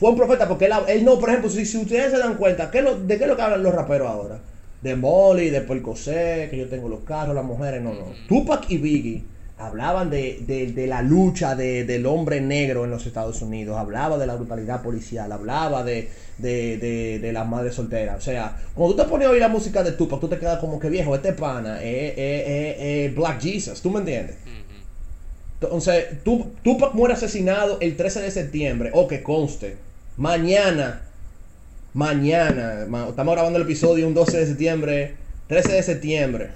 fue 0.00 0.08
un 0.08 0.16
profeta 0.16 0.48
porque 0.48 0.64
él, 0.64 0.72
él 0.88 1.04
no, 1.04 1.18
por 1.18 1.28
ejemplo, 1.28 1.50
si, 1.50 1.66
si 1.66 1.76
ustedes 1.76 2.10
se 2.12 2.16
dan 2.16 2.36
cuenta, 2.36 2.70
¿qué 2.70 2.80
lo- 2.80 3.00
¿de 3.00 3.18
qué 3.18 3.24
es 3.24 3.28
lo 3.28 3.36
que 3.36 3.42
hablan 3.42 3.62
los 3.62 3.74
raperos 3.74 4.08
ahora? 4.08 4.38
De 4.80 4.96
Molly, 4.96 5.50
de 5.50 5.60
Percocet, 5.60 6.48
que 6.48 6.56
yo 6.56 6.68
tengo 6.70 6.88
los 6.88 7.00
carros, 7.00 7.34
las 7.34 7.44
mujeres, 7.44 7.82
no, 7.82 7.92
no. 7.92 8.14
Tupac 8.28 8.70
y 8.70 8.78
Biggie 8.78 9.24
hablaban 9.58 10.10
de, 10.10 10.40
de- 10.46 10.72
de 10.72 10.86
la 10.86 11.00
lucha 11.02 11.54
de- 11.54 11.84
del 11.84 12.04
hombre 12.06 12.40
negro 12.42 12.84
en 12.84 12.90
los 12.90 13.06
Estados 13.06 13.40
Unidos, 13.40 13.78
hablaba 13.78 14.18
de 14.18 14.26
la 14.26 14.34
brutalidad 14.36 14.82
policial, 14.82 15.32
hablaba 15.32 15.82
de, 15.82 16.10
de, 16.38 16.76
de, 16.76 17.18
de 17.20 17.32
las 17.32 17.48
madres 17.48 17.74
solteras. 17.74 18.18
O 18.18 18.20
sea, 18.20 18.56
cuando 18.74 18.94
tú 18.96 19.02
te 19.02 19.08
pones 19.08 19.26
a 19.26 19.30
oír 19.30 19.40
la 19.40 19.48
música 19.48 19.82
de 19.82 19.92
Tupac, 19.92 20.20
tú 20.20 20.28
te 20.28 20.38
quedas 20.38 20.58
como 20.58 20.78
que 20.78 20.90
viejo, 20.90 21.14
este 21.14 21.32
pana 21.32 21.82
es 21.82 22.12
es- 22.18 22.46
es- 22.48 22.76
es 22.80 23.14
Black 23.16 23.40
Jesus, 23.40 23.80
¿tú 23.80 23.90
me 23.90 24.00
entiendes? 24.00 24.36
Entonces, 25.58 26.22
Tu- 26.22 26.50
Tupac 26.62 26.92
muere 26.92 27.14
asesinado 27.14 27.78
el 27.80 27.96
13 27.96 28.20
de 28.20 28.30
septiembre. 28.30 28.90
O 28.92 29.08
que 29.08 29.22
conste. 29.22 29.76
Mañana. 30.18 31.00
Mañana. 31.94 32.84
ma- 32.88 33.08
estamos 33.08 33.34
grabando 33.34 33.58
el 33.58 33.64
episodio 33.64 34.06
un 34.06 34.12
12 34.12 34.36
de 34.38 34.46
septiembre. 34.46 35.14
13 35.48 35.72
de 35.72 35.82
septiembre. 35.82 36.50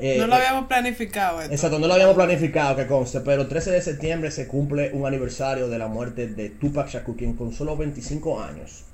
Eh, 0.00 0.16
no 0.18 0.26
lo 0.26 0.34
eh, 0.34 0.36
habíamos 0.38 0.66
planificado 0.66 1.40
esto. 1.40 1.52
Exacto, 1.52 1.78
no 1.78 1.86
lo 1.86 1.94
habíamos 1.94 2.14
planificado 2.16 2.76
que 2.76 2.86
conste, 2.86 3.20
pero 3.20 3.42
el 3.42 3.48
13 3.48 3.70
de 3.70 3.82
septiembre 3.82 4.30
se 4.30 4.48
cumple 4.48 4.90
un 4.92 5.06
aniversario 5.06 5.68
de 5.68 5.78
la 5.78 5.88
muerte 5.88 6.26
de 6.28 6.48
Tupac 6.50 6.88
Shakur, 6.88 7.16
quien 7.16 7.34
con 7.34 7.52
solo 7.52 7.76
25 7.76 8.40
años, 8.42 8.84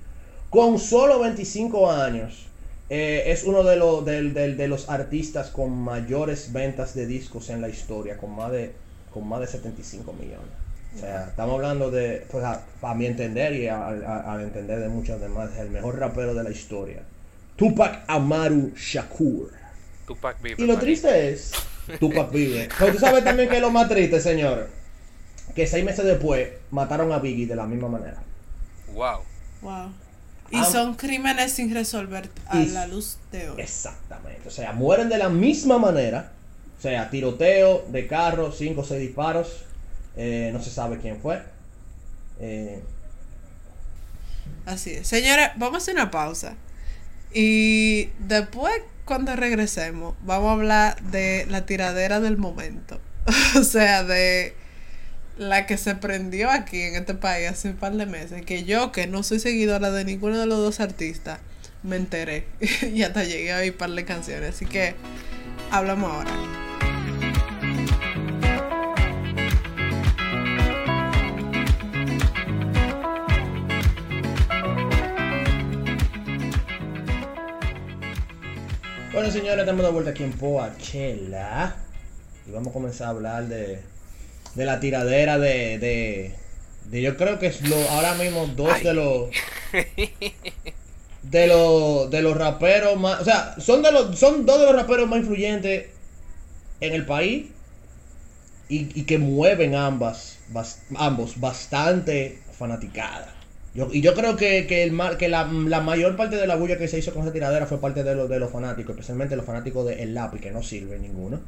con 0.50 0.78
solo 0.78 1.18
25 1.20 1.90
años, 1.90 2.46
eh, 2.88 3.24
es 3.26 3.44
uno 3.44 3.62
de, 3.64 3.76
los 3.76 4.04
del- 4.04 4.32
del- 4.34 4.56
de 4.56 4.68
los 4.68 4.88
artistas 4.88 5.50
con 5.50 5.70
mayores 5.76 6.52
ventas 6.52 6.94
de 6.94 7.06
discos 7.06 7.50
en 7.50 7.60
la 7.60 7.68
historia, 7.68 8.16
con 8.16 8.34
más 8.36 8.52
de, 8.52 8.72
con 9.12 9.26
más 9.28 9.40
de 9.40 9.46
75 9.48 10.12
millones. 10.12 10.50
O 10.94 10.98
sea, 11.00 11.26
estamos 11.28 11.56
hablando 11.56 11.90
de, 11.90 12.24
pues 12.30 12.42
a, 12.44 12.62
a 12.82 12.94
mi 12.94 13.06
entender 13.06 13.54
y 13.54 13.66
al 13.68 14.40
entender 14.40 14.78
de 14.80 14.88
muchos 14.88 15.20
demás, 15.20 15.50
el 15.58 15.68
mejor 15.70 15.98
rapero 15.98 16.32
de 16.32 16.42
la 16.42 16.50
historia. 16.50 17.02
Tupac 17.56 18.04
Amaru 18.06 18.72
Shakur. 18.76 19.50
Tupac 20.06 20.40
vive. 20.42 20.62
Y 20.62 20.66
lo 20.66 20.78
triste 20.78 21.30
es, 21.30 21.52
Tupac 22.00 22.30
vive. 22.30 22.68
Pero 22.78 22.92
tú 22.92 22.98
sabes 22.98 23.24
también 23.24 23.48
que 23.48 23.56
es 23.56 23.60
lo 23.62 23.70
más 23.70 23.88
triste, 23.88 24.20
señor. 24.20 24.68
Que 25.54 25.66
seis 25.66 25.84
meses 25.84 26.04
después 26.04 26.48
mataron 26.70 27.12
a 27.12 27.18
Biggie 27.18 27.46
de 27.46 27.56
la 27.56 27.66
misma 27.66 27.88
manera. 27.88 28.22
Wow. 28.92 29.20
Wow. 29.62 29.92
Y 30.50 30.58
Ah. 30.58 30.64
son 30.64 30.94
crímenes 30.94 31.52
sin 31.52 31.72
resolver 31.74 32.28
a 32.46 32.60
Y- 32.60 32.66
la 32.68 32.86
luz 32.86 33.18
de 33.32 33.50
hoy. 33.50 33.60
Exactamente. 33.60 34.46
O 34.46 34.50
sea, 34.50 34.72
mueren 34.72 35.08
de 35.08 35.18
la 35.18 35.28
misma 35.28 35.78
manera. 35.78 36.32
O 36.78 36.82
sea, 36.82 37.10
tiroteo 37.10 37.84
de 37.88 38.06
carro, 38.06 38.52
cinco 38.52 38.82
o 38.82 38.84
seis 38.84 39.00
disparos. 39.00 39.64
Eh, 40.16 40.50
no 40.52 40.62
se 40.62 40.70
sabe 40.70 40.98
quién 40.98 41.20
fue. 41.20 41.42
Eh, 42.38 42.80
Así 44.66 44.92
es. 44.92 45.06
Señores, 45.08 45.50
vamos 45.56 45.74
a 45.74 45.78
hacer 45.78 45.94
una 45.94 46.10
pausa. 46.10 46.54
Y 47.32 48.06
después, 48.18 48.72
cuando 49.06 49.34
regresemos, 49.36 50.14
vamos 50.22 50.48
a 50.48 50.52
hablar 50.52 51.02
de 51.04 51.46
la 51.48 51.64
tiradera 51.64 52.20
del 52.20 52.36
momento. 52.36 53.00
o 53.58 53.62
sea, 53.62 54.04
de 54.04 54.54
la 55.38 55.66
que 55.66 55.78
se 55.78 55.94
prendió 55.94 56.50
aquí 56.50 56.82
en 56.82 56.96
este 56.96 57.14
país 57.14 57.48
hace 57.48 57.70
un 57.70 57.76
par 57.76 57.92
de 57.92 58.04
meses. 58.04 58.44
Que 58.44 58.64
yo, 58.64 58.92
que 58.92 59.06
no 59.06 59.22
soy 59.22 59.38
seguidora 59.38 59.90
de 59.92 60.04
ninguno 60.04 60.38
de 60.38 60.46
los 60.46 60.58
dos 60.58 60.80
artistas, 60.80 61.38
me 61.82 61.96
enteré. 61.96 62.46
y 62.92 63.02
hasta 63.02 63.24
llegué 63.24 63.52
a 63.52 63.58
oír 63.58 63.72
un 63.72 63.78
par 63.78 63.90
de 63.90 64.04
canciones. 64.04 64.56
Así 64.56 64.66
que 64.66 64.94
hablamos 65.70 66.12
ahora. 66.12 66.65
Bueno, 79.16 79.30
señores, 79.30 79.60
estamos 79.60 79.82
de 79.82 79.92
vuelta 79.92 80.10
aquí 80.10 80.24
en 80.24 80.32
Poachella. 80.34 81.74
Y 82.46 82.50
vamos 82.50 82.68
a 82.68 82.72
comenzar 82.74 83.06
a 83.06 83.10
hablar 83.10 83.48
de, 83.48 83.80
de 84.54 84.64
la 84.66 84.78
tiradera 84.78 85.38
de, 85.38 85.78
de, 85.78 86.34
de 86.90 87.00
yo 87.02 87.16
creo 87.16 87.38
que 87.38 87.46
es 87.46 87.62
lo, 87.66 87.76
ahora 87.92 88.14
mismo 88.16 88.46
dos 88.48 88.82
de 88.82 88.92
los 88.92 89.30
de 91.22 91.46
los 91.46 92.10
de 92.10 92.22
los 92.22 92.36
raperos 92.36 93.00
más, 93.00 93.20
o 93.20 93.24
sea, 93.24 93.56
son 93.58 93.82
de 93.82 93.90
los 93.90 94.18
son 94.18 94.44
dos 94.44 94.60
de 94.60 94.66
los 94.66 94.76
raperos 94.76 95.08
más 95.08 95.20
influyentes 95.20 95.86
en 96.80 96.92
el 96.92 97.06
país 97.06 97.46
y, 98.68 99.00
y 99.00 99.04
que 99.04 99.18
mueven 99.18 99.74
ambas 99.74 100.40
bas- 100.52 100.80
ambos 100.96 101.40
bastante 101.40 102.42
fanaticada. 102.52 103.35
Yo, 103.76 103.88
y 103.92 104.00
yo 104.00 104.14
creo 104.14 104.36
que, 104.36 104.66
que, 104.66 104.82
el, 104.84 104.98
que 105.18 105.28
la, 105.28 105.44
la 105.44 105.80
mayor 105.80 106.16
parte 106.16 106.36
de 106.36 106.46
la 106.46 106.56
bulla 106.56 106.78
que 106.78 106.88
se 106.88 106.98
hizo 106.98 107.12
con 107.12 107.22
esa 107.22 107.32
tiradera 107.32 107.66
fue 107.66 107.78
parte 107.80 108.02
de, 108.02 108.14
los 108.14 108.28
de 108.28 108.38
los 108.38 108.50
fanáticos, 108.50 108.92
especialmente 108.94 109.36
los 109.36 109.44
fanáticos 109.44 109.86
de 109.86 110.02
El 110.02 110.14
Lápiz, 110.14 110.40
que 110.40 110.50
no 110.50 110.62
sirve 110.62 110.98
ninguno. 110.98 111.40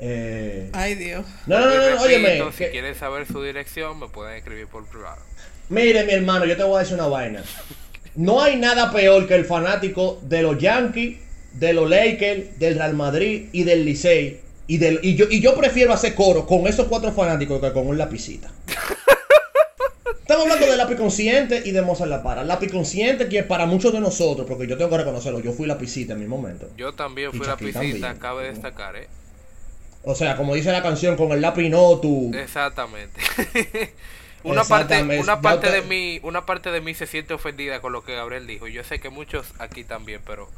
Eh, 0.00 0.70
Ay, 0.72 0.94
Dios. 0.94 1.24
no, 1.46 1.58
no, 1.60 1.66
no, 1.66 1.74
no, 1.74 1.80
Repito, 1.82 2.02
óyeme. 2.02 2.42
Si 2.52 2.58
que- 2.64 2.70
quieren 2.70 2.94
saber 2.94 3.26
su 3.26 3.42
dirección, 3.42 4.00
me 4.00 4.08
pueden 4.08 4.36
escribir 4.36 4.66
por 4.68 4.86
privado. 4.86 5.20
Mire, 5.68 6.04
mi 6.04 6.12
hermano, 6.12 6.44
yo 6.46 6.56
te 6.56 6.62
voy 6.64 6.76
a 6.76 6.78
decir 6.80 6.94
una 6.94 7.08
vaina. 7.08 7.42
No 8.14 8.42
hay 8.42 8.56
nada 8.56 8.90
peor 8.90 9.26
que 9.28 9.34
el 9.34 9.44
fanático 9.44 10.18
de 10.22 10.42
los 10.42 10.58
Yankees, 10.58 11.18
de 11.52 11.72
los 11.74 11.88
Lakers, 11.90 12.58
del 12.58 12.76
Real 12.76 12.94
Madrid 12.94 13.48
y 13.52 13.64
del 13.64 13.84
Licey. 13.84 14.40
Y, 14.66 14.78
del, 14.78 14.98
y, 15.02 15.14
yo, 15.14 15.26
y 15.30 15.40
yo 15.40 15.54
prefiero 15.54 15.92
hacer 15.92 16.14
coro 16.14 16.46
con 16.46 16.66
esos 16.66 16.86
cuatro 16.88 17.12
fanáticos 17.12 17.60
que 17.60 17.72
con 17.72 17.86
un 17.86 17.98
lapicita. 17.98 18.50
Estamos 20.26 20.42
hablando 20.42 20.66
de 20.72 20.76
lápiz 20.76 20.96
consciente 20.96 21.62
y 21.64 21.70
de 21.70 21.82
Mozart 21.82 22.10
La 22.10 22.20
Para. 22.20 22.42
Lápiz 22.42 22.72
consciente 22.72 23.28
que 23.28 23.44
para 23.44 23.64
muchos 23.64 23.92
de 23.92 24.00
nosotros, 24.00 24.44
porque 24.48 24.66
yo 24.66 24.76
tengo 24.76 24.90
que 24.90 24.96
reconocerlo, 24.96 25.38
yo 25.38 25.52
fui 25.52 25.68
lapicita 25.68 26.14
en 26.14 26.18
mi 26.18 26.26
momento. 26.26 26.68
Yo 26.76 26.94
también 26.94 27.30
fui 27.30 27.46
la 27.46 27.52
Shaquille 27.52 27.72
piscita, 27.72 28.08
también. 28.08 28.18
cabe 28.18 28.48
destacar, 28.48 28.96
¿eh? 28.96 29.06
O 30.02 30.16
sea, 30.16 30.36
como 30.36 30.56
dice 30.56 30.72
la 30.72 30.82
canción, 30.82 31.14
con 31.14 31.30
el 31.30 31.40
lápiz 31.40 31.68
no, 31.68 32.00
tú. 32.00 32.32
Exactamente. 32.34 33.20
una 34.42 34.64
parte, 34.64 35.00
una 35.00 35.36
de 35.36 35.82
mí, 35.82 36.18
una 36.24 36.44
parte 36.44 36.72
de 36.72 36.80
mí 36.80 36.92
se 36.94 37.06
siente 37.06 37.32
ofendida 37.32 37.80
con 37.80 37.92
lo 37.92 38.02
que 38.02 38.16
Gabriel 38.16 38.48
dijo. 38.48 38.66
Yo 38.66 38.82
sé 38.82 38.98
que 38.98 39.10
muchos 39.10 39.52
aquí 39.60 39.84
también, 39.84 40.22
pero 40.26 40.48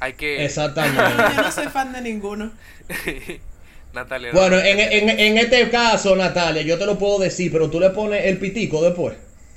Hay 0.00 0.12
que... 0.12 0.44
Exactamente. 0.44 1.02
Yo 1.34 1.42
no 1.44 1.50
soy 1.50 1.68
fan 1.68 1.94
de 1.94 2.02
ninguno. 2.02 2.52
Natalia. 3.94 4.32
no. 4.32 4.38
Bueno, 4.40 4.58
en, 4.58 4.80
en, 4.80 5.08
en 5.20 5.38
este 5.38 5.70
caso, 5.70 6.14
Natalia, 6.16 6.62
yo 6.62 6.78
te 6.78 6.86
lo 6.86 6.98
puedo 6.98 7.18
decir, 7.18 7.50
pero 7.52 7.70
tú 7.70 7.80
le 7.80 7.90
pones 7.90 8.26
el 8.26 8.38
pitico 8.38 8.82
después. 8.82 9.14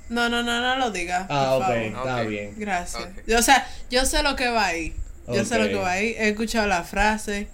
No, 0.10 0.30
no, 0.30 0.42
no, 0.44 0.62
no 0.62 0.76
lo 0.78 0.92
digas. 0.92 1.26
Ah, 1.30 1.56
por 1.58 1.64
ok, 1.64 1.68
favor. 1.92 2.08
está 2.08 2.22
bien. 2.24 2.54
Gracias. 2.58 3.04
Yo, 3.26 3.40
o 3.40 3.42
sea, 3.42 3.68
yo 3.90 4.06
sé 4.06 4.24
lo 4.24 4.36
que 4.36 4.48
va 4.50 4.68
ahí. 4.68 4.94
Yo 5.28 5.44
sé 5.44 5.58
lo 5.60 5.68
que 5.68 5.76
va 5.76 5.92
ahí. 5.92 6.16
He 6.18 6.30
escuchado 6.30 6.68
la 6.68 6.84
frase. 6.84 7.48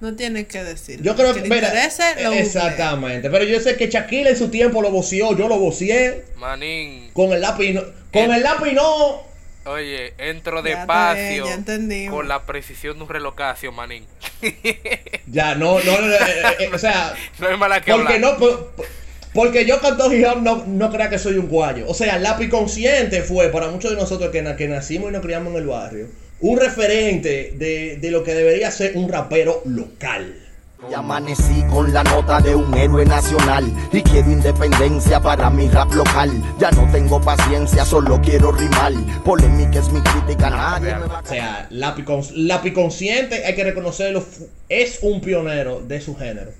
No 0.00 0.16
tienes 0.16 0.48
que 0.48 0.64
decir. 0.64 1.00
Yo 1.00 1.14
creo 1.14 1.32
que, 1.32 1.42
mira, 1.42 1.68
interese, 1.68 2.02
lo 2.24 2.32
exactamente, 2.32 3.30
pero 3.30 3.44
yo 3.44 3.60
sé 3.60 3.76
que 3.76 3.88
Shaquille 3.88 4.30
en 4.30 4.36
su 4.36 4.48
tiempo 4.48 4.82
lo 4.82 4.90
voció, 4.90 5.36
yo 5.38 5.46
lo 5.46 5.58
vocié 5.60 6.24
Manín, 6.38 7.10
con 7.12 7.32
el 7.32 7.40
lápiz, 7.40 7.72
no- 7.72 7.82
con 8.12 8.32
Eh. 8.32 8.36
el 8.36 8.42
lápiz 8.42 8.72
no, 8.72 9.22
oye, 9.64 10.14
entro 10.18 10.62
despacio 10.62 11.46
con 12.10 12.28
la 12.28 12.42
precisión 12.42 12.96
de 12.98 13.04
un 13.04 13.08
relocacio, 13.08 13.72
manín. 13.72 14.04
ya, 15.26 15.54
no, 15.54 15.78
no, 15.80 16.00
no, 16.00 16.12
eh, 16.14 16.18
eh, 16.60 16.70
o 16.72 16.78
sea, 16.78 17.14
No 17.38 17.48
hay 17.48 17.56
mala 17.56 17.80
que 17.80 17.92
porque 17.92 18.14
hablar. 18.14 18.32
no, 18.32 18.38
por- 18.38 18.70
por- 18.72 18.86
porque 19.34 19.64
yo 19.64 19.80
canto 19.80 20.12
hip 20.12 20.26
hop 20.26 20.42
no, 20.42 20.64
no 20.66 20.90
crea 20.90 21.08
que 21.08 21.18
soy 21.18 21.38
un 21.38 21.48
guayo, 21.48 21.86
o 21.88 21.94
sea, 21.94 22.16
el 22.16 22.22
lápiz 22.22 22.48
consciente 22.50 23.22
fue 23.22 23.48
para 23.48 23.68
muchos 23.68 23.90
de 23.92 23.96
nosotros 23.96 24.30
que, 24.30 24.42
na- 24.42 24.56
que 24.56 24.68
nacimos 24.68 25.08
y 25.08 25.12
nos 25.12 25.22
criamos 25.22 25.52
en 25.54 25.60
el 25.60 25.66
barrio, 25.66 26.08
un 26.40 26.58
referente 26.60 27.52
de, 27.56 27.96
de 27.96 28.10
lo 28.10 28.24
que 28.24 28.34
debería 28.34 28.70
ser 28.70 28.92
un 28.96 29.08
rapero 29.08 29.62
local. 29.64 30.38
Y 30.90 30.94
amanecí 30.94 31.62
con 31.70 31.92
la 31.92 32.02
nota 32.02 32.40
de 32.40 32.54
un 32.54 32.74
héroe 32.76 33.04
nacional 33.04 33.64
y 33.92 34.02
quiero 34.02 34.30
independencia 34.32 35.20
para 35.20 35.48
mi 35.48 35.68
rap 35.68 35.92
local. 35.94 36.30
Ya 36.58 36.70
no 36.72 36.90
tengo 36.90 37.20
paciencia, 37.20 37.84
solo 37.84 38.20
quiero 38.20 38.50
rimar. 38.52 38.92
Polémica 39.24 39.78
es 39.78 39.90
mi 39.92 40.00
crítica, 40.00 40.50
nadie 40.50 40.94
me 40.96 41.06
va 41.06 41.18
a 41.18 41.22
O 41.22 41.26
sea, 41.26 41.66
lápiz, 41.70 42.04
cons- 42.04 42.32
lápiz 42.34 42.72
consciente, 42.72 43.44
hay 43.46 43.54
que 43.54 43.64
reconocerlo, 43.64 44.24
es 44.68 44.98
un 45.02 45.20
pionero 45.20 45.80
de 45.80 46.00
su 46.00 46.16
género. 46.16 46.50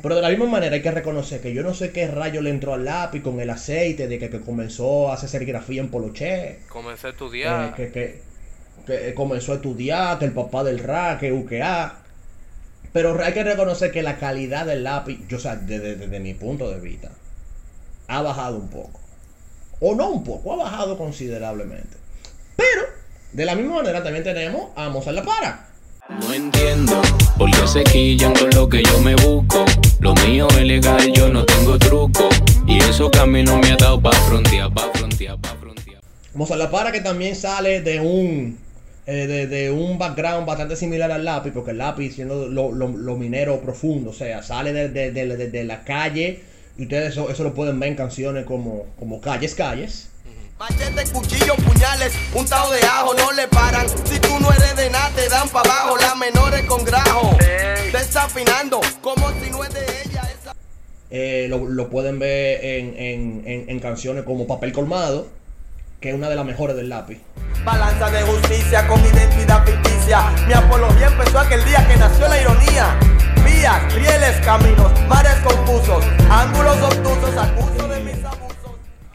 Pero 0.00 0.14
de 0.16 0.22
la 0.22 0.28
misma 0.30 0.46
manera 0.46 0.74
hay 0.76 0.82
que 0.82 0.90
reconocer 0.90 1.40
que 1.40 1.52
yo 1.52 1.62
no 1.62 1.74
sé 1.74 1.90
qué 1.90 2.06
rayo 2.08 2.40
le 2.42 2.50
entró 2.50 2.74
al 2.74 2.84
lápiz 2.84 3.22
con 3.22 3.40
el 3.40 3.50
aceite 3.50 4.08
de 4.08 4.18
que, 4.18 4.30
que 4.30 4.40
comenzó 4.40 5.10
a 5.10 5.14
hacer 5.14 5.28
serigrafía 5.28 5.80
en 5.80 5.90
Poloché, 5.90 6.60
Comencé 6.68 7.06
a 7.06 7.10
eh, 7.10 7.12
estudiar. 7.12 7.74
que, 7.74 7.90
que- 7.90 8.22
que 8.86 9.14
comenzó 9.14 9.52
a 9.52 9.56
estudiar, 9.56 10.18
que 10.18 10.26
el 10.26 10.32
papá 10.32 10.62
del 10.62 10.78
rap, 10.78 11.18
que 11.20 11.32
UQA. 11.32 12.00
Pero 12.94 13.20
hay 13.24 13.32
que 13.32 13.42
reconocer 13.42 13.90
que 13.90 14.04
la 14.04 14.18
calidad 14.18 14.66
del 14.66 14.84
lápiz, 14.84 15.18
yo, 15.28 15.38
o 15.38 15.40
sea, 15.40 15.56
desde, 15.56 15.96
desde 15.96 16.20
mi 16.20 16.32
punto 16.32 16.70
de 16.70 16.78
vista, 16.78 17.10
ha 18.06 18.22
bajado 18.22 18.56
un 18.56 18.68
poco. 18.68 19.00
O 19.80 19.96
no 19.96 20.10
un 20.10 20.22
poco, 20.22 20.52
ha 20.52 20.56
bajado 20.64 20.96
considerablemente. 20.96 21.96
Pero, 22.54 22.82
de 23.32 23.44
la 23.44 23.56
misma 23.56 23.82
manera, 23.82 24.00
también 24.04 24.22
tenemos 24.22 24.70
a 24.76 24.90
Mozart 24.90 25.16
La 25.16 25.24
Para. 25.24 25.66
No 26.08 26.32
entiendo 26.32 27.02
por 27.36 27.50
qué 27.50 27.66
se 27.66 27.82
quillan 27.82 28.32
con 28.32 28.50
lo 28.50 28.68
que 28.68 28.80
yo 28.84 29.00
me 29.00 29.16
busco. 29.16 29.64
Lo 29.98 30.14
mío 30.14 30.46
es 30.50 30.62
legal, 30.62 31.12
yo 31.12 31.28
no 31.28 31.44
tengo 31.44 31.76
truco. 31.80 32.28
Y 32.64 32.78
eso 32.78 33.10
que 33.10 33.18
a 33.18 33.26
mí 33.26 33.42
no 33.42 33.58
me 33.58 33.72
ha 33.72 33.76
dado 33.76 34.00
pa' 34.00 34.12
frontear, 34.12 34.72
pa' 34.72 34.92
frontear, 34.94 35.36
pa' 35.40 35.56
frontear. 35.60 36.00
Mozart 36.34 36.60
La 36.60 36.70
Para 36.70 36.92
que 36.92 37.00
también 37.00 37.34
sale 37.34 37.80
de 37.80 37.98
un 37.98 38.63
eh, 39.06 39.26
de, 39.26 39.46
de 39.46 39.70
un 39.70 39.98
background 39.98 40.46
bastante 40.46 40.76
similar 40.76 41.10
al 41.12 41.24
lápiz, 41.24 41.50
porque 41.52 41.72
el 41.72 41.78
lápiz 41.78 42.14
siendo 42.14 42.46
lo, 42.48 42.72
lo- 42.72 42.88
lo 42.88 43.16
minero 43.16 43.60
profundo, 43.60 44.10
o 44.10 44.14
sea, 44.14 44.42
sale 44.42 44.72
de, 44.72 44.88
de- 44.88 45.10
de- 45.12 45.36
de- 45.36 45.50
de 45.50 45.64
la 45.64 45.84
calle, 45.84 46.40
y 46.78 46.82
ustedes 46.84 47.10
eso, 47.12 47.30
eso 47.30 47.44
lo 47.44 47.54
pueden 47.54 47.78
ver 47.78 47.90
en 47.90 47.96
canciones 47.96 48.44
como, 48.46 48.86
como 48.98 49.20
Calles, 49.20 49.54
Calles. 49.54 50.08
Machete, 50.58 51.04
cuchillo, 51.12 51.54
puñales, 51.56 52.12
un 52.34 52.46
tao 52.46 52.70
de 52.70 52.80
ajo, 52.80 53.12
no 53.14 53.32
le 53.32 53.46
paran. 53.48 53.86
Si 53.88 54.18
tú 54.20 54.38
no 54.40 54.50
eres 54.52 54.74
de 54.76 54.88
nada, 54.88 55.10
te 55.14 55.28
dan 55.28 55.48
pa' 55.48 55.60
abajo. 55.60 55.96
Las 55.98 56.16
menores 56.16 56.62
con 56.66 56.84
grajo, 56.84 57.36
desafinando, 57.92 58.80
como 59.02 59.28
si 59.42 59.50
no 59.50 59.64
es 59.64 59.74
de 59.74 59.80
ella. 60.04 60.22
Esa... 60.40 60.54
Eh, 61.10 61.46
lo, 61.48 61.68
lo 61.68 61.90
pueden 61.90 62.18
ver 62.18 62.64
en, 62.64 62.96
en- 62.96 63.42
en- 63.46 63.68
en 63.70 63.80
canciones 63.80 64.24
como 64.24 64.46
Papel 64.46 64.72
Colmado, 64.72 65.28
que 66.04 66.10
es 66.10 66.14
una 66.14 66.28
de 66.28 66.36
las 66.36 66.44
mejores 66.44 66.76
del 66.76 66.90
lápiz. 66.90 67.18
Balanza 67.64 68.10
de 68.10 68.20
justicia 68.24 68.86
con 68.86 69.00
identidad 69.00 69.64
ficticia. 69.64 70.30
Mi 70.46 70.52
apología 70.52 71.06
empezó 71.06 71.38
aquel 71.38 71.64
día 71.64 71.88
que 71.88 71.96
nació 71.96 72.28
la 72.28 72.38
ironía. 72.42 72.98
Vías, 73.42 73.94
rieles, 73.94 74.36
caminos, 74.44 74.92
mares 75.08 75.32
confusos, 75.36 76.04
ángulos 76.30 76.76
obtusos, 76.82 77.34
acuso 77.38 77.88
de 77.88 78.00
mis 78.00 78.22
abusos. 78.22 78.72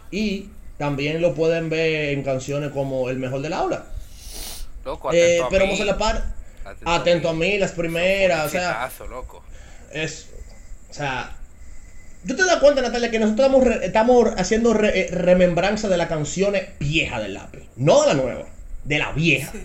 Y 0.10 0.50
también 0.80 1.22
lo 1.22 1.36
pueden 1.36 1.70
ver 1.70 2.10
en 2.10 2.24
canciones 2.24 2.72
como 2.72 3.08
El 3.12 3.20
Mejor 3.20 3.44
del 3.44 3.54
Aula. 3.54 3.84
Loco, 4.84 5.14
Eh, 5.14 5.36
atento 5.36 5.46
a 5.46 5.50
pero 5.50 5.66
mí. 5.66 5.72
Mozart 5.74 5.90
La 5.92 5.98
Para, 6.00 6.36
Atento 6.66 6.90
atento 6.90 7.30
a 7.30 7.34
mí, 7.34 7.58
las 7.60 7.72
primeras, 7.74 8.48
o 8.48 8.50
sea, 8.50 8.90
loco. 9.08 9.44
es, 9.94 10.28
o 10.90 10.94
sea, 10.96 11.36
¿tú 12.28 12.36
te 12.36 12.44
das 12.46 12.58
cuenta, 12.58 12.82
Natalia, 12.82 13.12
que 13.12 13.20
nosotros 13.20 13.48
estamos, 13.48 13.64
re- 13.68 13.86
estamos 13.86 14.30
haciendo 14.38 14.74
re- 14.74 15.00
eh, 15.02 15.08
remembranza 15.12 15.88
de 15.88 15.98
las 15.98 16.08
canciones 16.08 16.64
viejas 16.80 17.22
del 17.22 17.34
lápiz, 17.34 17.62
no 17.76 18.02
de 18.02 18.08
la 18.08 18.14
nueva, 18.14 18.46
de 18.86 19.00
la 19.00 19.12
vieja? 19.12 19.52
Sí. 19.52 19.60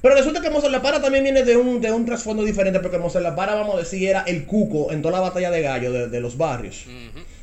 Pero 0.00 0.16
resulta 0.16 0.40
que 0.40 0.50
Mozart 0.50 0.72
La 0.72 0.82
Para 0.82 1.00
también 1.00 1.22
viene 1.22 1.44
de 1.44 1.56
un, 1.56 1.80
de 1.80 1.92
un 1.92 2.04
trasfondo 2.04 2.42
diferente, 2.44 2.80
porque 2.80 2.98
Mozart 2.98 3.22
La 3.22 3.36
Para, 3.36 3.54
vamos 3.54 3.76
a 3.76 3.78
decir, 3.78 4.08
era 4.08 4.22
el 4.22 4.46
cuco 4.46 4.90
en 4.90 5.00
toda 5.00 5.12
la 5.12 5.20
batalla 5.20 5.50
de 5.52 5.62
gallo 5.62 5.92
de, 5.92 6.08
de 6.08 6.20
los 6.20 6.36
barrios. 6.36 6.86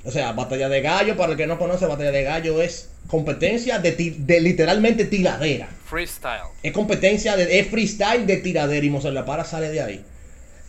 O 0.03 0.11
sea, 0.11 0.33
batalla 0.33 0.67
de 0.67 0.81
gallo, 0.81 1.15
para 1.15 1.31
el 1.31 1.37
que 1.37 1.47
no 1.47 1.57
conoce, 1.57 1.85
batalla 1.85 2.11
de 2.11 2.23
gallo 2.23 2.61
es 2.61 2.89
competencia 3.07 3.79
de, 3.79 3.93
ti- 3.93 4.15
de 4.19 4.41
literalmente 4.41 5.05
tiradera. 5.05 5.69
Freestyle. 5.85 6.41
Es 6.61 6.73
competencia 6.73 7.37
de 7.37 7.59
es 7.59 7.67
freestyle 7.69 8.25
de 8.27 8.37
tiradera 8.37 8.85
y 8.85 8.89
Mozart 8.89 9.13
La 9.15 9.23
Para 9.25 9.45
sale 9.45 9.69
de 9.69 9.81
ahí. 9.81 10.03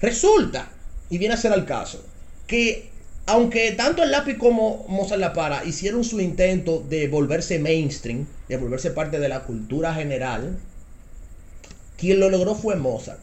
Resulta, 0.00 0.68
y 1.10 1.18
viene 1.18 1.34
a 1.34 1.38
ser 1.38 1.52
al 1.52 1.64
caso, 1.66 2.04
que 2.46 2.88
aunque 3.26 3.72
tanto 3.72 4.02
el 4.02 4.10
lápiz 4.10 4.36
como 4.36 4.84
Mozart 4.88 5.20
La 5.20 5.32
Para 5.32 5.64
hicieron 5.64 6.04
su 6.04 6.20
intento 6.20 6.84
de 6.88 7.08
volverse 7.08 7.58
mainstream, 7.58 8.26
de 8.48 8.56
volverse 8.56 8.90
parte 8.90 9.18
de 9.18 9.28
la 9.28 9.44
cultura 9.44 9.94
general, 9.94 10.58
quien 11.96 12.20
lo 12.20 12.30
logró 12.30 12.54
fue 12.54 12.76
Mozart. 12.76 13.20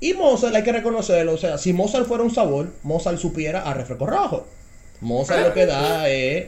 Y 0.00 0.12
Mozart 0.12 0.54
hay 0.54 0.62
que 0.62 0.72
reconocerlo, 0.72 1.32
o 1.32 1.38
sea, 1.38 1.56
si 1.56 1.72
Mozart 1.72 2.06
fuera 2.06 2.22
un 2.22 2.34
sabor, 2.34 2.70
Mozart 2.82 3.18
supiera 3.18 3.62
a 3.62 3.72
refresco 3.72 4.06
rojo. 4.06 4.46
Mozart 5.00 5.46
lo 5.46 5.54
que 5.54 5.66
da 5.66 6.08
es 6.08 6.46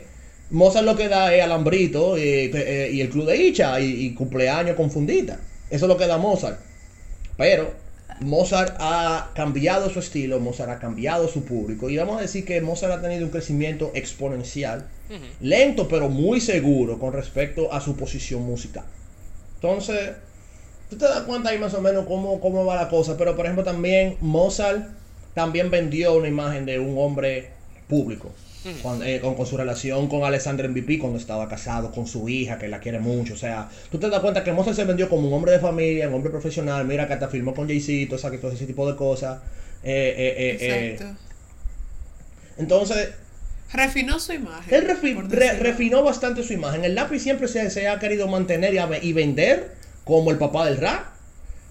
Mozart 0.50 0.84
lo 0.84 0.96
que 0.96 1.08
da 1.08 1.34
es 1.34 1.42
alambrito 1.42 2.16
eh, 2.16 2.50
eh, 2.52 2.90
y 2.92 3.00
el 3.00 3.10
club 3.10 3.26
de 3.26 3.36
Icha 3.36 3.80
y, 3.80 4.06
y 4.06 4.14
cumpleaños 4.14 4.76
con 4.76 4.90
fundita. 4.90 5.38
Eso 5.70 5.84
es 5.84 5.88
lo 5.88 5.96
que 5.96 6.06
da 6.06 6.18
Mozart. 6.18 6.58
Pero 7.36 7.72
Mozart 8.20 8.76
ha 8.80 9.30
cambiado 9.34 9.90
su 9.90 9.98
estilo, 9.98 10.40
Mozart 10.40 10.70
ha 10.70 10.78
cambiado 10.78 11.28
su 11.28 11.44
público. 11.44 11.88
Y 11.88 11.96
vamos 11.96 12.18
a 12.18 12.22
decir 12.22 12.44
que 12.44 12.60
Mozart 12.60 12.92
ha 12.92 13.00
tenido 13.00 13.24
un 13.24 13.30
crecimiento 13.30 13.90
exponencial, 13.94 14.86
lento 15.40 15.88
pero 15.88 16.08
muy 16.08 16.40
seguro 16.40 16.98
con 16.98 17.12
respecto 17.12 17.72
a 17.72 17.80
su 17.80 17.96
posición 17.96 18.42
musical. 18.42 18.84
Entonces, 19.56 20.12
tú 20.90 20.96
te 20.96 21.04
das 21.04 21.22
cuenta 21.22 21.50
ahí 21.50 21.58
más 21.58 21.74
o 21.74 21.80
menos 21.80 22.06
cómo, 22.06 22.40
cómo 22.40 22.64
va 22.64 22.76
la 22.76 22.88
cosa. 22.88 23.16
Pero 23.16 23.36
por 23.36 23.44
ejemplo 23.44 23.64
también 23.64 24.16
Mozart 24.20 24.88
también 25.34 25.70
vendió 25.70 26.16
una 26.16 26.28
imagen 26.28 26.66
de 26.66 26.78
un 26.78 26.98
hombre 26.98 27.50
público. 27.88 28.30
Eh, 28.64 29.20
con, 29.20 29.34
con 29.36 29.46
su 29.46 29.56
relación 29.56 30.08
con 30.08 30.24
Alexander 30.24 30.68
MVP 30.68 30.98
cuando 30.98 31.18
estaba 31.18 31.48
casado 31.48 31.90
con 31.92 32.06
su 32.06 32.28
hija 32.28 32.58
que 32.58 32.66
la 32.68 32.80
quiere 32.80 32.98
mucho 32.98 33.34
o 33.34 33.36
sea 33.36 33.68
tú 33.90 33.98
te 33.98 34.10
das 34.10 34.20
cuenta 34.20 34.42
que 34.42 34.52
Mozart 34.52 34.74
se 34.76 34.84
vendió 34.84 35.08
como 35.08 35.28
un 35.28 35.32
hombre 35.34 35.52
de 35.52 35.60
familia 35.60 36.08
un 36.08 36.14
hombre 36.14 36.30
profesional 36.30 36.84
mira 36.84 37.06
que 37.06 37.14
hasta 37.14 37.28
firmó 37.28 37.54
con 37.54 37.68
Jay-Z 37.68 38.08
todo, 38.16 38.38
todo 38.38 38.52
ese 38.52 38.66
tipo 38.66 38.90
de 38.90 38.96
cosas 38.96 39.38
Eh, 39.84 40.34
eh, 40.60 40.96
Exacto. 40.96 41.20
entonces 42.58 43.10
Refinó 43.72 44.18
su 44.18 44.32
imagen. 44.32 44.74
él 44.74 44.86
refi- 44.88 45.28
re- 45.28 45.52
refinó 45.58 46.02
bastante 46.02 46.42
su 46.42 46.54
imagen. 46.54 46.84
El 46.86 46.94
lápiz 46.94 47.20
siempre 47.20 47.48
se, 47.48 47.68
se 47.68 47.86
ha 47.86 47.98
querido 47.98 48.26
mantener 48.26 48.72
y, 48.74 48.78
y 49.06 49.12
vender 49.12 49.72
como 50.04 50.30
el 50.30 50.38
papá 50.38 50.64
del 50.64 50.78
rap, 50.78 51.04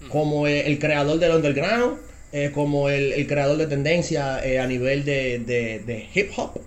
como 0.08 0.46
el 0.46 0.78
creador 0.78 1.18
del 1.18 1.32
underground, 1.32 1.98
eh, 2.32 2.52
como 2.54 2.88
el, 2.88 3.12
el 3.14 3.26
creador 3.26 3.56
de 3.56 3.66
tendencia 3.66 4.44
eh, 4.46 4.60
a 4.60 4.66
nivel 4.68 5.04
de, 5.04 5.40
de- 5.40 5.80
de 5.80 6.06
hip 6.14 6.30
hop. 6.36 6.60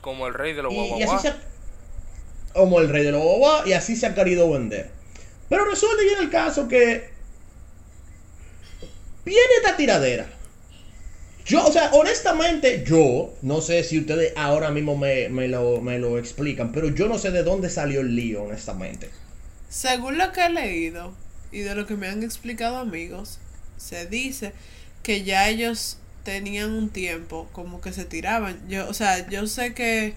Como 0.00 0.26
el 0.26 0.34
rey 0.34 0.52
de 0.54 0.62
los 0.62 0.72
Y, 0.72 0.94
y 0.98 1.02
así 1.02 1.18
guaguaguá. 1.18 1.18
se 1.18 1.28
ha- 1.28 1.42
como 2.52 2.80
el 2.80 2.88
rey 2.88 3.04
de 3.04 3.12
los 3.12 3.22
guaguá, 3.22 3.62
y 3.66 3.72
así 3.72 3.96
se 3.96 4.06
ha 4.06 4.14
querido 4.14 4.50
vender. 4.50 4.90
Pero 5.48 5.64
resulta 5.64 6.02
viene 6.02 6.20
el 6.22 6.30
caso 6.30 6.68
que 6.68 7.10
viene 9.24 9.40
esta 9.58 9.76
tiradera. 9.76 10.26
Yo, 11.46 11.64
o 11.66 11.72
sea, 11.72 11.90
honestamente, 11.92 12.84
yo 12.86 13.34
no 13.42 13.60
sé 13.60 13.82
si 13.84 13.98
ustedes 13.98 14.32
ahora 14.36 14.70
mismo 14.70 14.96
me, 14.96 15.28
me 15.28 15.48
lo, 15.48 15.80
me 15.80 15.98
lo 15.98 16.18
explican, 16.18 16.70
pero 16.72 16.88
yo 16.90 17.08
no 17.08 17.18
sé 17.18 17.30
de 17.30 17.42
dónde 17.42 17.70
salió 17.70 18.00
el 18.02 18.14
lío, 18.14 18.44
honestamente. 18.44 19.10
Según 19.68 20.18
lo 20.18 20.32
que 20.32 20.44
he 20.46 20.50
leído 20.50 21.14
y 21.52 21.60
de 21.60 21.74
lo 21.74 21.86
que 21.86 21.96
me 21.96 22.08
han 22.08 22.22
explicado 22.22 22.76
amigos, 22.78 23.38
se 23.76 24.06
dice 24.06 24.52
que 25.02 25.22
ya 25.24 25.48
ellos 25.48 25.98
tenían 26.30 26.72
un 26.72 26.90
tiempo 26.90 27.48
como 27.52 27.80
que 27.80 27.92
se 27.92 28.04
tiraban. 28.04 28.68
Yo, 28.68 28.88
o 28.88 28.94
sea, 28.94 29.28
yo 29.28 29.46
sé 29.46 29.74
que 29.74 30.16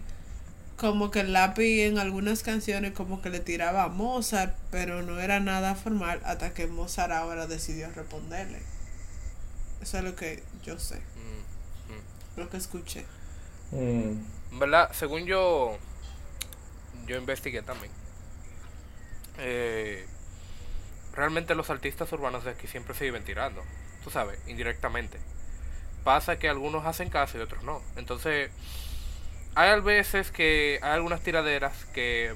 como 0.78 1.12
que 1.12 1.22
el 1.22 1.34
lápiz 1.34 1.84
en 1.84 1.98
algunas 2.00 2.44
canciones 2.44 2.94
como 2.94 3.22
que 3.22 3.30
le 3.30 3.40
tiraba 3.42 3.84
a 3.86 3.90
Mozart, 3.90 4.58
pero 4.72 5.04
no 5.04 5.20
era 5.20 5.40
nada 5.40 5.76
formal 5.76 6.22
hasta 6.26 6.54
que 6.54 6.68
Mozart 6.68 7.12
ahora 7.14 7.48
decidió 7.48 7.92
responderle. 7.92 8.68
Eso 9.82 9.98
es 10.00 10.04
lo 10.04 10.16
que 10.16 10.48
yo 10.64 10.80
sé, 10.80 11.08
Mm, 11.16 11.44
lo 12.36 12.50
que 12.50 12.58
escuché. 12.58 13.08
Mm. 13.72 14.24
¿Verdad? 14.52 14.92
Según 14.94 15.26
yo, 15.26 15.78
yo 17.06 17.18
investigué 17.18 17.62
también. 17.64 17.94
eh, 19.38 20.10
realmente 21.14 21.56
los 21.56 21.70
artistas 21.70 22.12
urbanos 22.14 22.44
de 22.44 22.52
aquí 22.52 22.68
siempre 22.68 22.94
se 22.96 23.06
viven 23.06 23.24
tirando. 23.24 23.68
Tú 24.02 24.10
sabes, 24.12 24.40
indirectamente. 24.48 25.24
Pasa 26.04 26.38
que 26.38 26.50
algunos 26.50 26.86
hacen 26.86 27.10
caso 27.10 27.38
y 27.38 27.42
otros 27.42 27.64
no. 27.64 27.82
Entonces, 27.96 28.52
hay 29.56 29.80
veces 29.82 30.32
que 30.32 30.80
hay 30.82 30.92
algunas 30.92 31.22
tiraderas 31.22 31.86
que 31.94 32.34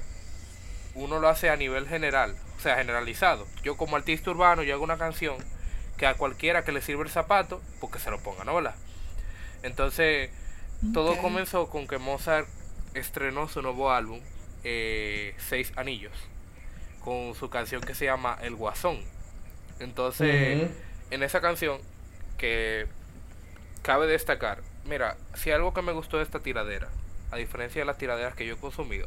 uno 0.94 1.18
lo 1.18 1.28
hace 1.28 1.50
a 1.50 1.56
nivel 1.56 1.86
general, 1.86 2.36
o 2.56 2.60
sea, 2.60 2.76
generalizado. 2.76 3.46
Yo 3.62 3.76
como 3.76 3.96
artista 3.96 4.30
urbano, 4.30 4.62
yo 4.62 4.74
hago 4.74 4.84
una 4.84 4.98
canción 4.98 5.36
que 5.96 6.06
a 6.06 6.14
cualquiera 6.14 6.64
que 6.64 6.72
le 6.72 6.80
sirva 6.80 7.02
el 7.02 7.10
zapato, 7.10 7.60
porque 7.80 7.98
se 7.98 8.10
lo 8.10 8.20
ponga, 8.20 8.44
¿no? 8.44 8.54
¿Verdad? 8.54 8.74
Entonces, 9.62 10.30
todo 10.94 11.18
comenzó 11.18 11.68
con 11.68 11.88
que 11.88 11.98
Mozart 11.98 12.48
estrenó 12.94 13.48
su 13.48 13.62
nuevo 13.62 13.90
álbum, 13.90 14.20
eh, 14.64 15.34
Seis 15.38 15.72
Anillos, 15.76 16.16
con 17.00 17.34
su 17.34 17.50
canción 17.50 17.82
que 17.82 17.94
se 17.94 18.04
llama 18.04 18.38
El 18.40 18.54
Guasón. 18.54 19.00
Entonces, 19.80 20.70
en 21.10 21.22
esa 21.22 21.40
canción, 21.40 21.80
que 22.38 22.86
cabe 23.82 24.06
destacar, 24.06 24.62
mira, 24.84 25.16
si 25.34 25.50
algo 25.50 25.74
que 25.74 25.82
me 25.82 25.92
gustó 25.92 26.18
de 26.18 26.24
esta 26.24 26.40
tiradera, 26.40 26.88
a 27.30 27.36
diferencia 27.36 27.80
de 27.80 27.86
las 27.86 27.98
tiraderas 27.98 28.34
que 28.34 28.46
yo 28.46 28.54
he 28.54 28.58
consumido, 28.58 29.06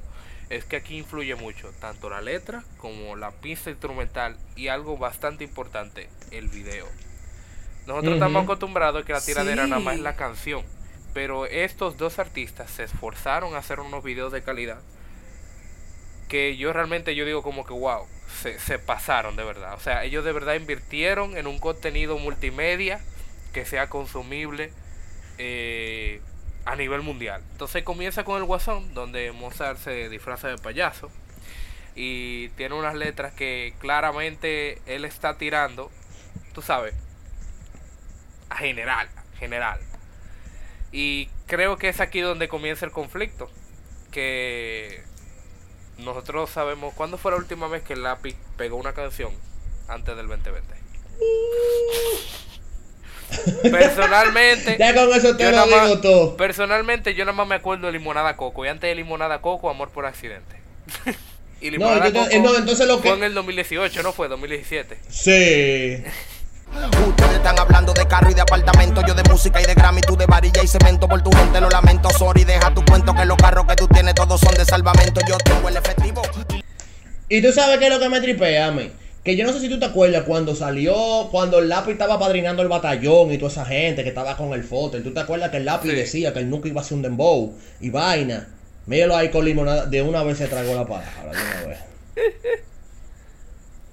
es 0.49 0.65
que 0.65 0.75
aquí 0.75 0.97
influye 0.97 1.35
mucho 1.35 1.71
tanto 1.79 2.09
la 2.09 2.21
letra 2.21 2.63
como 2.77 3.15
la 3.15 3.31
pista 3.31 3.69
instrumental 3.69 4.37
y 4.55 4.67
algo 4.67 4.97
bastante 4.97 5.43
importante, 5.43 6.09
el 6.31 6.49
video. 6.49 6.87
Nosotros 7.87 8.15
estamos 8.15 8.43
acostumbrados 8.43 9.01
a 9.01 9.05
que 9.05 9.13
la 9.13 9.21
tiradera 9.21 9.65
nada 9.65 9.81
más 9.81 9.95
es 9.95 10.01
la 10.01 10.15
canción, 10.15 10.63
pero 11.13 11.45
estos 11.45 11.97
dos 11.97 12.19
artistas 12.19 12.69
se 12.69 12.83
esforzaron 12.83 13.55
a 13.55 13.59
hacer 13.59 13.79
unos 13.79 14.03
videos 14.03 14.31
de 14.31 14.43
calidad 14.43 14.79
que 16.31 16.55
yo 16.55 16.71
realmente 16.71 17.13
yo 17.13 17.25
digo 17.25 17.43
como 17.43 17.65
que 17.65 17.73
wow, 17.73 18.07
se, 18.41 18.57
se 18.57 18.79
pasaron 18.79 19.35
de 19.35 19.43
verdad. 19.43 19.73
O 19.73 19.81
sea, 19.81 20.05
ellos 20.05 20.23
de 20.23 20.31
verdad 20.31 20.53
invirtieron 20.53 21.35
en 21.35 21.45
un 21.45 21.59
contenido 21.59 22.17
multimedia 22.17 23.01
que 23.53 23.65
sea 23.65 23.89
consumible 23.89 24.71
eh, 25.37 26.21
a 26.65 26.75
nivel 26.75 27.01
mundial. 27.01 27.41
Entonces 27.51 27.83
comienza 27.83 28.23
con 28.23 28.37
el 28.37 28.45
Guasón, 28.45 28.93
donde 28.93 29.31
Mozart 29.31 29.79
se 29.79 30.09
disfraza 30.09 30.47
de 30.47 30.57
payaso 30.57 31.09
y 31.95 32.49
tiene 32.49 32.75
unas 32.75 32.95
letras 32.95 33.33
que 33.33 33.73
claramente 33.79 34.81
él 34.85 35.05
está 35.05 35.37
tirando, 35.37 35.91
tú 36.53 36.61
sabes, 36.61 36.93
a 38.49 38.57
general, 38.57 39.09
general. 39.39 39.79
Y 40.91 41.29
creo 41.47 41.77
que 41.77 41.89
es 41.89 41.99
aquí 41.99 42.21
donde 42.21 42.47
comienza 42.47 42.85
el 42.85 42.91
conflicto, 42.91 43.49
que 44.11 45.03
nosotros 45.97 46.49
sabemos 46.49 46.93
cuándo 46.93 47.17
fue 47.17 47.31
la 47.31 47.37
última 47.37 47.67
vez 47.67 47.83
que 47.83 47.93
el 47.93 48.03
lápiz 48.03 48.35
pegó 48.57 48.77
una 48.77 48.93
canción 48.93 49.33
antes 49.87 50.15
del 50.15 50.27
2020. 50.27 50.75
Personalmente, 53.69 54.75
Ya 54.79 54.93
con 54.93 55.13
eso 55.13 55.35
te 55.35 55.43
yo 55.43 55.51
lo 55.51 55.65
más- 55.67 55.83
digo 55.89 56.01
todo. 56.01 56.37
Personalmente, 56.37 57.13
yo 57.13 57.25
nada 57.25 57.35
más 57.35 57.47
me 57.47 57.55
acuerdo 57.55 57.87
de 57.87 57.93
Limonada 57.93 58.35
Coco. 58.35 58.65
Y 58.65 58.67
antes 58.69 58.89
de 58.89 58.95
Limonada 58.95 59.41
Coco, 59.41 59.69
Amor 59.69 59.89
por 59.89 60.05
Accidente. 60.05 60.55
y 61.61 61.65
No, 61.65 61.71
Limonada 61.71 62.05
te- 62.05 62.13
Coco 62.13 62.29
no, 62.43 62.57
entonces 62.57 62.87
lo 62.87 63.01
que- 63.01 63.09
fue 63.09 63.17
en 63.17 63.23
el 63.23 63.33
2018, 63.33 64.03
¿no 64.03 64.13
fue? 64.13 64.27
2017. 64.27 64.97
Sí. 65.09 66.03
Ustedes 67.05 67.31
están 67.33 67.59
hablando 67.59 67.91
de 67.91 68.07
carro 68.07 68.31
y 68.31 68.33
de 68.33 68.39
apartamento, 68.41 69.01
yo 69.05 69.13
de 69.13 69.23
música 69.29 69.59
y 69.61 69.65
de 69.65 69.73
Grammy, 69.73 69.99
tú 70.01 70.15
de 70.15 70.25
varilla 70.25 70.63
y 70.63 70.67
cemento. 70.67 71.05
Por 71.07 71.21
tu 71.21 71.29
gente 71.31 71.59
lo 71.59 71.69
lamento, 71.69 72.09
sorry, 72.11 72.45
deja 72.45 72.73
tu 72.73 72.83
cuento 72.85 73.13
que 73.13 73.25
los 73.25 73.35
carros 73.37 73.65
que 73.67 73.75
tú 73.75 73.87
tienes 73.89 74.15
todos 74.15 74.39
son 74.39 74.53
de 74.53 74.63
salvamento. 74.63 75.19
Yo 75.27 75.37
tengo 75.39 75.67
el 75.67 75.75
efectivo. 75.75 76.21
Y 77.27 77.41
tú 77.41 77.51
sabes 77.51 77.77
qué 77.77 77.87
es 77.87 77.91
lo 77.93 77.99
que 77.99 78.07
me 78.09 78.21
tripea 78.21 78.67
a 78.67 78.71
mí. 78.71 78.89
Que 79.23 79.35
yo 79.35 79.45
no 79.45 79.53
sé 79.53 79.59
si 79.59 79.69
tú 79.69 79.77
te 79.79 79.85
acuerdas 79.85 80.23
cuando 80.23 80.55
salió, 80.55 81.27
cuando 81.31 81.59
el 81.59 81.69
lápiz 81.69 81.91
estaba 81.91 82.17
padrinando 82.17 82.63
el 82.63 82.67
batallón 82.69 83.31
y 83.31 83.37
toda 83.37 83.51
esa 83.51 83.65
gente 83.65 84.01
que 84.03 84.09
estaba 84.09 84.35
con 84.35 84.53
el 84.53 84.63
foto. 84.63 85.01
¿Tú 85.03 85.13
te 85.13 85.19
acuerdas 85.19 85.51
que 85.51 85.57
el 85.57 85.65
lápiz 85.65 85.89
Sí. 85.91 85.95
decía 85.95 86.33
que 86.33 86.39
él 86.39 86.49
nunca 86.49 86.67
iba 86.67 86.81
a 86.81 86.83
hacer 86.83 86.95
un 86.95 87.03
dembow 87.03 87.53
y 87.79 87.89
vaina? 87.91 88.47
Míralo 88.87 89.15
ahí 89.15 89.29
con 89.29 89.45
limonada. 89.45 89.85
De 89.85 90.01
una 90.01 90.23
vez 90.23 90.39
se 90.39 90.47
tragó 90.47 90.73
la 90.73 90.87
palabra, 90.87 91.31
de 91.31 91.65
una 91.65 91.67
vez. 91.67 91.79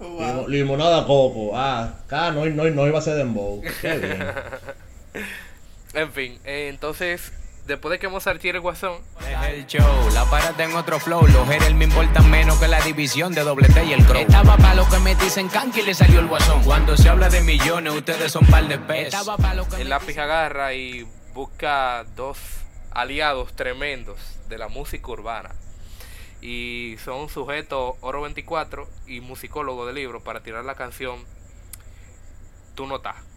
Wow. 0.00 0.20
Limo- 0.20 0.48
limonada 0.48 1.04
coco. 1.06 1.50
Ah, 1.56 1.92
acá 2.06 2.30
no, 2.30 2.46
no, 2.46 2.64
no 2.70 2.86
iba 2.86 2.98
a 3.00 3.02
ser 3.02 3.16
dembow. 3.16 3.60
Qué 3.82 3.98
bien. 3.98 4.18
En 5.94 6.12
fin, 6.12 6.38
eh, 6.44 6.68
entonces, 6.68 7.32
después 7.68 7.92
de 7.92 7.98
que 7.98 8.08
Mozart 8.08 8.40
tire 8.40 8.56
el 8.56 8.62
guasón, 8.62 8.96
Es 9.20 9.48
el 9.50 9.66
show, 9.66 10.10
la 10.14 10.24
parada 10.24 10.64
en 10.64 10.74
otro 10.74 10.98
flow. 10.98 11.26
Los 11.28 11.46
Jerez 11.46 11.74
me 11.74 11.84
importan 11.84 12.28
menos 12.30 12.58
que 12.58 12.66
la 12.66 12.80
división 12.80 13.34
de 13.34 13.42
doble 13.42 13.68
T 13.68 13.84
y 13.84 13.92
el 13.92 14.04
crow. 14.04 14.20
Estaba 14.20 14.56
pa' 14.56 14.74
lo 14.74 14.88
que 14.88 14.98
me 14.98 15.14
dicen 15.14 15.48
canque 15.48 15.82
y 15.82 15.84
le 15.84 15.94
salió 15.94 16.18
el 16.20 16.26
guasón. 16.26 16.64
Cuando 16.64 16.96
se 16.96 17.08
habla 17.10 17.28
de 17.28 17.42
millones, 17.42 17.92
ustedes 17.92 18.32
son 18.32 18.46
par 18.46 18.66
de 18.66 18.78
pesos. 18.78 19.20
Estaba 19.20 19.36
pa' 19.36 19.54
lo 19.54 19.68
que 19.68 19.82
el 19.82 19.90
lápiz 19.90 20.16
agarra 20.16 20.72
y 20.72 21.06
busca 21.34 22.04
dos 22.16 22.38
aliados 22.90 23.54
tremendos 23.54 24.18
de 24.48 24.56
la 24.56 24.68
música 24.68 25.06
urbana. 25.10 25.54
Y 26.40 26.96
son 27.04 27.28
sujetos 27.28 27.96
Oro 28.00 28.22
24 28.22 28.88
y 29.06 29.20
musicólogo 29.20 29.86
de 29.86 29.92
libro 29.92 30.24
para 30.24 30.40
tirar 30.42 30.64
la 30.64 30.74
canción 30.74 31.18
Tú 32.74 32.86
no 32.86 32.96
estás. 32.96 33.27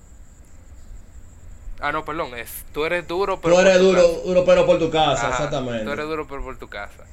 Ah, 1.82 1.92
no, 1.92 2.06
perdón, 2.06 2.36
es 2.36 2.64
Tú 2.74 2.86
eres 2.86 3.08
duro, 3.08 3.42
pero 3.42 3.56
Tú 3.56 3.62
eres 3.62 3.74
por 3.78 3.82
tu 3.82 3.88
duro, 3.88 4.02
casa. 4.02 4.24
duro, 4.28 4.46
pero 4.46 4.66
por 4.66 4.80
tu 4.80 4.92
casa, 4.92 5.14
Ajá, 5.28 5.30
exactamente. 5.30 5.84
Tú 5.86 5.92
eres 5.92 6.06
duro, 6.06 6.28
pero 6.28 6.44
por 6.44 6.58
tu 6.58 6.68
casa. 6.70 7.04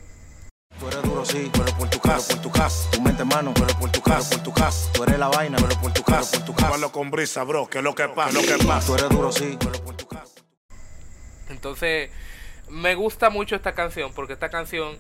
Tú 0.78 0.88
eres 0.88 1.02
duro, 1.02 1.24
sí, 1.24 1.50
pero 1.52 1.76
por 1.76 1.88
tu 1.90 1.98
casa, 2.00 2.34
por 2.34 2.42
tu 2.42 2.50
casa. 2.52 2.90
Tu 2.90 3.00
mente 3.02 3.24
mano, 3.24 3.52
pero 3.54 3.78
por 3.78 3.90
tu 3.90 4.00
casa, 4.02 4.30
por 4.36 4.42
tu 4.44 4.52
casa. 4.52 4.92
Tú 4.92 5.02
eres 5.04 5.18
la 5.18 5.28
vaina, 5.28 5.56
pero 5.58 5.80
por 5.80 5.92
tu 5.92 6.02
casa, 6.02 6.36
por 6.38 6.46
tu 6.46 6.54
casa. 6.54 6.74
Hablo 6.74 6.92
con 6.92 7.10
brisa, 7.10 7.42
bro, 7.44 7.66
que 7.66 7.78
es 7.78 7.84
lo 7.84 7.94
que 7.94 8.08
pasa, 8.08 8.32
lo 8.32 8.42
que 8.42 8.64
pasa. 8.64 8.86
Tú 8.86 8.94
eres 8.94 9.08
duro, 9.08 9.32
sí, 9.32 9.56
pero 9.58 9.72
por 9.82 9.96
tu 9.96 10.06
casa. 10.06 10.34
Entonces, 11.48 12.10
me 12.68 12.94
gusta 12.94 13.30
mucho 13.30 13.56
esta 13.56 13.72
canción 13.74 14.12
porque 14.12 14.34
esta 14.34 14.50
canción 14.50 14.98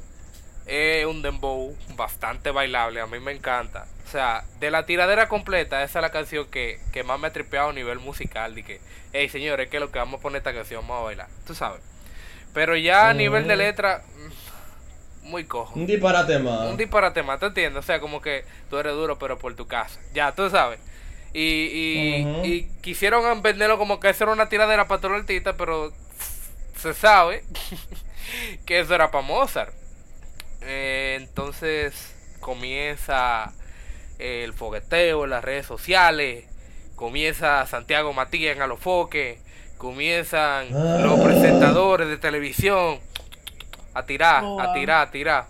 es 0.68 1.06
un 1.06 1.22
dembow 1.22 1.74
bastante 1.96 2.50
bailable, 2.50 3.00
a 3.00 3.06
mí 3.06 3.18
me 3.18 3.32
encanta. 3.32 3.86
O 4.06 4.10
sea, 4.10 4.44
de 4.60 4.70
la 4.70 4.86
tiradera 4.86 5.28
completa, 5.28 5.82
esa 5.82 5.98
es 5.98 6.02
la 6.02 6.10
canción 6.10 6.46
que, 6.46 6.78
que 6.92 7.02
más 7.02 7.18
me 7.18 7.28
ha 7.28 7.32
tripeado 7.32 7.70
a 7.70 7.72
nivel 7.72 7.98
musical. 7.98 8.54
De 8.54 8.62
que, 8.62 8.80
hey 9.12 9.28
señores, 9.28 9.68
que 9.68 9.80
lo 9.80 9.90
que 9.90 9.98
vamos 9.98 10.20
a 10.20 10.22
poner 10.22 10.38
esta 10.38 10.54
canción, 10.54 10.82
vamos 10.82 11.00
a 11.00 11.04
bailar, 11.04 11.28
tú 11.46 11.54
sabes. 11.54 11.82
Pero 12.54 12.76
ya 12.76 13.08
a 13.08 13.14
nivel 13.14 13.46
de 13.48 13.56
letra, 13.56 14.02
mm, 15.22 15.28
muy 15.30 15.44
cojo. 15.44 15.78
Un 15.78 15.86
disparate 15.86 16.38
más. 16.38 16.70
Un 16.70 16.76
disparate 16.76 17.22
más, 17.22 17.40
¿te 17.40 17.46
entiendes? 17.46 17.84
O 17.84 17.86
sea, 17.86 18.00
como 18.00 18.20
que 18.20 18.44
tú 18.70 18.78
eres 18.78 18.92
duro, 18.92 19.18
pero 19.18 19.38
por 19.38 19.54
tu 19.54 19.66
casa. 19.66 20.00
Ya, 20.12 20.32
tú 20.34 20.48
sabes. 20.50 20.80
Y, 21.34 21.40
y, 21.42 22.46
y 22.46 22.68
quisieron 22.80 23.42
venderlo 23.42 23.78
como 23.78 24.00
que 24.00 24.08
eso 24.08 24.24
era 24.24 24.32
una 24.32 24.48
tiradera 24.48 24.88
para 24.88 25.00
todo 25.00 25.14
el 25.14 25.20
artista, 25.20 25.56
pero 25.56 25.92
se 26.76 26.94
sabe 26.94 27.44
que 28.66 28.80
eso 28.80 28.94
era 28.94 29.10
para 29.10 29.26
Mozart. 29.26 29.74
Entonces 31.38 31.94
comienza 32.40 33.52
el 34.18 34.52
fogueteo 34.54 35.22
en 35.22 35.30
las 35.30 35.44
redes 35.44 35.66
sociales, 35.66 36.46
comienza 36.96 37.64
Santiago 37.64 38.12
Matías 38.12 38.56
en 38.56 38.62
Alofoque, 38.62 39.38
comienzan 39.76 40.68
los 41.00 41.20
presentadores 41.20 42.08
de 42.08 42.18
televisión 42.18 42.98
a 43.94 44.04
tirar, 44.04 44.42
Oh, 44.42 44.60
a 44.60 44.72
tirar, 44.74 45.06
a 45.06 45.10
tirar. 45.12 45.46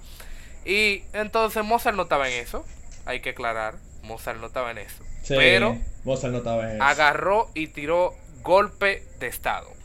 Y 0.67 1.05
entonces 1.15 1.65
Mozart 1.65 1.97
no 1.97 2.03
estaba 2.03 2.29
en 2.29 2.35
eso, 2.35 2.67
hay 3.07 3.21
que 3.21 3.31
aclarar, 3.31 3.77
Mozart 4.03 4.39
no 4.41 4.49
estaba 4.49 4.71
en 4.73 4.79
eso. 4.79 5.03
Sí, 5.23 5.37
Pero 5.39 5.79
Mozart 6.05 6.33
no 6.33 6.39
estaba 6.41 6.65
en 6.69 6.77
eso. 6.77 6.85
agarró 6.85 7.49
y 7.55 7.69
tiró 7.69 8.15
golpe 8.43 9.05
de 9.21 9.29
estado. 9.29 9.78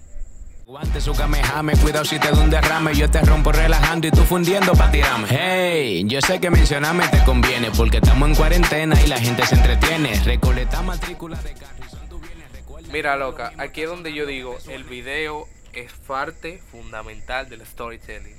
Guante 0.66 1.02
su 1.02 1.14
kamehame, 1.14 1.74
cuidado 1.76 2.06
si 2.06 2.18
te 2.20 2.32
da 2.32 2.40
un 2.40 2.94
Yo 2.94 3.12
te 3.12 3.22
rompo 3.22 3.52
relajando 3.52 4.08
y 4.08 4.12
tú 4.12 4.24
fundiendo 4.24 4.74
pa' 4.74 4.90
tirarme 4.90 5.28
Hey, 5.30 6.04
yo 6.06 6.22
sé 6.22 6.40
que 6.40 6.50
mencionarme 6.50 7.06
te 7.10 7.22
conviene 7.26 7.70
Porque 7.72 7.98
estamos 7.98 8.30
en 8.30 8.36
cuarentena 8.36 8.96
y 9.02 9.08
la 9.08 9.20
gente 9.20 9.46
se 9.46 9.56
entretiene 9.56 10.18
Recoleta 10.24 10.82
matrícula 10.82 11.38
de 11.42 11.54
Carrizón, 11.54 12.08
tú 12.08 12.20
vienes, 12.20 12.50
recuerda 12.54 12.88
Mira, 12.94 13.18
loca, 13.18 13.52
aquí 13.58 13.82
es 13.82 13.90
donde 13.90 14.14
yo 14.14 14.26
digo, 14.26 14.58
el 14.70 14.86
video 14.86 15.48
es 15.74 15.92
parte 16.08 16.62
fundamental 16.72 17.50
del 17.50 17.66
storytelling. 17.66 18.38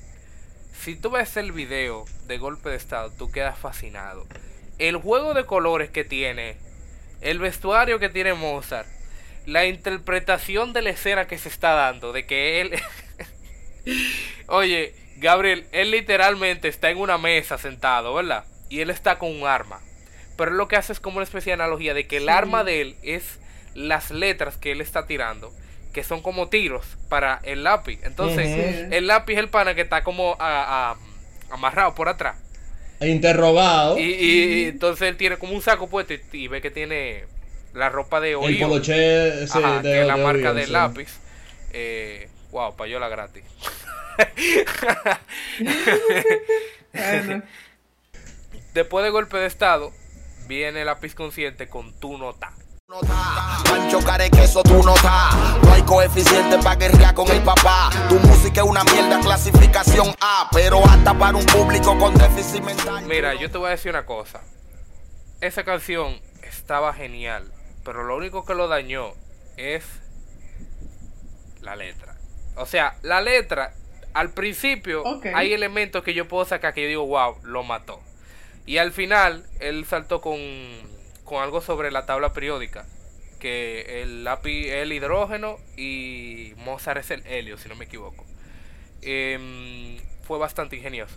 Si 0.73 0.97
tú 0.97 1.11
ves 1.11 1.37
el 1.37 1.53
video 1.53 2.05
de 2.27 2.39
golpe 2.39 2.71
de 2.71 2.77
estado, 2.77 3.11
tú 3.11 3.31
quedas 3.31 3.59
fascinado. 3.59 4.27
El 4.79 4.97
juego 4.97 5.35
de 5.35 5.45
colores 5.45 5.91
que 5.91 6.05
tiene, 6.05 6.57
el 7.21 7.39
vestuario 7.39 7.99
que 7.99 8.09
tiene 8.09 8.35
Mozart, 8.35 8.89
la 9.47 9.67
interpretación 9.67 10.73
de 10.73 10.83
la 10.83 10.91
escena 10.91 11.27
que 11.27 11.39
se 11.39 11.49
está 11.49 11.73
dando, 11.73 12.13
de 12.13 12.27
que 12.27 12.61
él... 12.61 12.73
Oye, 14.49 14.95
Gabriel, 15.17 15.67
él 15.73 15.91
literalmente 15.91 16.69
está 16.69 16.91
en 16.91 16.99
una 16.99 17.19
mesa 17.19 17.59
sentado, 17.59 18.15
¿verdad? 18.15 18.45
Y 18.69 18.81
él 18.81 18.91
está 18.91 19.19
con 19.19 19.31
un 19.31 19.47
arma. 19.47 19.81
Pero 20.37 20.51
él 20.51 20.57
lo 20.57 20.69
que 20.69 20.77
hace 20.77 20.93
es 20.93 21.01
como 21.01 21.17
una 21.19 21.25
especie 21.25 21.51
de 21.51 21.63
analogía 21.63 21.95
de 21.95 22.07
que 22.07 22.17
el 22.19 22.29
arma 22.29 22.65
de 22.65 22.81
él 22.81 22.97
es 23.03 23.39
las 23.75 24.11
letras 24.11 24.57
que 24.57 24.73
él 24.73 24.81
está 24.81 25.07
tirando, 25.07 25.53
que 25.93 26.03
son 26.05 26.23
como 26.23 26.49
tiros 26.49 26.85
para 27.09 27.41
el 27.45 27.65
lápiz. 27.65 28.01
Entonces, 28.03 28.47
el 28.93 29.07
lápiz 29.07 29.35
es 29.35 29.39
el 29.41 29.49
pana 29.49 29.75
que 29.75 29.83
está 29.83 30.03
como 30.03 30.37
a- 30.41 30.93
a- 30.93 30.97
amarrado 31.55 31.95
por 31.95 32.09
atrás. 32.09 32.37
Interrogado. 33.01 33.99
Y, 33.99 34.03
y- 34.03 34.55
y 34.63 34.65
entonces 34.67 35.09
él 35.09 35.17
tiene 35.17 35.37
como 35.37 35.53
un 35.55 35.63
saco 35.63 35.89
puesto 35.89 36.15
y, 36.15 36.21
y 36.33 36.49
ve 36.49 36.61
que 36.61 36.71
tiene 36.71 37.25
la 37.75 37.89
ropa 37.91 38.21
de 38.21 38.31
El 38.31 38.37
Oío. 38.37 38.69
poloché 38.69 39.45
ese 39.45 39.59
Ajá, 39.59 39.77
de- 39.77 39.83
que 39.83 40.01
es 40.03 40.07
la 40.07 40.17
de 40.17 40.23
marca 40.23 40.39
Oío, 40.49 40.55
del 40.55 40.67
sí. 40.67 40.73
lápiz. 40.73 41.09
Eh, 41.73 42.29
wow, 42.51 42.75
payola 42.77 43.09
gratis. 43.09 43.45
Bueno. 46.93 47.43
Después 48.73 49.05
de 49.05 49.11
golpe 49.11 49.37
de 49.39 49.47
estado, 49.47 49.93
viene 50.47 50.81
el 50.81 50.87
lápiz 50.87 51.15
consciente 51.15 51.69
con 51.69 51.93
tu 52.01 52.17
nota. 52.19 52.53
Pancho 53.65 53.99
Carequeso 54.05 54.63
tú 54.63 54.83
no. 54.85 54.95
No 55.63 55.73
hay 55.73 55.83
coeficiente 55.83 56.59
para 56.59 56.77
guerrear 56.77 57.15
con 57.15 57.29
el 57.31 57.43
papá. 57.43 57.91
Tu 58.09 58.17
música 58.21 58.61
es 58.61 58.67
una 58.67 58.85
mierda, 58.85 59.19
clasificación 59.21 60.15
A. 60.21 60.49
Pero 60.53 60.85
hasta 60.87 61.15
para 61.15 61.37
un 61.37 61.47
público 61.47 61.99
con 61.99 62.15
déficit 62.15 62.63
mental. 62.63 63.05
Mira, 63.07 63.35
yo 63.35 63.51
te 63.51 63.59
voy 63.59 63.69
a 63.69 63.71
decir 63.71 63.91
una 63.91 64.07
cosa. 64.07 64.41
Esa 65.41 65.65
canción 65.65 66.21
estaba 66.43 66.93
genial, 66.95 67.51
pero 67.85 68.05
lo 68.05 68.17
único 68.17 68.45
que 68.45 68.55
lo 68.55 68.69
dañó 68.69 69.13
es 69.57 69.85
la 71.61 71.77
letra. 71.77 72.17
O 72.57 72.67
sea, 72.67 72.97
la 73.03 73.21
letra, 73.21 73.75
al 74.13 74.33
principio 74.33 75.03
hay 75.35 75.53
elementos 75.53 76.03
que 76.05 76.15
yo 76.15 76.29
puedo 76.29 76.45
sacar 76.45 76.75
que 76.75 76.83
yo 76.83 76.89
digo, 76.89 77.07
wow, 77.07 77.37
lo 77.43 77.63
mató. 77.63 78.01
Y 78.67 78.79
al 78.79 78.93
final, 78.93 79.45
él 79.61 79.85
saltó 79.85 80.21
con, 80.21 80.39
con 81.25 81.43
algo 81.43 81.61
sobre 81.61 81.91
la 81.91 82.07
tabla 82.07 82.33
periódica. 82.33 82.87
Que 83.39 84.03
el 84.03 84.25
lápiz 84.25 84.69
es 84.69 84.77
el 84.77 84.93
hidrógeno 84.93 85.59
y 85.77 86.55
Mozart 86.57 87.01
es 87.01 87.11
el 87.11 87.27
helio, 87.27 87.59
si 87.59 87.69
no 87.69 87.75
me 87.75 87.85
equivoco. 87.85 88.25
Em, 89.03 89.99
fue 90.23 90.39
bastante 90.39 90.77
ingenioso. 90.77 91.17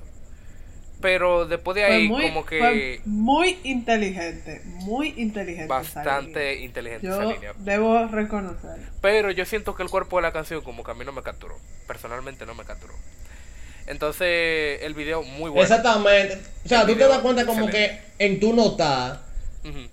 Pero 0.99 1.45
después 1.45 1.75
de 1.75 1.83
ahí, 1.83 2.07
muy, 2.07 2.23
como 2.23 2.43
que 2.45 2.57
fue 2.57 3.01
muy 3.05 3.57
inteligente, 3.63 4.61
muy 4.65 5.13
inteligente. 5.17 5.65
esa 5.65 5.73
bastante 5.75 6.51
línea. 6.53 6.65
inteligente 6.65 7.07
esa 7.07 7.23
Yo 7.23 7.31
línea. 7.33 7.53
debo 7.59 8.07
reconocer. 8.07 8.79
Pero 9.01 9.29
yo 9.31 9.45
siento 9.45 9.75
que 9.75 9.83
el 9.83 9.89
cuerpo 9.89 10.15
de 10.17 10.23
la 10.23 10.31
canción 10.31 10.61
como 10.63 10.83
que 10.83 10.89
a 10.91 10.93
mí 10.95 11.05
no 11.05 11.11
me 11.11 11.21
capturó. 11.21 11.55
Personalmente 11.87 12.45
no 12.47 12.55
me 12.55 12.63
capturó. 12.65 12.95
Entonces, 13.85 14.81
el 14.81 14.95
video 14.95 15.21
muy 15.23 15.51
bueno. 15.51 15.61
Exactamente. 15.61 16.39
O 16.65 16.67
sea, 16.67 16.81
El 16.81 16.87
tú 16.87 16.95
te 16.95 17.07
das 17.07 17.19
cuenta 17.19 17.45
como 17.45 17.67
excelente. 17.69 18.01
que 18.17 18.25
en 18.25 18.39
tu 18.39 18.53
nota 18.53 19.21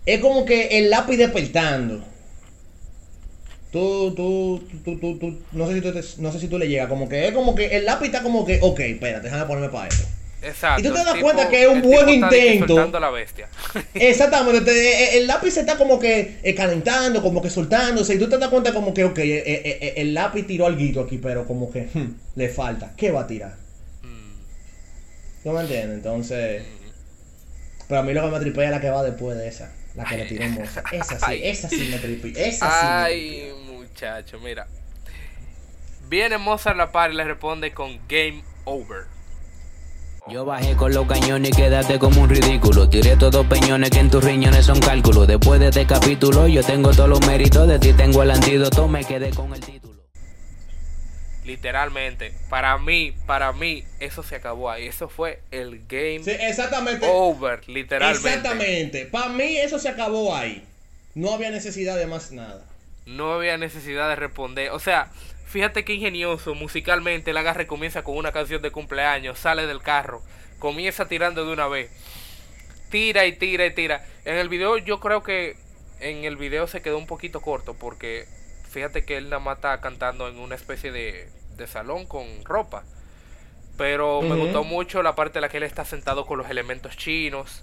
es 0.07 0.21
como 0.21 0.45
que 0.47 0.79
el 0.79 0.89
lápiz 0.91 1.17
despertando. 1.19 2.03
Tú, 3.71 4.15
tú, 4.15 4.63
tú, 4.85 4.99
tú, 5.01 5.19
tú, 5.19 5.39
no 5.53 5.67
sé 5.67 5.75
si 5.75 5.81
tú, 5.81 5.93
te- 5.93 6.23
no 6.23 6.31
sé 6.33 6.39
si 6.41 6.47
tú 6.49 6.59
le 6.59 6.69
llegas, 6.69 6.89
como 6.89 7.09
que 7.09 7.27
es 7.27 7.35
como 7.35 7.55
que 7.57 7.77
el 7.77 7.85
lápiz 7.85 8.07
está 8.07 8.23
como 8.23 8.47
que, 8.47 8.61
ok, 8.63 8.79
espérate, 8.81 9.25
déjame 9.25 9.47
ponerme 9.47 9.69
para 9.69 9.89
esto. 9.89 10.05
Exacto. 10.45 10.81
Y 10.81 10.85
tú 10.85 10.93
te 10.95 11.05
das 11.05 11.15
tipo- 11.15 11.25
cuenta 11.25 11.49
que 11.49 11.63
es 11.63 11.69
un 11.69 11.83
buen 11.83 12.09
está 12.09 12.37
intento. 12.37 12.97
a 12.97 13.01
la 13.01 13.11
bestia. 13.11 13.49
Exactamente, 13.95 14.61
te- 14.61 15.19
el 15.19 15.27
lápiz 15.27 15.53
se 15.53 15.61
está 15.61 15.77
como 15.77 15.99
que 15.99 16.39
eh, 16.43 16.55
calentando, 16.55 17.23
como 17.23 17.41
que 17.43 17.51
soltándose, 17.51 18.15
y 18.15 18.19
tú 18.19 18.29
te 18.29 18.39
das 18.39 18.49
cuenta 18.51 18.73
como 18.73 18.93
que, 18.93 19.05
ok, 19.05 19.19
eh, 19.19 19.43
eh, 19.47 19.79
eh, 19.81 19.95
el 19.97 20.15
lápiz 20.15 20.47
tiró 20.47 20.67
algo 20.67 21.01
aquí, 21.03 21.19
pero 21.19 21.47
como 21.47 21.71
que 21.73 21.89
hmm, 21.93 22.15
le 22.37 22.49
falta. 22.49 22.93
¿Qué 22.97 23.11
va 23.11 23.23
a 23.23 23.27
tirar? 23.27 23.55
¿No 25.45 25.53
me 25.53 25.61
entiendes? 25.61 25.97
Entonces, 25.97 26.63
pero 27.89 28.01
a 28.01 28.03
mí 28.03 28.13
lo 28.15 28.23
que 28.23 28.29
me 28.31 28.41
tripea 28.41 28.65
es 28.65 28.71
la 28.71 28.81
que 28.81 28.89
va 28.91 29.03
después 29.03 29.37
de 29.37 29.47
esa, 29.49 29.73
la 29.95 30.05
que 30.05 30.17
le 30.17 30.25
tiró 30.27 30.49
Mozart. 30.49 30.87
Esa 30.93 31.19
sí, 31.19 31.25
Ay. 31.27 31.41
esa 31.45 31.69
sí 31.69 31.89
me 31.91 31.99
tripea, 31.99 32.47
esa 32.47 32.67
sí. 32.67 32.77
Ay, 32.81 33.53
muchacho, 33.67 34.39
mira. 34.41 34.67
Viene 36.09 36.39
Mozart 36.39 36.77
la 36.77 36.93
par 36.93 37.13
y 37.13 37.15
le 37.15 37.25
responde 37.25 37.73
con 37.73 37.99
Game 38.09 38.43
Over. 38.65 39.05
Yo 40.27 40.47
bajé 40.47 40.75
con 40.75 40.95
los 40.95 41.07
cañones 41.07 41.51
y 41.51 41.53
quédate 41.53 41.99
como 41.99 42.23
un 42.23 42.31
ridículo. 42.31 42.89
Tiré 42.89 43.15
todos 43.17 43.47
peñones 43.47 43.91
que 43.91 43.99
en 43.99 44.11
tus 44.11 44.25
riñones 44.25 44.65
son 44.65 44.81
cálculos. 44.81 45.27
Después 45.27 45.61
de 45.61 45.69
este 45.69 45.87
capítulo, 45.87 46.49
yo 46.49 46.63
tengo 46.63 46.93
todos 46.93 47.11
los 47.11 47.27
méritos. 47.27 47.69
De 47.69 47.79
ti 47.79 47.93
tengo 47.93 48.23
el 48.23 48.31
antídoto, 48.31 48.89
me 48.89 49.05
quedé 49.05 49.31
con 49.31 49.53
el 49.53 49.61
título. 49.61 50.03
Literalmente, 51.45 52.33
para 52.49 52.79
mí, 52.79 53.13
para 53.27 53.53
mí, 53.53 53.85
eso 54.01 54.23
se 54.23 54.37
acabó 54.37 54.71
ahí. 54.71 54.87
Eso 54.87 55.11
fue 55.11 55.43
el 55.51 55.83
Game 55.87 56.21
Sí, 56.25 56.31
exactamente. 56.31 57.07
Over, 57.07 57.69
literalmente. 57.69 58.27
Exactamente. 58.27 59.05
Para 59.05 59.29
mí 59.29 59.59
eso 59.59 59.79
se 59.79 59.91
acabó 59.91 60.35
ahí. 60.35 60.65
No 61.15 61.35
había 61.35 61.51
necesidad 61.51 61.99
de 61.99 62.07
más 62.07 62.33
nada. 62.33 62.65
No 63.05 63.35
había 63.35 63.59
necesidad 63.59 64.09
de 64.09 64.17
responder. 64.17 64.71
O 64.71 64.79
sea, 64.79 65.11
fíjate 65.55 65.85
qué 65.85 65.95
ingenioso 65.95 66.57
musicalmente. 66.57 67.31
El 67.31 67.37
agarre 67.37 67.69
comienza 67.69 68.03
con 68.03 68.17
una 68.17 68.33
canción 68.33 68.61
de 68.61 68.73
cumpleaños, 68.73 69.39
sale 69.39 69.69
del 69.69 69.81
carro, 69.81 70.21
comienza 70.59 71.07
tirando 71.07 71.47
de 71.47 71.53
una 71.53 71.69
vez. 71.69 71.93
Tira 72.91 73.25
y 73.25 73.37
tira 73.37 73.65
y 73.65 73.73
tira. 73.73 74.05
En 74.25 74.35
el 74.35 74.49
video 74.49 74.79
yo 74.79 74.99
creo 74.99 75.23
que 75.23 75.57
en 76.01 76.25
el 76.25 76.37
video 76.37 76.67
se 76.67 76.83
quedó 76.83 76.99
un 76.99 77.07
poquito 77.07 77.41
corto 77.41 77.75
porque 77.75 78.27
fíjate 78.69 79.05
que 79.05 79.17
él 79.17 79.31
nada 79.31 79.39
más 79.39 79.59
está 79.59 79.81
cantando 79.81 80.27
en 80.27 80.41
una 80.41 80.57
especie 80.57 80.91
de, 80.91 81.29
de 81.57 81.67
salón 81.69 82.07
con 82.07 82.45
ropa. 82.45 82.83
Pero 83.79 84.23
me 84.23 84.35
gustó 84.35 84.65
mucho 84.65 85.05
la 85.05 85.15
parte 85.15 85.39
en 85.39 85.43
la 85.43 85.49
que 85.49 85.59
él 85.59 85.63
está 85.63 85.85
sentado 85.85 86.27
con 86.27 86.37
los 86.37 86.51
elementos 86.51 86.97
chinos. 86.97 87.63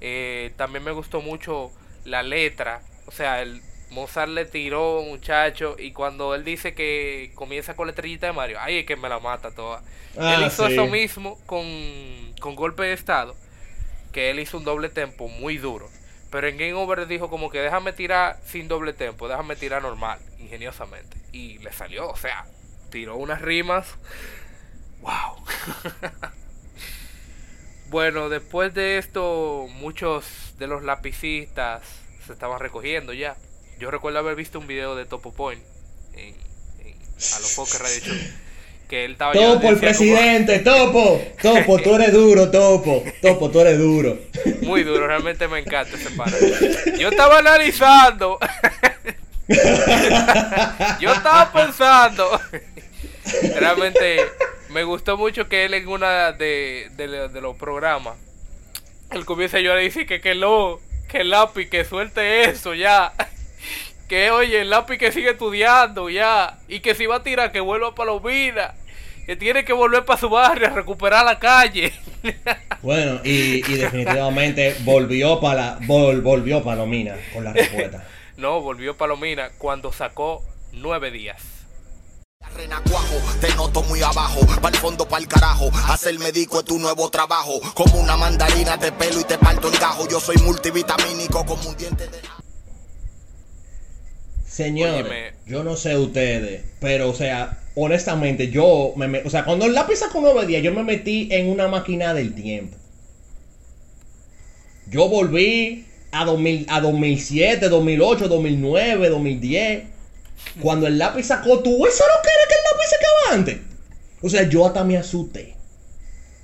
Eh, 0.00 0.52
también 0.56 0.84
me 0.84 0.92
gustó 0.92 1.20
mucho 1.20 1.72
la 2.04 2.22
letra. 2.22 2.82
O 3.06 3.10
sea, 3.10 3.42
el 3.42 3.62
Mozart 3.92 4.30
le 4.30 4.44
tiró, 4.44 5.02
muchacho, 5.02 5.76
y 5.78 5.92
cuando 5.92 6.34
él 6.34 6.44
dice 6.44 6.74
que 6.74 7.30
comienza 7.34 7.76
con 7.76 7.86
la 7.86 7.92
estrellita 7.92 8.26
de 8.26 8.32
Mario, 8.32 8.58
ay, 8.60 8.78
es 8.78 8.86
que 8.86 8.96
me 8.96 9.08
la 9.08 9.20
mata 9.20 9.50
toda. 9.50 9.82
Ah, 10.18 10.34
él 10.34 10.46
hizo 10.46 10.66
sí. 10.66 10.72
eso 10.72 10.86
mismo 10.86 11.38
con, 11.46 11.64
con 12.40 12.56
Golpe 12.56 12.84
de 12.84 12.92
Estado, 12.94 13.36
que 14.12 14.30
él 14.30 14.40
hizo 14.40 14.58
un 14.58 14.64
doble 14.64 14.88
tempo 14.88 15.28
muy 15.28 15.58
duro. 15.58 15.88
Pero 16.30 16.48
en 16.48 16.56
Game 16.56 16.72
Over 16.72 17.06
dijo 17.06 17.28
como 17.28 17.50
que 17.50 17.60
déjame 17.60 17.92
tirar 17.92 18.40
sin 18.46 18.66
doble 18.66 18.94
tempo, 18.94 19.28
déjame 19.28 19.54
tirar 19.54 19.82
normal, 19.82 20.18
ingeniosamente. 20.38 21.18
Y 21.30 21.58
le 21.58 21.72
salió, 21.72 22.08
o 22.08 22.16
sea, 22.16 22.46
tiró 22.90 23.16
unas 23.16 23.42
rimas. 23.42 23.86
¡Wow! 25.02 25.44
bueno, 27.90 28.30
después 28.30 28.72
de 28.72 28.96
esto, 28.96 29.66
muchos 29.74 30.54
de 30.58 30.66
los 30.66 30.82
lapicistas 30.82 31.82
se 32.26 32.32
estaban 32.32 32.60
recogiendo 32.60 33.12
ya. 33.12 33.36
Yo 33.82 33.90
recuerdo 33.90 34.20
haber 34.20 34.36
visto 34.36 34.60
un 34.60 34.68
video 34.68 34.94
de 34.94 35.06
Topo 35.06 35.32
Point 35.32 35.60
en, 36.14 36.36
en 36.86 36.94
a 36.94 37.40
los 37.40 37.52
Fokker 37.56 37.80
Radio 37.80 37.98
Show. 37.98 38.14
Que 38.88 39.04
él 39.04 39.12
estaba 39.12 39.32
Topo, 39.32 39.70
el 39.70 39.78
presidente, 39.80 40.60
Topo. 40.60 41.20
Topo, 41.42 41.80
tú 41.80 41.96
eres 41.96 42.12
duro, 42.12 42.48
Topo. 42.48 43.02
Topo, 43.20 43.50
tú 43.50 43.58
eres 43.58 43.80
duro. 43.80 44.20
Muy 44.62 44.84
duro, 44.84 45.08
realmente 45.08 45.48
me 45.48 45.58
encanta 45.58 45.96
ese 45.96 46.10
pana. 46.10 46.32
Yo 46.96 47.08
estaba 47.08 47.38
analizando. 47.38 48.38
Yo 51.00 51.12
estaba 51.12 51.52
pensando. 51.52 52.40
Realmente 53.58 54.20
me 54.68 54.84
gustó 54.84 55.16
mucho 55.16 55.48
que 55.48 55.64
él 55.64 55.74
en 55.74 55.88
una 55.88 56.30
de, 56.30 56.88
de, 56.92 57.28
de 57.28 57.40
los 57.40 57.56
programas, 57.56 58.16
él 59.10 59.24
comienza 59.24 59.56
a 59.56 59.60
llorar 59.60 59.82
y 59.82 59.86
dice 59.86 60.06
que 60.06 60.20
que 60.20 60.36
lo, 60.36 60.80
que 61.08 61.22
el 61.22 61.30
lápiz, 61.30 61.68
que 61.68 61.84
suelte 61.84 62.48
eso 62.48 62.74
ya. 62.74 63.12
Que 64.08 64.30
oye, 64.30 64.60
el 64.60 64.70
lápiz 64.70 64.98
que 64.98 65.12
sigue 65.12 65.30
estudiando 65.30 66.10
ya. 66.10 66.58
Y 66.68 66.80
que 66.80 66.94
si 66.94 67.06
va 67.06 67.16
a 67.16 67.22
tirar, 67.22 67.52
que 67.52 67.60
vuelva 67.60 67.88
a 67.88 67.94
Palomina. 67.94 68.74
Que 69.26 69.36
tiene 69.36 69.64
que 69.64 69.72
volver 69.72 70.04
para 70.04 70.20
su 70.20 70.28
barrio 70.28 70.66
a 70.66 70.70
recuperar 70.70 71.24
la 71.24 71.38
calle. 71.38 71.92
Bueno, 72.82 73.20
y, 73.22 73.64
y 73.72 73.76
definitivamente 73.76 74.74
volvió 74.80 75.38
para 75.38 75.78
vol, 75.82 76.20
volvió 76.20 76.64
Palomina 76.64 77.14
con 77.32 77.44
la 77.44 77.52
respuesta. 77.52 78.04
No, 78.36 78.60
volvió 78.60 78.96
Palomina 78.96 79.50
cuando 79.56 79.92
sacó 79.92 80.42
nueve 80.72 81.12
días. 81.12 81.62
Renacuajo, 82.56 83.14
te 83.40 83.54
noto 83.54 83.82
muy 83.84 84.02
abajo, 84.02 84.40
pa'l 84.60 84.74
fondo, 84.74 85.06
pa'l 85.06 85.26
carajo. 85.28 85.70
Hacer 85.88 86.18
médico 86.18 86.58
es 86.58 86.64
tu 86.64 86.78
nuevo 86.78 87.08
trabajo. 87.08 87.60
Como 87.72 88.00
una 88.00 88.16
mandarina 88.16 88.76
te 88.78 88.92
pelo 88.92 89.20
y 89.20 89.24
te 89.24 89.38
parto 89.38 89.68
el 89.68 89.78
gajo. 89.78 90.08
Yo 90.08 90.20
soy 90.20 90.36
multivitamínico 90.38 91.46
como 91.46 91.68
un 91.68 91.76
diente 91.76 92.08
de. 92.08 92.20
Señores, 94.52 95.04
Óyeme. 95.06 95.32
yo 95.46 95.64
no 95.64 95.76
sé 95.76 95.96
ustedes, 95.96 96.62
pero 96.78 97.08
o 97.08 97.14
sea, 97.14 97.58
honestamente, 97.74 98.48
yo 98.50 98.92
me, 98.96 99.22
o 99.22 99.30
sea, 99.30 99.44
cuando 99.46 99.64
el 99.64 99.72
lápiz 99.74 99.96
sacó 100.00 100.20
nueve 100.20 100.44
días, 100.46 100.62
yo 100.62 100.72
me 100.74 100.82
metí 100.84 101.28
en 101.30 101.48
una 101.48 101.68
máquina 101.68 102.12
del 102.12 102.34
tiempo. 102.34 102.76
Yo 104.90 105.08
volví 105.08 105.86
a, 106.10 106.24
2000, 106.24 106.66
a 106.68 106.80
2007, 106.80 107.68
2008, 107.68 108.28
2009, 108.28 109.08
2010. 109.08 109.84
Cuando 110.60 110.86
el 110.86 110.98
lápiz 110.98 111.24
sacó, 111.24 111.60
tú, 111.60 111.86
eso 111.86 112.04
no 112.04 112.22
que 112.22 112.28
era 112.28 112.48
que 112.48 112.54
el 112.54 112.64
lápiz 112.72 112.90
sacaba 112.90 113.34
antes. 113.34 113.58
O 114.20 114.28
sea, 114.28 114.48
yo 114.48 114.66
hasta 114.66 114.84
me 114.84 114.98
asusté. 114.98 115.54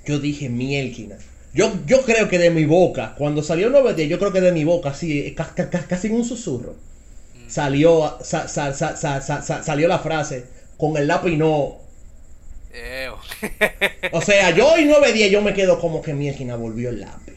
yo 0.06 0.18
dije 0.18 0.48
mielquina. 0.48 1.18
Yo, 1.52 1.72
yo 1.86 2.02
creo 2.02 2.28
que 2.28 2.38
de 2.38 2.50
mi 2.50 2.64
boca, 2.64 3.14
cuando 3.18 3.42
salió 3.42 3.68
910, 3.68 4.08
yo 4.08 4.18
creo 4.18 4.32
que 4.32 4.40
de 4.40 4.52
mi 4.52 4.64
boca, 4.64 4.90
así, 4.90 5.34
ca- 5.34 5.52
ca- 5.54 5.68
ca- 5.68 5.86
casi 5.86 6.06
en 6.06 6.14
un 6.14 6.24
susurro, 6.24 6.76
salió, 7.48 8.18
sa- 8.22 8.48
sa- 8.48 8.72
sa- 8.74 8.96
sa- 8.96 9.20
sa- 9.20 9.42
sa- 9.42 9.62
salió 9.62 9.88
la 9.88 9.98
frase, 9.98 10.46
con 10.76 10.96
el 10.96 11.06
lápiz 11.08 11.36
no. 11.36 11.78
O 14.12 14.20
sea, 14.22 14.50
yo 14.50 14.76
y 14.78 14.84
910 14.84 15.30
yo 15.30 15.42
me 15.42 15.54
quedo 15.54 15.80
como 15.80 16.02
que 16.02 16.14
mielquina 16.14 16.56
volvió 16.56 16.90
el 16.90 17.00
lápiz. 17.00 17.34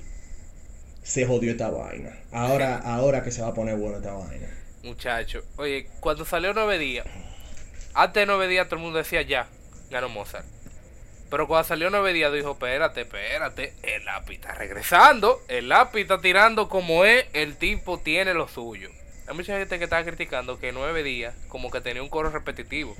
Se 1.03 1.26
jodió 1.26 1.51
esta 1.51 1.70
vaina. 1.70 2.16
Ahora, 2.32 2.78
ahora 2.78 3.24
que 3.24 3.32
se 3.32 3.41
va 3.41 3.49
a 3.49 3.53
poner 3.53 3.76
bueno 3.76 3.97
esta 3.97 4.14
vaina. 4.14 4.47
Muchacho, 4.84 5.43
oye, 5.57 5.88
cuando 5.99 6.26
salió 6.26 6.53
9 6.53 6.78
días, 6.80 7.05
antes 7.93 8.22
de 8.22 8.26
9 8.26 8.47
días 8.47 8.68
todo 8.68 8.78
el 8.78 8.82
mundo 8.84 8.97
decía 8.97 9.22
ya, 9.22 9.47
ganó 9.89 10.09
Mozart. 10.09 10.45
Pero 11.30 11.47
cuando 11.47 11.68
salió 11.68 11.89
9 11.89 12.14
días 12.14 12.34
dijo, 12.34 12.51
espérate, 12.51 13.01
espérate, 13.01 13.74
el 13.84 14.05
lápiz 14.05 14.36
está 14.36 14.53
regresando, 14.53 15.41
el 15.47 15.70
lápiz 15.70 16.01
está 16.01 16.20
tirando 16.20 16.68
como 16.68 17.05
es, 17.05 17.26
el 17.34 17.55
tipo 17.57 17.99
tiene 17.99 18.34
lo 18.34 18.47
suyo. 18.47 18.89
Hay 19.28 19.36
mucha 19.36 19.57
gente 19.57 19.78
que 19.78 19.86
está 19.86 20.03
criticando 20.03 20.59
que 20.59 20.72
9 20.72 21.03
días 21.03 21.36
como 21.47 21.72
que 21.72 21.82
tenía 21.82 22.01
un 22.01 22.09
coro 22.09 22.30
repetitivo. 22.30 22.95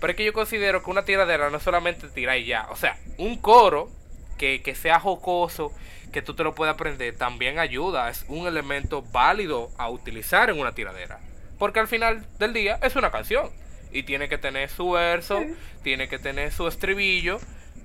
Pero 0.00 0.10
es 0.10 0.16
que 0.16 0.24
yo 0.24 0.32
considero 0.32 0.82
que 0.82 0.90
una 0.90 1.04
tiradera 1.04 1.50
no 1.50 1.58
es 1.58 1.62
solamente 1.62 2.08
tirar 2.08 2.38
y 2.38 2.46
ya. 2.46 2.66
O 2.70 2.76
sea, 2.76 2.98
un 3.18 3.36
coro 3.38 3.90
que, 4.38 4.62
que 4.62 4.74
sea 4.74 5.00
jocoso, 5.00 5.72
que 6.12 6.22
tú 6.22 6.34
te 6.34 6.44
lo 6.44 6.54
puedas 6.54 6.74
aprender, 6.74 7.16
también 7.16 7.58
ayuda. 7.58 8.10
Es 8.10 8.24
un 8.28 8.46
elemento 8.46 9.02
válido 9.02 9.70
a 9.78 9.88
utilizar 9.90 10.50
en 10.50 10.58
una 10.58 10.72
tiradera. 10.72 11.20
Porque 11.58 11.80
al 11.80 11.88
final 11.88 12.26
del 12.38 12.52
día 12.52 12.78
es 12.82 12.96
una 12.96 13.10
canción. 13.10 13.50
Y 13.92 14.02
tiene 14.02 14.28
que 14.28 14.38
tener 14.38 14.68
su 14.68 14.90
verso, 14.90 15.42
tiene 15.82 16.08
que 16.08 16.18
tener 16.18 16.52
su 16.52 16.66
estribillo. 16.66 17.38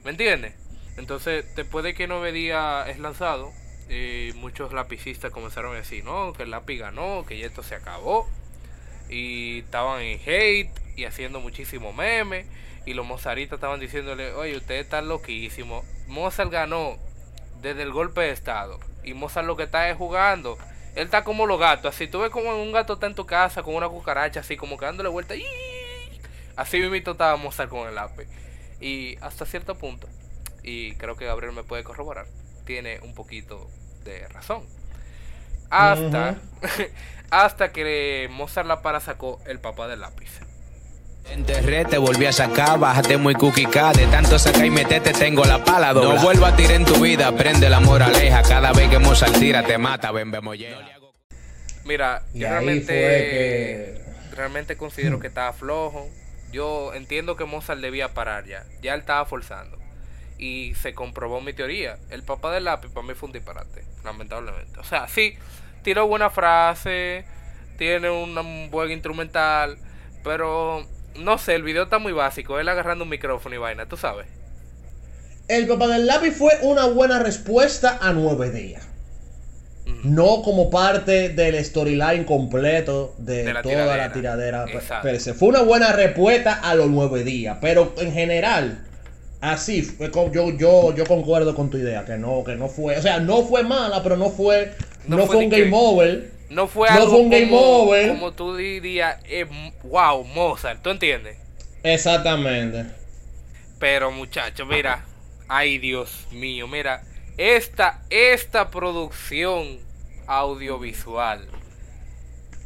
¿Me 0.04 0.12
entiendes? 0.12 0.56
Entonces, 0.98 1.46
después 1.56 1.84
de 1.84 1.94
que 1.94 2.08
9 2.08 2.32
días 2.32 2.90
es 2.90 3.00
lanzado, 3.00 3.52
eh, 3.94 4.32
muchos 4.38 4.72
lapicistas 4.72 5.32
comenzaron 5.32 5.74
a 5.74 5.80
decir, 5.80 6.06
no, 6.06 6.32
que 6.32 6.44
el 6.44 6.52
lápiz 6.52 6.80
ganó, 6.80 7.26
que 7.28 7.38
ya 7.38 7.46
esto 7.46 7.62
se 7.62 7.76
acabó. 7.76 8.26
Y 9.10 9.60
estaban 9.60 10.02
en 10.02 10.18
hate 10.26 10.72
y 10.96 11.04
haciendo 11.04 11.42
muchísimo 11.42 11.92
meme. 11.92 12.46
Y 12.86 12.94
los 12.94 13.06
mozaristas 13.06 13.58
estaban 13.58 13.82
diciéndole, 13.82 14.34
oye, 14.34 14.56
usted 14.56 14.76
está 14.76 15.02
loquísimo. 15.02 15.84
Mozart 16.08 16.50
ganó 16.50 16.98
desde 17.62 17.84
el 17.84 17.92
golpe 17.92 18.22
de 18.22 18.32
estado. 18.32 18.80
Y 19.04 19.14
Mozart 19.14 19.46
lo 19.46 19.58
que 19.58 19.64
está 19.64 19.90
es 19.90 19.98
jugando. 19.98 20.58
Él 20.96 21.04
está 21.04 21.26
como 21.26 21.46
los 21.46 21.60
gatos. 21.60 21.94
Así 21.94 22.08
tú 22.08 22.20
ves 22.20 22.30
como 22.30 22.50
un 22.62 22.72
gato 22.72 22.94
está 22.94 23.08
en 23.08 23.16
tu 23.16 23.26
casa 23.26 23.62
con 23.62 23.76
una 23.76 23.90
cucaracha, 23.90 24.40
así 24.40 24.56
como 24.56 24.78
que 24.78 24.86
dándole 24.86 25.10
vuelta. 25.10 25.36
¡ii! 25.36 25.46
Así 26.56 26.80
mismo 26.80 26.96
estaba 26.96 27.36
Mozart 27.36 27.70
con 27.70 27.90
el 27.90 27.96
lápiz. 27.96 28.28
Y 28.80 29.18
hasta 29.20 29.46
cierto 29.46 29.76
punto, 29.76 30.08
y 30.64 30.96
creo 30.96 31.18
que 31.18 31.26
Gabriel 31.26 31.54
me 31.54 31.64
puede 31.64 31.84
corroborar, 31.84 32.26
tiene 32.66 33.00
un 33.02 33.14
poquito 33.14 33.70
de 34.04 34.28
razón. 34.28 34.64
Hasta, 35.70 36.36
hasta 37.32 37.72
que 37.72 38.28
Mozart 38.32 38.68
la 38.68 38.82
para 38.82 39.00
sacó 39.00 39.40
el 39.46 39.60
papá 39.60 39.88
del 39.88 40.02
lápiz. 40.02 40.42
Enterré, 41.30 41.86
te 41.86 41.98
volví 41.98 42.26
a 42.26 42.34
sacar, 42.34 42.80
bájate 42.80 43.16
muy 43.16 43.36
cat, 43.36 43.96
De 43.96 44.08
tanto 44.08 44.38
sacar 44.38 44.66
y 44.66 44.70
meterte 44.70 45.14
tengo 45.14 45.46
la 45.46 45.64
pala 45.64 45.94
dobla. 45.94 46.16
No 46.16 46.22
vuelvo 46.22 46.46
a 46.46 46.56
tirar 46.56 46.74
en 46.74 46.86
tu 46.86 46.96
vida, 46.96 47.28
aprende 47.28 47.70
la 47.70 47.80
moraleja. 47.80 48.42
Cada 48.42 48.74
vez 48.74 48.90
que 48.90 49.00
Mozart 49.00 49.38
tira 49.40 49.64
te 49.64 49.78
mata, 49.78 50.12
ven, 50.12 50.32
vemos 50.32 50.58
Mira, 51.86 52.24
Y 52.34 52.40
yo 52.40 52.50
realmente, 52.50 52.84
fue 52.86 54.36
realmente 54.36 54.78
considero 54.78 55.20
que 55.20 55.28
estaba 55.28 55.54
flojo. 55.54 56.10
Yo 56.52 56.94
entiendo 56.94 57.38
que 57.38 57.46
Mozart 57.46 57.80
debía 57.80 58.14
parar 58.14 58.46
ya. 58.46 58.66
Ya 58.82 58.94
él 58.94 59.00
estaba 59.00 59.26
forzando. 59.26 59.81
Y 60.42 60.74
se 60.74 60.94
comprobó 60.96 61.40
mi 61.40 61.54
teoría. 61.54 61.98
El 62.10 62.24
papá 62.24 62.52
del 62.52 62.64
lápiz 62.66 62.90
para 62.92 63.06
mí 63.08 63.14
fue 63.14 63.28
un 63.28 63.34
disparate, 63.34 63.86
lamentablemente. 64.04 64.80
O 64.80 64.84
sea, 64.84 65.08
sí, 65.08 65.36
tiró 65.84 66.08
buena 66.08 66.32
frase, 66.32 67.26
tiene 67.78 68.10
un, 68.10 68.70
buen 68.72 68.90
instrumental, 68.92 69.78
pero 70.24 70.84
no 71.20 71.38
sé, 71.38 71.54
el 71.54 71.62
video 71.64 71.84
está 71.84 72.00
muy 72.00 72.12
básico. 72.12 72.60
Él 72.60 72.68
agarrando 72.70 73.04
un 73.04 73.10
micrófono 73.12 73.54
y 73.54 73.60
vaina, 73.60 73.86
tú 73.86 73.98
sabes. 73.98 74.26
El 75.48 75.68
papá 75.68 75.88
del 75.90 76.08
lápiz 76.08 76.32
fue 76.32 76.52
una 76.64 76.86
buena 76.88 77.20
respuesta 77.20 78.00
a 78.02 78.12
9 78.12 78.50
días. 78.50 78.88
No 80.04 80.42
como 80.42 80.70
parte 80.72 81.30
del 81.30 81.64
storyline 81.64 82.24
completo 82.24 83.14
de, 83.20 83.44
De 83.44 83.54
la 83.54 83.62
toda 83.62 83.76
tiradera. 83.76 84.08
la 84.08 84.14
tiradera. 84.14 84.66
pe- 84.66 84.74
Exacto. 84.74 85.04
pero 85.04 85.20
se 85.20 85.34
fue 85.36 85.50
una 85.50 85.62
buena 85.62 85.92
respuesta 85.94 86.54
a 86.54 86.74
los 86.74 86.88
9 86.90 87.24
días. 87.24 87.58
Pero 87.62 87.94
en 87.98 88.12
general, 88.14 88.88
así 89.42 89.82
fue 89.82 90.10
como- 90.12 90.32
yo, 90.32 90.52
yo, 90.52 90.96
yo 90.96 91.06
concuerdo 91.06 91.54
con 91.56 91.70
tu 91.70 91.78
idea, 91.78 92.06
que 92.06 92.18
no, 92.18 92.44
que 92.44 92.56
no 92.56 92.68
fue. 92.70 92.98
O 92.98 93.02
sea, 93.02 93.20
no 93.20 93.44
fue 93.44 93.64
mala, 93.64 94.02
pero 94.04 94.16
no 94.18 94.30
fue. 94.30 94.74
No, 95.08 95.18
No 95.18 95.26
fue, 95.26 95.36
fue 95.36 95.46
un 95.46 95.52
que- 95.52 95.62
game 95.64 95.76
over. 95.76 96.32
No 96.50 96.68
fue 96.68 96.90
No 96.90 96.96
algo 96.96 97.10
fue 97.12 97.20
un 97.22 97.30
game 97.30 97.50
como, 97.50 97.62
over. 97.62 98.08
como 98.10 98.32
tú 98.34 98.56
dirías, 98.56 99.18
eh, 99.26 99.46
wow, 99.84 100.24
Mozart, 100.26 100.82
¿tú 100.82 100.90
entiendes? 100.90 101.38
Exactamente. 101.84 102.86
Pero 103.80 104.12
muchacho, 104.12 104.66
mira, 104.66 105.06
ay 105.48 105.78
Dios 105.80 106.28
mío, 106.32 106.68
mira, 106.68 107.04
esta, 107.38 108.02
esta 108.10 108.70
producción 108.70 109.80
audiovisual, 110.28 111.48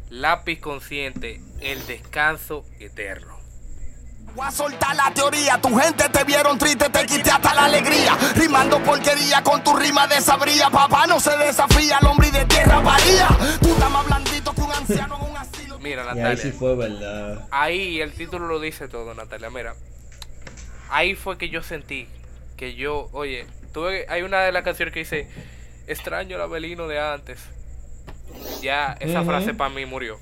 lápiz 0.09 0.59
consciente, 0.59 1.39
el 1.61 1.85
descanso 1.87 2.65
eterno. 2.79 3.34
Voy 4.35 4.45
a 4.45 4.51
soltar 4.51 4.93
la 4.95 5.11
teoría, 5.13 5.57
tu 5.61 5.73
gente 5.77 6.09
te 6.09 6.23
vieron 6.25 6.57
triste, 6.57 6.89
te 6.89 7.05
quité 7.05 7.31
hasta 7.31 7.53
la 7.53 7.65
alegría. 7.65 8.17
Rimando 8.35 8.83
porquería 8.83 9.41
con 9.41 9.63
tu 9.63 9.73
rima 9.75 10.07
desabría. 10.07 10.69
Papá 10.69 11.07
no 11.07 11.19
se 11.21 11.35
desafía, 11.37 11.99
el 12.01 12.07
hombre 12.07 12.29
de 12.31 12.43
tierra 12.45 12.81
varía. 12.81 13.27
Tú 13.61 13.69
estás 13.69 13.89
más 13.89 14.05
blandito 14.05 14.53
que 14.53 14.61
un 14.61 14.71
anciano 14.73 15.15
en 15.21 15.31
un 15.31 15.37
asilo. 15.37 15.79
Mira, 15.79 16.03
Y 16.03 16.07
ahí 16.09 16.15
Natalia, 16.17 16.37
sí 16.43 16.51
fue 16.51 16.75
verdad. 16.75 17.47
ahí 17.49 18.01
el 18.01 18.11
título 18.13 18.47
lo 18.47 18.59
dice 18.59 18.89
todo, 18.89 19.13
Natalia, 19.13 19.49
mira. 19.49 19.73
Ahí 20.89 21.15
fue 21.15 21.37
que 21.37 21.49
yo 21.49 21.63
sentí 21.63 22.07
que 22.57 22.75
yo, 22.75 23.09
oye, 23.13 23.47
tuve, 23.73 24.05
hay 24.09 24.21
una 24.21 24.39
de 24.41 24.51
las 24.51 24.63
canciones 24.63 24.93
que 24.93 24.99
dice, 24.99 25.29
extraño 25.87 26.35
el 26.35 26.41
Abelino 26.41 26.87
de 26.87 26.99
antes. 26.99 27.39
Ya, 28.61 28.97
esa 28.99 29.21
Ujú. 29.21 29.29
frase 29.29 29.53
para 29.53 29.69
mí 29.69 29.85
murió. 29.85 30.17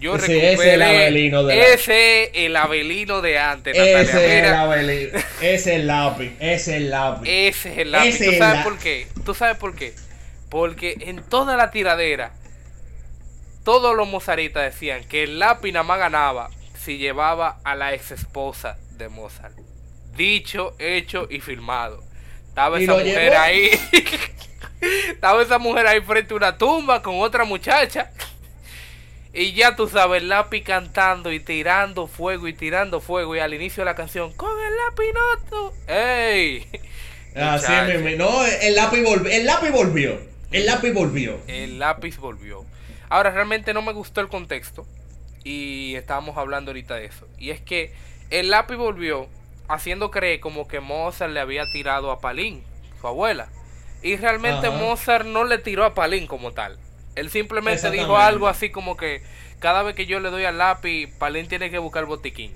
Yo 0.00 0.16
Sí, 0.18 0.32
ese 0.32 0.36
es 0.36 0.60
el 0.60 0.80
recuperé 0.80 0.84
Abelino 1.02 1.42
de 1.44 1.56
la- 1.56 1.66
ese 1.66 2.22
es 2.24 2.30
el 2.34 2.56
Abelino 2.56 3.20
de 3.20 3.38
antes, 3.38 3.76
Natalia. 3.76 4.00
Ese 4.02 4.38
es 4.38 4.44
el 4.44 4.54
Abelín. 4.54 5.10
Ese 5.40 5.54
es 5.54 5.66
el 5.66 5.86
lápiz. 5.86 6.32
Ese 6.38 6.54
es 6.54 6.68
el 6.76 6.90
lápiz. 6.90 7.28
ese 7.28 7.70
es 7.72 7.78
el 7.78 7.90
lápiz. 7.92 8.08
Ese 8.08 8.24
¿Tú 8.26 8.30
es 8.32 8.38
sabes 8.38 8.56
la- 8.58 8.64
por 8.64 8.78
qué? 8.78 9.06
¿Tú 9.24 9.34
sabes 9.34 9.56
por 9.56 9.74
qué? 9.74 9.94
Porque 10.50 10.96
en 11.00 11.22
toda 11.22 11.56
la 11.56 11.70
tiradera, 11.70 12.32
todos 13.64 13.96
los 13.96 14.08
mozaritas 14.08 14.62
decían 14.72 15.04
que 15.04 15.24
el 15.24 15.38
lápiz 15.38 15.72
nada 15.72 15.82
más 15.82 15.98
ganaba 15.98 16.50
si 16.82 16.96
llevaba 16.98 17.58
a 17.64 17.74
la 17.74 17.92
ex 17.92 18.12
esposa 18.12 18.78
de 18.92 19.08
Mozart. 19.08 19.54
Dicho, 20.16 20.74
hecho 20.78 21.26
y 21.30 21.40
filmado. 21.40 22.02
Estaba 22.48 22.80
¿Y 22.80 22.84
esa 22.84 22.92
mujer 22.94 23.30
llevó? 23.32 23.38
ahí. 23.38 23.70
Estaba 25.10 25.42
esa 25.42 25.58
mujer 25.58 25.86
ahí 25.86 26.00
frente 26.00 26.32
a 26.34 26.36
una 26.36 26.56
tumba 26.56 27.02
con 27.02 27.20
otra 27.20 27.44
muchacha. 27.44 28.10
Y 29.38 29.52
ya 29.52 29.76
tú 29.76 29.88
sabes, 29.88 30.20
el 30.20 30.28
lápiz 30.28 30.64
cantando 30.64 31.30
y 31.30 31.38
tirando 31.38 32.08
fuego 32.08 32.48
y 32.48 32.54
tirando 32.54 33.00
fuego. 33.00 33.36
Y 33.36 33.38
al 33.38 33.54
inicio 33.54 33.82
de 33.82 33.84
la 33.84 33.94
canción, 33.94 34.32
con 34.32 34.50
el 34.50 34.76
lápiz 34.76 35.12
noto. 35.14 35.74
¡Ey! 35.86 36.66
Así 37.36 37.72
mismo. 37.86 38.24
No, 38.24 38.44
el 38.44 38.74
lápiz 38.74 39.00
volvió. 39.00 39.30
El 39.30 39.46
lápiz 39.46 39.70
volvió. 39.70 40.20
El 40.50 40.66
lápiz 40.66 40.92
volvió. 40.92 41.38
El 41.46 41.78
lápiz 41.78 42.18
volvió. 42.18 42.66
Ahora, 43.10 43.30
realmente 43.30 43.72
no 43.72 43.80
me 43.80 43.92
gustó 43.92 44.20
el 44.20 44.26
contexto. 44.26 44.84
Y 45.44 45.94
estábamos 45.94 46.36
hablando 46.36 46.72
ahorita 46.72 46.96
de 46.96 47.04
eso. 47.04 47.28
Y 47.38 47.50
es 47.50 47.60
que 47.60 47.92
el 48.30 48.50
lápiz 48.50 48.74
volvió 48.74 49.28
haciendo 49.68 50.10
creer 50.10 50.40
como 50.40 50.66
que 50.66 50.80
Mozart 50.80 51.30
le 51.30 51.38
había 51.38 51.62
tirado 51.70 52.10
a 52.10 52.20
Palín, 52.20 52.64
su 53.00 53.06
abuela. 53.06 53.50
Y 54.02 54.16
realmente 54.16 54.66
Ajá. 54.66 54.76
Mozart 54.76 55.26
no 55.26 55.44
le 55.44 55.58
tiró 55.58 55.84
a 55.84 55.94
Palín 55.94 56.26
como 56.26 56.50
tal. 56.50 56.76
Él 57.18 57.30
simplemente 57.30 57.90
dijo 57.90 58.16
algo 58.16 58.48
así 58.48 58.70
como 58.70 58.96
que 58.96 59.22
cada 59.58 59.82
vez 59.82 59.94
que 59.94 60.06
yo 60.06 60.20
le 60.20 60.30
doy 60.30 60.44
al 60.44 60.58
lápiz, 60.58 61.08
Palín 61.18 61.48
tiene 61.48 61.70
que 61.70 61.78
buscar 61.78 62.02
el 62.04 62.08
botiquín. 62.08 62.52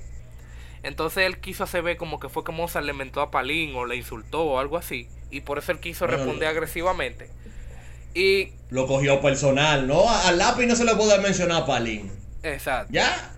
Entonces 0.83 1.25
él 1.27 1.39
quiso 1.39 1.65
hacer 1.65 1.83
ver 1.83 1.97
como 1.97 2.19
que 2.19 2.29
fue 2.29 2.45
que 2.45 2.53
Mozart 2.53 2.85
le 2.85 2.93
mentó 2.93 3.21
a 3.21 3.31
Palín 3.31 3.75
o 3.77 3.87
le 3.87 3.97
insultó 3.97 4.43
o 4.43 4.59
algo 4.59 4.77
así. 4.77 5.09
Y 5.31 5.41
por 5.41 5.59
eso 5.59 5.73
él 5.73 5.79
quiso 5.81 6.07
Bueno, 6.07 6.19
responder 6.25 6.49
agresivamente. 6.49 7.29
Y 8.15 8.53
Lo 8.71 8.87
cogió 8.87 9.21
personal, 9.21 9.87
¿no? 9.87 10.09
Al 10.11 10.39
lápiz 10.39 10.67
no 10.67 10.77
se 10.77 10.85
le 10.85 10.95
puede 10.95 11.19
mencionar 11.19 11.63
a 11.63 11.67
Palín. 11.67 12.11
Exacto. 12.43 12.93
¿Ya? 12.93 13.31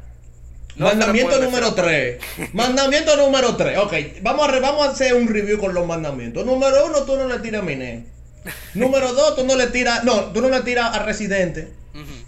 No 0.76 0.86
mandamiento 0.88 1.38
número 1.40 1.66
mencionar 1.68 1.74
3. 1.74 2.52
mandamiento 2.54 3.16
número 3.16 3.56
3. 3.56 3.78
Ok, 3.78 3.92
vamos 4.22 4.48
a, 4.48 4.50
re- 4.50 4.60
vamos 4.60 4.86
a 4.86 4.90
hacer 4.90 5.14
un 5.14 5.28
review 5.28 5.58
con 5.58 5.72
los 5.74 5.86
mandamientos. 5.86 6.44
Número 6.44 6.86
1, 6.86 7.02
tú 7.04 7.16
no 7.16 7.28
le 7.28 7.38
tiras 7.38 7.62
a 7.62 7.64
Miné. 7.64 8.06
Número 8.74 9.12
2, 9.12 9.36
tú 9.36 9.44
no 9.44 9.56
le 9.56 9.68
tiras. 9.68 10.04
No, 10.04 10.32
tú 10.32 10.40
no 10.40 10.48
le 10.48 10.60
tiras 10.62 10.94
a 10.94 11.04
Residente. 11.04 11.72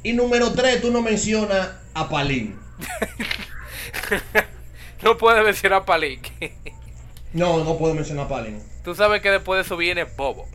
Y 0.03 0.13
número 0.13 0.53
3, 0.53 0.81
tú 0.81 0.93
no 0.93 1.03
mencionas 1.03 1.71
a 1.93 2.09
Palín. 2.09 2.57
no 5.03 5.19
puede 5.19 5.43
mencionar 5.43 5.83
a 5.83 5.85
Palín. 5.85 6.21
No, 7.33 7.63
no 7.65 7.77
puedo 7.77 7.93
mencionar 7.93 8.29
Palin. 8.29 8.63
Tú 8.83 8.95
sabes 8.95 9.21
que 9.21 9.31
después 9.31 9.59
de 9.59 9.63
eso 9.63 9.77
viene 9.77 10.05
Bobo. 10.05 10.49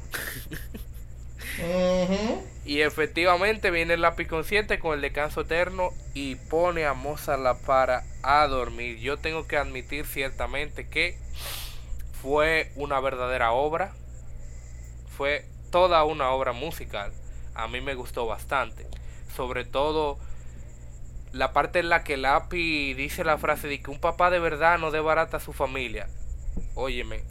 Y 2.66 2.82
efectivamente 2.82 3.70
viene 3.70 3.94
el 3.94 4.02
lápiz 4.02 4.28
consciente 4.28 4.80
con 4.80 4.96
el 4.96 5.02
descanso 5.02 5.42
eterno 5.42 5.92
y 6.16 6.36
pone 6.36 6.86
a 6.86 6.94
Mozart 6.94 7.40
la 7.40 7.60
para 7.60 8.04
a 8.24 8.48
dormir. 8.48 8.98
Yo 8.98 9.18
tengo 9.18 9.48
que 9.48 9.58
admitir 9.58 10.08
ciertamente 10.08 10.88
que 10.88 11.20
fue 12.20 12.72
una 12.76 13.00
verdadera 13.00 13.52
obra. 13.52 13.94
Fue 15.16 15.46
toda 15.72 16.04
una 16.04 16.30
obra 16.32 16.52
musical. 16.54 17.12
A 17.56 17.68
mí 17.68 17.82
me 17.82 17.96
gustó 17.96 18.26
bastante. 18.28 18.88
Sobre 19.36 19.66
todo 19.66 20.20
la 21.32 21.54
parte 21.54 21.80
en 21.80 21.90
la 21.90 22.04
que 22.04 22.18
Lápiz 22.18 22.94
dice 22.96 23.24
la 23.24 23.38
frase 23.38 23.68
de 23.68 23.82
que 23.82 23.90
un 23.90 24.00
papá 24.00 24.30
de 24.30 24.40
verdad 24.40 24.78
no 24.78 24.92
desbarata 24.92 25.38
a 25.38 25.40
su 25.40 25.54
familia. 25.54 26.08
Óyeme. 26.76 27.24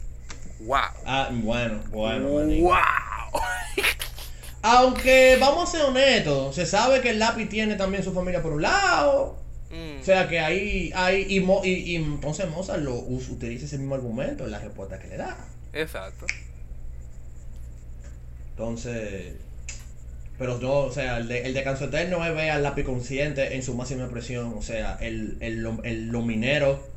Wow. 0.61 0.77
Ah, 1.05 1.29
bueno, 1.31 1.79
bueno. 1.89 2.27
Wow. 2.29 2.75
Aunque 4.63 5.37
vamos 5.39 5.69
a 5.69 5.71
ser 5.71 5.81
honestos, 5.85 6.55
se 6.55 6.65
sabe 6.65 7.01
que 7.01 7.09
el 7.11 7.19
lápiz 7.19 7.47
tiene 7.49 7.75
también 7.75 8.03
su 8.03 8.13
familia 8.13 8.43
por 8.43 8.53
un 8.53 8.61
lado. 8.61 9.37
Mm. 9.71 10.01
O 10.01 10.03
sea 10.03 10.27
que 10.27 10.39
ahí, 10.39 10.91
ahí 10.93 11.25
y, 11.29 11.39
Mo- 11.39 11.61
y, 11.63 11.69
y 11.71 11.95
entonces 11.95 12.47
Mozart 12.49 12.81
lo 12.81 12.93
utiliza 12.95 13.65
ese 13.65 13.77
mismo 13.77 13.95
argumento 13.95 14.43
en 14.45 14.51
la 14.51 14.59
respuesta 14.59 14.99
que 14.99 15.07
le 15.07 15.17
da. 15.17 15.37
Exacto. 15.73 16.25
Entonces, 18.61 19.33
pero 20.37 20.57
no, 20.59 20.71
o 20.81 20.91
sea, 20.91 21.17
el, 21.17 21.27
de, 21.27 21.41
el 21.43 21.53
descanso 21.53 21.85
eterno 21.85 22.23
es 22.25 22.35
ver 22.35 22.51
al 22.51 22.63
lápiz 22.63 22.83
consciente 22.83 23.55
en 23.55 23.63
su 23.63 23.73
máxima 23.75 24.03
expresión. 24.03 24.53
O 24.57 24.61
sea, 24.61 24.97
el, 25.01 25.37
el, 25.39 25.67
el, 25.83 26.07
lo 26.07 26.21
minero 26.21 26.87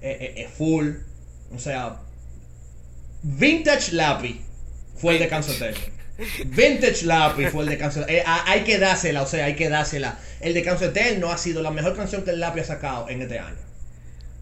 es, 0.00 0.16
es- 0.20 0.46
es 0.46 0.50
full. 0.52 0.90
O 1.54 1.58
sea, 1.58 1.96
vintage 3.22 3.92
lápiz 3.92 4.40
fue 4.96 5.14
el 5.14 5.18
descanso 5.20 5.52
eterno. 5.52 5.92
Vintage 6.46 7.04
lápiz 7.06 7.48
fue 7.48 7.64
el 7.64 7.70
descanso 7.70 8.06
eh, 8.08 8.22
a- 8.24 8.48
Hay 8.50 8.62
que 8.62 8.78
dársela, 8.78 9.22
o 9.22 9.26
sea, 9.26 9.46
hay 9.46 9.56
que 9.56 9.68
dársela. 9.68 10.18
El 10.40 10.54
descanso 10.54 10.84
eterno 10.86 11.30
ha 11.32 11.38
sido 11.38 11.60
la 11.62 11.70
mejor 11.70 11.96
canción 11.96 12.22
que 12.22 12.30
el 12.30 12.40
lápiz 12.40 12.62
ha 12.62 12.64
sacado 12.66 13.08
en 13.08 13.22
este 13.22 13.38
año. 13.38 13.56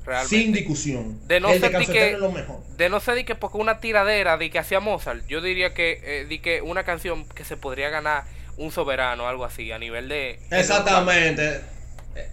Realmente. 0.05 0.36
Sin 0.36 0.53
discusión. 0.53 1.26
De 1.28 1.38
no 1.40 1.50
el 1.50 1.61
ser 1.61 1.72
de 1.72 1.86
que, 1.86 1.92
eterno 2.09 2.14
es 2.16 2.20
lo 2.20 2.32
mejor. 2.32 2.66
de 2.76 2.88
no 2.88 3.00
ser 3.00 3.14
de 3.14 3.24
que 3.24 3.34
porque 3.34 3.59
una 3.59 3.78
tiradera 3.80 4.36
de 4.36 4.50
que 4.50 4.59
hacía 4.59 4.80
Mozart, 4.80 5.26
yo 5.28 5.40
diría 5.40 5.74
que 5.74 6.00
eh, 6.03 6.24
de 6.26 6.40
que 6.40 6.61
una 6.62 6.84
canción 6.84 7.24
que 7.28 7.44
se 7.44 7.57
podría 7.57 7.88
ganar 7.90 8.24
un 8.57 8.70
soberano, 8.72 9.28
algo 9.28 9.44
así, 9.44 9.70
a 9.72 9.78
nivel 9.78 10.09
de 10.09 10.38
Exactamente. 10.50 11.61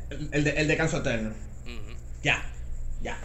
El, 0.09 0.29
el, 0.33 0.43
de- 0.43 0.51
el 0.61 0.67
descanso 0.67 0.97
eterno. 0.97 1.29
Ujú. 1.63 1.95
Ya, 2.23 2.43
ya. 3.01 3.17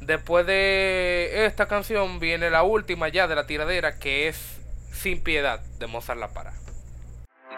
Después 0.00 0.46
de 0.46 1.44
esta 1.46 1.66
canción 1.66 2.20
viene 2.20 2.48
la 2.50 2.62
última 2.62 3.08
ya 3.08 3.26
de 3.26 3.34
la 3.34 3.46
tiradera 3.46 3.98
que 3.98 4.28
es 4.28 4.38
Sin 4.92 5.20
Piedad 5.22 5.60
de 5.78 5.86
Mozart 5.86 6.18
La 6.20 6.28
Para. 6.28 6.54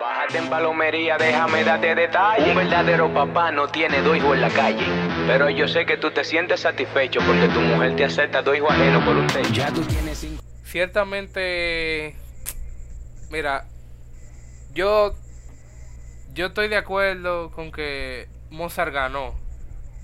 Bájate 0.01 0.39
en 0.39 0.49
palomería, 0.49 1.19
déjame 1.19 1.63
darte 1.63 1.95
detalles. 1.95 2.49
Un 2.49 2.55
verdadero 2.55 3.13
papá 3.13 3.53
no 3.53 3.69
tiene 3.69 4.01
dos 4.01 4.17
hijos 4.17 4.35
en 4.35 4.41
la 4.41 4.49
calle. 4.49 4.87
Pero 5.27 5.51
yo 5.51 5.69
sé 5.69 5.85
que 5.85 5.99
tú 5.99 6.11
te 6.11 6.25
sientes 6.25 6.61
satisfecho 6.61 7.21
porque 7.27 7.49
tu 7.49 7.61
mujer 7.61 7.97
te 7.97 8.07
acepta 8.07 8.41
dos 8.41 8.57
hijos 8.57 8.71
ajenos 8.71 9.05
por 9.05 9.15
un 9.15 9.27
techo. 9.27 9.53
Ya 9.53 9.71
tú 9.71 9.83
tienes 9.83 10.17
cinco. 10.17 10.43
Ciertamente, 10.65 12.17
mira, 13.31 13.67
yo 14.73 15.13
yo 16.33 16.47
estoy 16.47 16.69
de 16.69 16.79
acuerdo 16.79 17.51
con 17.51 17.71
que 17.71 18.27
Mozart 18.49 18.95
ganó, 18.95 19.35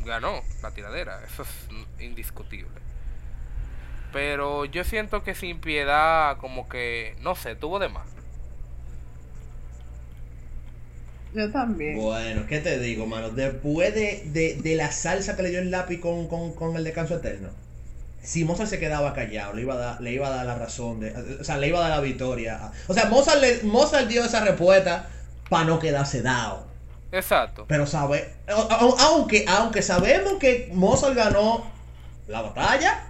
ganó 0.01 0.43
la 0.63 0.73
tiradera, 0.73 1.25
eso 1.25 1.43
es 1.43 1.69
indiscutible. 2.01 2.83
Pero 4.13 4.67
yo 4.67 4.85
siento 4.85 5.23
que 5.23 5.35
sin 5.35 5.59
piedad, 5.59 6.37
como 6.37 6.69
que, 6.69 7.17
no 7.21 7.35
sé, 7.35 7.57
tuvo 7.57 7.79
de 7.79 7.89
más. 7.89 8.16
Yo 11.37 11.51
también. 11.53 11.97
Bueno, 12.01 12.47
¿qué 12.49 12.61
te 12.61 12.79
digo, 12.79 13.07
mano? 13.07 13.29
Después 13.31 13.95
de, 13.95 14.23
de, 14.33 14.55
de 14.63 14.75
la 14.75 14.91
salsa 14.91 15.37
que 15.37 15.43
le 15.43 15.51
dio 15.51 15.59
el 15.61 15.71
lápiz 15.71 16.01
con, 16.01 16.29
con, 16.29 16.53
con 16.55 16.75
el 16.77 16.83
descanso 16.85 17.17
eterno, 17.17 17.51
si 18.23 18.45
Mozart 18.45 18.71
se 18.71 18.79
quedaba 18.79 19.13
callado, 19.13 19.53
le 19.53 19.63
iba 19.63 19.75
a 19.75 19.77
dar, 19.77 20.01
le 20.01 20.13
iba 20.13 20.27
a 20.29 20.31
dar 20.31 20.47
la 20.47 20.55
razón, 20.57 20.99
de, 21.01 21.13
o 21.41 21.45
sea, 21.45 21.59
le 21.59 21.69
iba 21.69 21.79
a 21.79 21.89
dar 21.89 21.99
la 21.99 22.01
victoria. 22.01 22.73
O 22.89 22.95
sea, 22.95 23.05
Mozart, 23.07 23.41
le- 23.41 23.63
Mozart 23.65 24.09
dio 24.09 24.25
esa 24.25 24.45
respuesta 24.45 25.09
para 25.51 25.65
no 25.65 25.79
quedarse 25.79 26.23
dado. 26.23 26.67
Exacto. 27.13 27.67
Pero 27.69 27.87
sabe, 27.87 28.33
aunque, 29.01 29.45
aunque 29.47 29.83
sabemos 29.83 30.35
que 30.41 30.71
Mozart 30.73 31.15
ganó 31.15 31.65
la 32.29 32.41
batalla, 32.43 33.05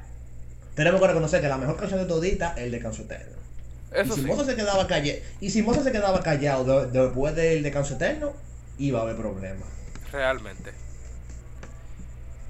tenemos 0.75 1.01
que 1.01 1.07
reconocer 1.07 1.41
que 1.41 1.49
la 1.49 1.57
mejor 1.59 1.77
canción 1.77 2.01
de 2.01 2.07
todita 2.07 2.55
es 2.57 2.65
el 2.65 2.73
descanso 2.73 3.03
eterno. 3.03 3.37
Eso 3.93 4.15
y 4.15 4.23
si 4.23 4.23
sí. 4.25 4.45
Se 4.47 4.57
quedaba 4.57 4.87
callado, 4.87 5.19
y 5.41 5.51
si 5.51 5.63
Mozart 5.63 5.85
se 5.85 5.93
quedaba 5.93 6.21
callado 6.23 6.87
de- 6.87 7.01
después 7.01 7.35
del 7.35 7.63
descanso 7.63 7.95
eterno, 7.95 8.33
iba 8.79 8.99
a 8.99 9.03
haber 9.03 9.17
problemas. 9.17 9.69
Realmente. 10.13 10.73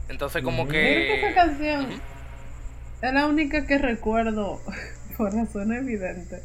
Entonces 0.09 0.43
como 0.43 0.69
que 0.69 1.21
esa 1.21 1.35
canción 1.35 2.01
es 3.03 3.13
la 3.13 3.27
única 3.27 3.67
que 3.67 3.79
recuerdo 3.79 4.61
por 5.17 5.35
razón 5.35 5.73
evidente. 5.73 6.43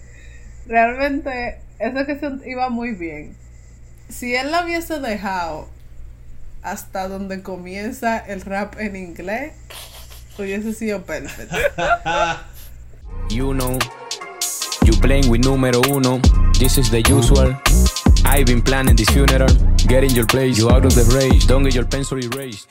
Realmente 0.68 1.60
esa 1.80 2.06
canción 2.06 2.42
iba 2.46 2.70
muy 2.70 2.92
bien. 2.94 3.36
Si 4.10 4.36
él 4.36 4.52
la 4.52 4.66
hubiese 4.66 5.00
dejado 5.00 5.70
hasta 6.64 7.08
donde 7.08 7.42
comienza 7.42 8.18
el 8.18 8.42
rap 8.42 8.76
en 8.80 8.96
inglés, 8.96 9.54
hubiese 10.38 10.74
sido 10.74 11.04
perfecto. 11.04 11.56
You 13.30 13.54
know, 13.54 13.78
playing 15.02 15.30
with 15.30 15.42
número 15.42 15.82
uno. 15.90 16.20
This 16.60 16.78
is 16.78 16.90
the 16.92 17.02
usual. 17.10 17.58
I've 18.24 18.46
been 18.46 18.62
planning 18.62 18.96
this 18.96 19.10
funeral. 19.10 19.50
Get 19.88 20.04
in 20.04 20.12
your 20.12 20.28
place, 20.28 20.58
you 20.58 20.70
out 20.70 20.86
of 20.86 20.94
the 20.94 21.04
race. 21.16 21.46
Don't 21.48 21.64
get 21.64 21.74
your 21.74 21.86
pencil 21.86 22.20
erased. 22.20 22.70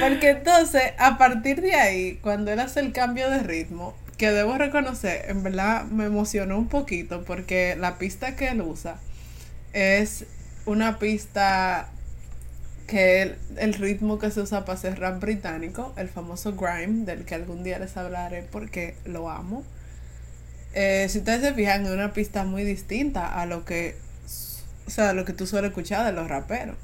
Porque 0.00 0.30
entonces, 0.30 0.92
a 0.98 1.16
partir 1.16 1.60
de 1.62 1.74
ahí, 1.74 2.18
cuando 2.20 2.50
él 2.52 2.58
hace 2.58 2.80
el 2.80 2.92
cambio 2.92 3.30
de 3.30 3.38
ritmo, 3.38 3.94
que 4.18 4.30
debo 4.30 4.58
reconocer, 4.58 5.30
en 5.30 5.42
verdad 5.42 5.84
me 5.84 6.04
emocionó 6.04 6.58
un 6.58 6.68
poquito 6.68 7.24
porque 7.24 7.76
la 7.78 7.98
pista 7.98 8.36
que 8.36 8.48
él 8.48 8.60
usa 8.60 8.96
es 9.72 10.26
una 10.66 10.98
pista 10.98 11.88
que 12.86 13.22
el, 13.22 13.36
el 13.56 13.74
ritmo 13.74 14.18
que 14.18 14.30
se 14.30 14.40
usa 14.40 14.64
para 14.64 14.78
hacer 14.78 15.00
rap 15.00 15.20
británico, 15.20 15.94
el 15.96 16.08
famoso 16.08 16.52
grime, 16.52 17.06
del 17.06 17.24
que 17.24 17.34
algún 17.34 17.64
día 17.64 17.78
les 17.78 17.96
hablaré 17.96 18.42
porque 18.42 18.96
lo 19.04 19.30
amo. 19.30 19.64
Eh, 20.74 21.06
si 21.08 21.18
ustedes 21.18 21.40
se 21.40 21.54
fijan, 21.54 21.86
es 21.86 21.92
una 21.92 22.12
pista 22.12 22.44
muy 22.44 22.64
distinta 22.64 23.40
a 23.40 23.46
lo 23.46 23.64
que, 23.64 23.96
o 24.86 24.90
sea, 24.90 25.12
lo 25.12 25.24
que 25.24 25.32
tú 25.32 25.46
sueles 25.46 25.70
escuchar 25.70 26.04
de 26.04 26.12
los 26.12 26.28
raperos. 26.28 26.76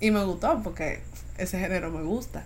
Y 0.00 0.10
me 0.10 0.24
gustó 0.24 0.60
porque 0.62 1.00
ese 1.36 1.58
género 1.58 1.90
me 1.90 2.02
gusta. 2.02 2.44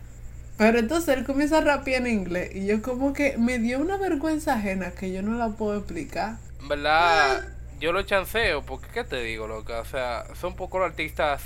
Pero 0.58 0.78
entonces 0.78 1.16
él 1.16 1.24
comienza 1.24 1.58
a 1.58 1.60
rapear 1.62 2.06
en 2.06 2.12
inglés 2.12 2.50
y 2.54 2.66
yo 2.66 2.82
como 2.82 3.12
que 3.12 3.38
me 3.38 3.58
dio 3.58 3.78
una 3.78 3.96
vergüenza 3.96 4.54
ajena 4.54 4.90
que 4.90 5.12
yo 5.12 5.22
no 5.22 5.38
la 5.38 5.48
puedo 5.50 5.78
explicar. 5.78 6.36
Verdad, 6.68 7.48
yo 7.80 7.92
lo 7.92 8.02
chanceo, 8.02 8.62
porque 8.62 8.88
¿qué 8.92 9.04
te 9.04 9.22
digo, 9.22 9.46
loca? 9.46 9.80
O 9.80 9.84
sea, 9.84 10.24
son 10.38 10.56
pocos 10.56 10.80
los 10.80 10.90
artistas 10.90 11.40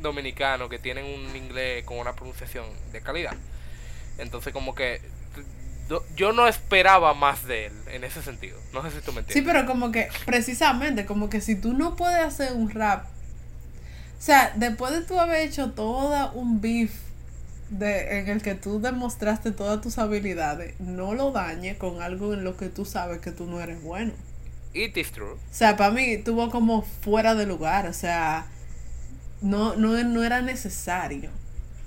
dominicanos 0.00 0.68
que 0.68 0.78
tienen 0.78 1.04
un 1.04 1.36
inglés 1.36 1.84
con 1.84 1.98
una 1.98 2.14
pronunciación 2.14 2.64
de 2.90 3.00
calidad. 3.00 3.34
Entonces, 4.18 4.52
como 4.52 4.74
que 4.74 5.00
yo 6.16 6.32
no 6.32 6.46
esperaba 6.48 7.14
más 7.14 7.44
de 7.46 7.66
él 7.66 7.72
en 7.88 8.04
ese 8.04 8.22
sentido. 8.22 8.58
No 8.72 8.82
sé 8.82 8.90
si 8.90 9.00
tú 9.04 9.12
me 9.12 9.22
Sí, 9.28 9.40
entiendes. 9.40 9.52
pero 9.54 9.66
como 9.66 9.92
que 9.92 10.08
precisamente, 10.24 11.04
como 11.06 11.28
que 11.28 11.40
si 11.40 11.54
tú 11.56 11.72
no 11.72 11.96
puedes 11.96 12.20
hacer 12.24 12.52
un 12.54 12.70
rap, 12.70 13.06
o 13.06 14.24
sea, 14.24 14.52
después 14.56 14.92
de 14.92 15.02
tú 15.02 15.18
haber 15.18 15.42
hecho 15.48 15.72
todo 15.72 16.32
un 16.32 16.60
beef 16.60 16.92
de, 17.70 18.18
en 18.20 18.28
el 18.28 18.42
que 18.42 18.54
tú 18.54 18.80
demostraste 18.80 19.50
todas 19.50 19.80
tus 19.80 19.98
habilidades, 19.98 20.78
no 20.78 21.14
lo 21.14 21.32
dañes 21.32 21.76
con 21.76 22.02
algo 22.02 22.32
en 22.34 22.44
lo 22.44 22.56
que 22.56 22.68
tú 22.68 22.84
sabes 22.84 23.20
que 23.20 23.32
tú 23.32 23.46
no 23.46 23.60
eres 23.60 23.82
bueno. 23.82 24.12
It 24.74 24.96
is 24.96 25.10
true. 25.12 25.32
O 25.32 25.38
sea, 25.50 25.76
para 25.76 25.90
mí 25.90 26.18
tuvo 26.18 26.50
como 26.50 26.82
fuera 26.82 27.34
de 27.34 27.46
lugar, 27.46 27.86
o 27.88 27.92
sea, 27.92 28.46
no, 29.40 29.74
no, 29.76 30.02
no 30.04 30.22
era 30.24 30.40
necesario. 30.40 31.30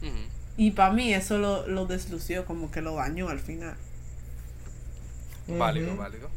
Ujú. 0.02 0.12
Y 0.58 0.72
para 0.72 0.92
mí 0.94 1.14
eso 1.14 1.38
lo, 1.38 1.68
lo 1.68 1.86
deslució, 1.86 2.46
como 2.46 2.70
que 2.72 2.82
lo 2.82 2.96
dañó 2.96 3.30
al 3.30 3.40
final. 3.40 3.76
Válido, 5.48 5.96
válido. 5.96 6.30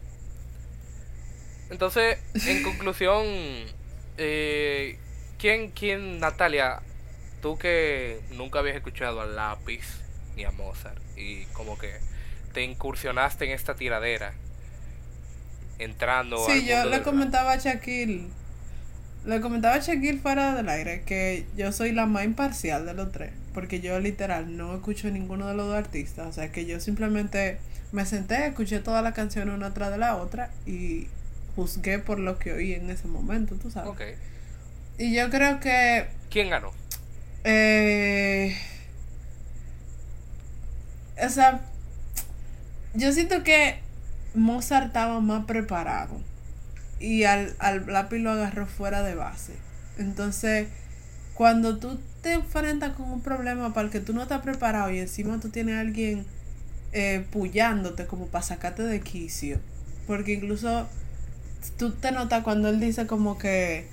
Entonces, 1.71 2.19
en 2.47 2.63
conclusión, 2.63 3.25
eh, 4.17 4.99
¿quién, 5.39 5.71
quién, 5.71 6.19
Natalia, 6.21 6.81
tú 7.43 7.59
que 7.59 8.21
nunca 8.33 8.61
habías 8.61 8.77
escuchado 8.77 9.21
a 9.21 9.27
Lápiz 9.27 10.01
ni 10.37 10.45
a 10.45 10.51
Mozart 10.51 11.01
y 11.17 11.45
como 11.47 11.79
que 11.79 11.93
te 12.53 12.63
incursionaste 12.63 13.45
en 13.45 13.53
esta 13.53 13.75
tiradera, 13.75 14.33
entrando 15.79 16.39
Sí, 16.47 16.67
yo 16.67 16.85
le 16.87 17.03
comentaba 17.03 17.53
a 17.53 17.57
Shaquille, 17.57 18.29
le 19.27 19.41
comentaba 19.41 19.75
a 19.75 19.79
Shaquille 19.79 20.19
fuera 20.19 20.55
del 20.55 20.69
aire 20.69 21.03
que 21.03 21.47
yo 21.57 21.73
soy 21.73 21.93
la 21.93 22.07
más 22.07 22.25
imparcial 22.25 22.87
de 22.87 22.95
los 22.95 23.13
tres, 23.13 23.33
porque 23.59 23.81
yo 23.81 23.99
literal 23.99 24.57
no 24.57 24.77
escucho 24.77 25.11
ninguno 25.11 25.49
de 25.49 25.55
los 25.55 25.67
dos 25.67 25.75
artistas. 25.77 26.29
O 26.29 26.33
sea 26.33 26.53
que 26.53 26.65
yo 26.65 26.79
simplemente 26.79 27.59
me 27.91 28.07
senté, 28.07 28.47
escuché 28.47 28.79
toda 28.79 29.03
la 29.03 29.13
canción 29.15 29.51
una 29.51 29.75
tras 29.75 29.91
de 29.91 29.99
la 29.99 30.15
otra 30.15 30.53
y 30.65 31.09
juzgué 31.57 31.99
por 31.99 32.21
lo 32.21 32.39
que 32.39 32.53
oí 32.53 32.75
en 32.75 32.89
ese 32.89 33.09
momento, 33.09 33.57
tú 33.57 33.69
sabes. 33.69 33.91
Ok. 33.91 34.01
Y 34.97 35.13
yo 35.13 35.29
creo 35.29 35.59
que 35.59 36.07
¿Quién 36.31 36.51
ganó? 36.51 36.71
eh, 37.43 38.57
o 41.21 41.29
sea, 41.29 41.61
yo 42.95 43.13
siento 43.13 43.43
que 43.43 43.81
Mozart 44.35 44.87
estaba 44.87 45.19
más 45.19 45.47
preparado 45.47 46.23
y 47.01 47.25
al, 47.25 47.57
al 47.59 47.85
lo 48.23 48.31
agarró 48.31 48.67
fuera 48.69 49.03
de 49.03 49.17
base. 49.17 49.55
Entonces, 49.99 50.69
cuando 51.39 51.79
tú 51.79 52.01
te 52.21 52.33
enfrentas 52.33 52.95
con 52.97 53.09
un 53.13 53.23
problema 53.23 53.73
para 53.73 53.87
el 53.87 53.93
que 53.93 54.01
tú 54.01 54.13
no 54.13 54.23
estás 54.23 54.43
preparado 54.43 54.91
y 54.91 54.99
encima 54.99 55.39
tú 55.39 55.51
tienes 55.51 55.77
a 55.77 55.81
alguien 55.81 56.27
eh, 56.93 57.25
puyándote 57.31 58.07
como 58.07 58.27
para 58.27 58.43
sacarte 58.43 58.83
de 58.83 59.01
quicio, 59.01 59.61
porque 60.09 60.33
incluso 60.33 60.89
tú 61.79 61.93
te 61.93 62.11
notas 62.11 62.43
cuando 62.43 62.69
él 62.69 62.81
dice 62.81 63.07
como 63.07 63.39
que 63.39 63.87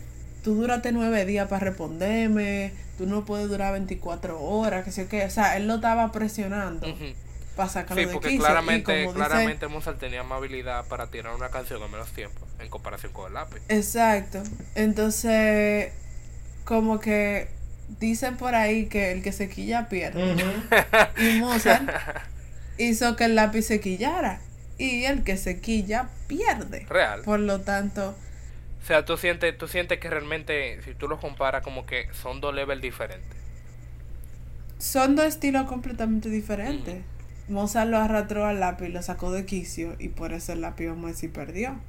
tú 0.43 0.55
duraste 0.55 0.91
nueve 0.91 1.23
días 1.25 1.47
para 1.47 1.65
responderme, 1.65 2.73
tú 2.97 3.05
no 3.05 3.25
puedes 3.25 3.47
durar 3.47 3.73
24 3.73 4.41
horas, 4.41 4.83
que 4.83 4.91
sé 4.91 5.07
qué. 5.07 5.25
O 5.25 5.29
sea, 5.29 5.55
él 5.57 5.67
lo 5.67 5.75
estaba 5.75 6.11
presionando 6.11 6.87
Ujú. 6.89 7.13
para 7.55 7.69
sacarlo 7.69 8.01
Sí, 8.01 8.07
de 8.07 8.13
porque 8.13 8.29
quicio. 8.29 8.43
claramente, 8.43 8.83
como 9.03 9.13
dice- 9.13 9.25
claramente 9.27 9.67
Mozart 9.67 9.99
tenía 9.99 10.23
más 10.23 10.37
habilidad 10.39 10.85
para 10.87 11.11
tirar 11.11 11.35
una 11.35 11.49
canción 11.49 11.81
en 11.83 11.91
menos 11.91 12.09
tiempo 12.11 12.41
en 12.59 12.69
comparación 12.69 13.11
con 13.13 13.27
el 13.27 13.33
lápiz. 13.35 13.61
Exacto. 13.69 14.41
Entonces, 14.73 15.91
como 16.65 16.99
que 16.99 17.49
dicen 17.87 18.37
por 18.37 18.55
ahí 18.55 18.87
que 18.87 19.11
el 19.13 19.23
que 19.23 19.31
se 19.33 19.49
quilla 19.49 19.89
pierde. 19.89 20.39
Y 21.17 21.33
Mozart 21.33 21.89
hizo 22.77 23.15
que 23.17 23.25
el 23.25 23.35
lápiz 23.35 23.63
se 23.63 23.79
quillara. 23.81 24.41
Y 24.77 25.05
el 25.05 25.23
que 25.23 25.37
se 25.37 25.61
quilla 25.61 26.11
pierde. 26.27 26.89
Real. 26.89 27.23
Por 27.23 27.39
lo 27.41 27.61
tanto, 27.61 28.19
O 28.81 28.85
sea, 28.85 29.05
tú 29.05 29.17
sientes, 29.17 29.57
tú 29.57 29.67
sientes 29.67 29.99
que 29.99 30.09
realmente, 30.09 30.81
si 30.83 30.95
tú 30.95 31.07
los 31.07 31.19
comparas, 31.19 31.61
como 31.63 31.85
que 31.85 32.07
son 32.13 32.41
dos 32.41 32.53
levels 32.55 32.81
diferentes. 32.81 33.37
son 34.79 35.15
dos 35.15 35.25
estilos 35.25 35.67
completamente 35.67 36.29
diferentes. 36.29 37.05
Mozart 37.47 37.89
lo 37.89 37.97
arrastró 37.99 38.45
al 38.45 38.59
lápiz, 38.59 38.89
lo 38.89 39.01
sacó 39.01 39.31
de 39.31 39.45
quicio 39.45 39.95
y 39.99 40.09
por 40.09 40.33
eso 40.33 40.53
el 40.53 40.61
lápiz, 40.61 40.87
vamos 40.87 41.05
a 41.05 41.07
decir, 41.09 41.31
perdió. 41.33 41.83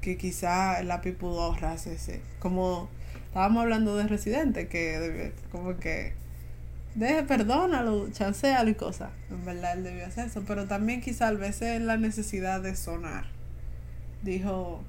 Que 0.00 0.16
quizá 0.18 0.80
el 0.80 0.88
lápiz 0.88 1.12
pudo 1.14 1.42
ahorrarse 1.42 1.94
ese. 1.94 2.26
Como 2.38 2.94
estábamos 3.30 3.62
hablando 3.62 3.96
de 3.96 4.08
Residente, 4.08 4.66
que 4.66 5.32
como 5.52 5.78
que 5.78 6.14
deje, 6.96 7.22
perdónalo, 7.22 8.10
chancealo 8.10 8.70
y 8.70 8.74
cosas. 8.74 9.10
En 9.30 9.44
verdad 9.44 9.78
él 9.78 9.84
debió 9.84 10.04
hacer 10.04 10.26
eso, 10.26 10.42
pero 10.48 10.66
también 10.66 11.00
quizá 11.00 11.28
a 11.28 11.32
veces 11.32 11.80
la 11.80 11.96
necesidad 11.96 12.60
de 12.60 12.74
sonar. 12.74 13.26
Dijo, 14.24 14.82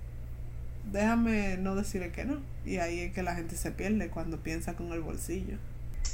déjame 0.92 1.58
no 1.58 1.76
decirle 1.76 2.12
que 2.12 2.26
no. 2.26 2.40
Y 2.66 2.78
ahí 2.78 3.02
es 3.02 3.14
que 3.14 3.22
la 3.22 3.36
gente 3.36 3.56
se 3.56 3.72
pierde 3.72 4.10
cuando 4.10 4.38
piensa 4.38 4.74
con 4.74 4.92
el 4.92 5.02
bolsillo. 5.02 5.58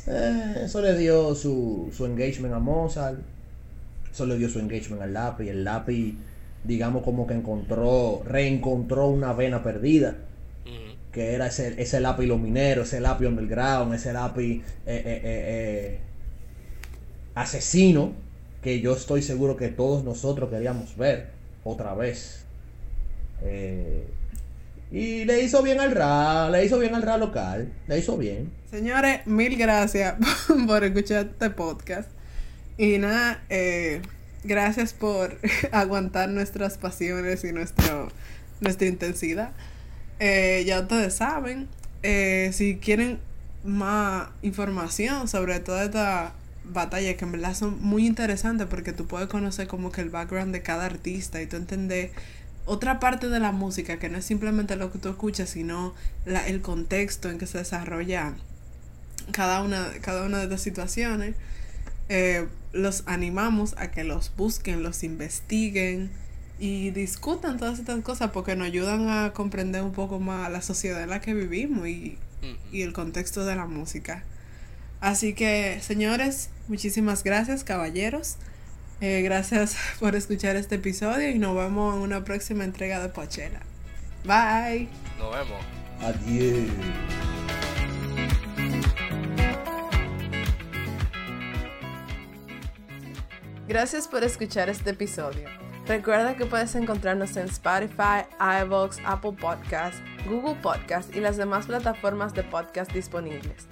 Eh, 0.05 0.63
eso 0.65 0.81
le 0.81 0.97
dio 0.97 1.33
su, 1.33 1.89
su 1.95 2.05
engagement 2.05 2.53
a 2.53 2.59
Mozart. 2.59 3.19
Eso 4.11 4.25
le 4.25 4.37
dio 4.37 4.49
su 4.49 4.59
engagement 4.59 5.01
al 5.01 5.13
lápiz. 5.13 5.47
El 5.47 5.63
lápiz, 5.63 6.15
digamos, 6.65 7.03
como 7.03 7.25
que 7.25 7.35
encontró, 7.35 8.21
reencontró 8.25 9.07
una 9.07 9.31
vena 9.31 9.63
perdida. 9.63 10.17
Que 11.17 11.33
era 11.33 11.47
ese, 11.47 11.81
ese 11.81 11.99
lápiz 11.99 12.27
los 12.27 12.39
mineros, 12.39 12.89
ese 12.89 12.99
lápiz 12.99 13.25
underground, 13.25 13.91
ese 13.95 14.13
lápiz 14.13 14.61
eh, 14.61 14.61
eh, 14.85 15.01
eh, 15.05 15.21
eh, 15.23 15.99
asesino. 17.33 18.13
Que 18.61 18.81
yo 18.81 18.95
estoy 18.95 19.23
seguro 19.23 19.57
que 19.57 19.69
todos 19.69 20.03
nosotros 20.03 20.51
queríamos 20.51 20.95
ver 20.95 21.29
otra 21.63 21.95
vez. 21.95 22.45
Y 24.91 25.25
le 25.25 25.41
hizo 25.41 25.63
bien 25.63 25.79
al 25.79 25.91
rap, 25.91 26.51
le 26.51 26.63
hizo 26.63 26.77
bien 26.77 26.93
al 26.93 27.01
rap 27.01 27.19
local, 27.19 27.73
le 27.87 27.97
hizo 27.97 28.15
bien. 28.15 28.51
Señores, 28.69 29.25
mil 29.25 29.57
gracias 29.57 30.15
por 30.67 30.83
escuchar 30.83 31.29
este 31.31 31.49
podcast. 31.49 32.09
Y 32.77 32.99
nada, 32.99 33.43
eh, 33.49 34.03
gracias 34.43 34.93
por 34.93 35.35
aguantar 35.71 36.29
nuestras 36.29 36.77
pasiones 36.77 37.43
y 37.43 37.53
nuestro, 37.53 38.09
nuestra 38.61 38.87
intensidad. 38.87 39.49
Eh, 40.19 40.63
ya 40.65 40.81
ustedes 40.81 41.15
saben, 41.15 41.67
eh, 42.03 42.51
si 42.53 42.77
quieren 42.77 43.19
más 43.63 44.29
información 44.41 45.27
sobre 45.27 45.59
toda 45.59 45.85
esta 45.85 46.33
batalla, 46.65 47.15
que 47.15 47.25
en 47.25 47.31
verdad 47.31 47.53
son 47.53 47.81
muy 47.81 48.05
interesantes 48.05 48.67
porque 48.67 48.93
tú 48.93 49.07
puedes 49.07 49.27
conocer 49.27 49.67
como 49.67 49.91
que 49.91 50.01
el 50.01 50.09
background 50.09 50.53
de 50.53 50.61
cada 50.61 50.85
artista 50.85 51.41
y 51.41 51.47
tú 51.47 51.55
entender 51.55 52.11
otra 52.65 52.99
parte 52.99 53.29
de 53.29 53.39
la 53.39 53.51
música 53.51 53.97
que 53.97 54.09
no 54.09 54.17
es 54.17 54.25
simplemente 54.25 54.75
lo 54.75 54.91
que 54.91 54.99
tú 54.99 55.09
escuchas, 55.09 55.49
sino 55.49 55.93
la, 56.25 56.45
el 56.47 56.61
contexto 56.61 57.29
en 57.29 57.37
que 57.37 57.47
se 57.47 57.59
desarrolla 57.59 58.33
cada 59.31 59.61
una, 59.61 59.87
cada 60.01 60.25
una 60.25 60.37
de 60.37 60.43
estas 60.45 60.61
situaciones. 60.61 61.35
Eh, 62.09 62.47
los 62.73 63.03
animamos 63.05 63.75
a 63.77 63.91
que 63.91 64.03
los 64.03 64.31
busquen, 64.35 64.83
los 64.83 65.03
investiguen 65.03 66.09
y 66.59 66.91
discutan 66.91 67.57
todas 67.57 67.79
estas 67.79 68.01
cosas 68.01 68.31
porque 68.31 68.55
nos 68.55 68.67
ayudan 68.67 69.09
a 69.09 69.33
comprender 69.33 69.83
un 69.83 69.91
poco 69.91 70.19
más 70.19 70.51
la 70.51 70.61
sociedad 70.61 71.01
en 71.03 71.09
la 71.09 71.21
que 71.21 71.33
vivimos 71.33 71.87
y, 71.87 72.17
y 72.71 72.81
el 72.81 72.93
contexto 72.93 73.45
de 73.45 73.55
la 73.55 73.65
música. 73.65 74.23
Así 74.99 75.33
que, 75.33 75.79
señores, 75.81 76.49
muchísimas 76.67 77.23
gracias, 77.23 77.63
caballeros. 77.63 78.37
Eh, 78.99 79.21
gracias 79.21 79.77
por 79.99 80.15
escuchar 80.15 80.55
este 80.55 80.75
episodio 80.75 81.29
y 81.29 81.37
nos 81.37 81.55
vemos 81.55 81.95
en 81.95 82.01
una 82.01 82.23
próxima 82.23 82.63
entrega 82.63 82.99
de 82.99 83.09
Pochela. 83.09 83.61
Bye. 84.23 84.89
Nos 85.19 85.31
vemos. 85.31 85.63
Adiós. 86.01 86.69
Gracias 93.67 94.07
por 94.07 94.23
escuchar 94.23 94.69
este 94.69 94.91
episodio. 94.91 95.66
Recuerda 95.87 96.35
que 96.35 96.45
puedes 96.45 96.75
encontrarnos 96.75 97.37
en 97.37 97.45
Spotify, 97.45 98.25
iVoox, 98.61 98.97
Apple 99.05 99.31
Podcasts, 99.39 100.01
Google 100.27 100.55
Podcasts 100.61 101.15
y 101.15 101.21
las 101.21 101.37
demás 101.37 101.67
plataformas 101.67 102.33
de 102.33 102.43
podcast 102.43 102.91
disponibles. 102.91 103.67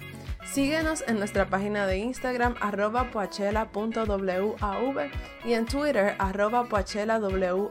Síguenos 0.50 1.04
en 1.06 1.18
nuestra 1.18 1.50
página 1.50 1.86
de 1.86 1.98
Instagram 1.98 2.54
arroba 2.60 3.10
poachela.wav 3.10 5.10
y 5.44 5.52
en 5.52 5.66
Twitter 5.66 6.14
arroba 6.18 6.64
poachelawav 6.64 7.68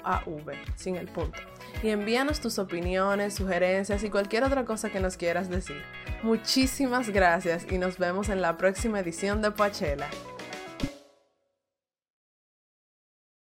sin 0.75 0.95
el 0.95 1.07
punto. 1.07 1.39
Y 1.81 1.89
envíanos 1.89 2.39
tus 2.39 2.59
opiniones, 2.59 3.33
sugerencias 3.33 4.03
y 4.03 4.11
cualquier 4.11 4.43
otra 4.43 4.65
cosa 4.65 4.91
que 4.91 4.99
nos 4.99 5.17
quieras 5.17 5.49
decir. 5.49 5.81
Muchísimas 6.21 7.09
gracias 7.09 7.65
y 7.71 7.79
nos 7.79 7.97
vemos 7.97 8.29
en 8.29 8.41
la 8.41 8.57
próxima 8.57 8.99
edición 8.99 9.41
de 9.41 9.49
Poachela. 9.49 10.07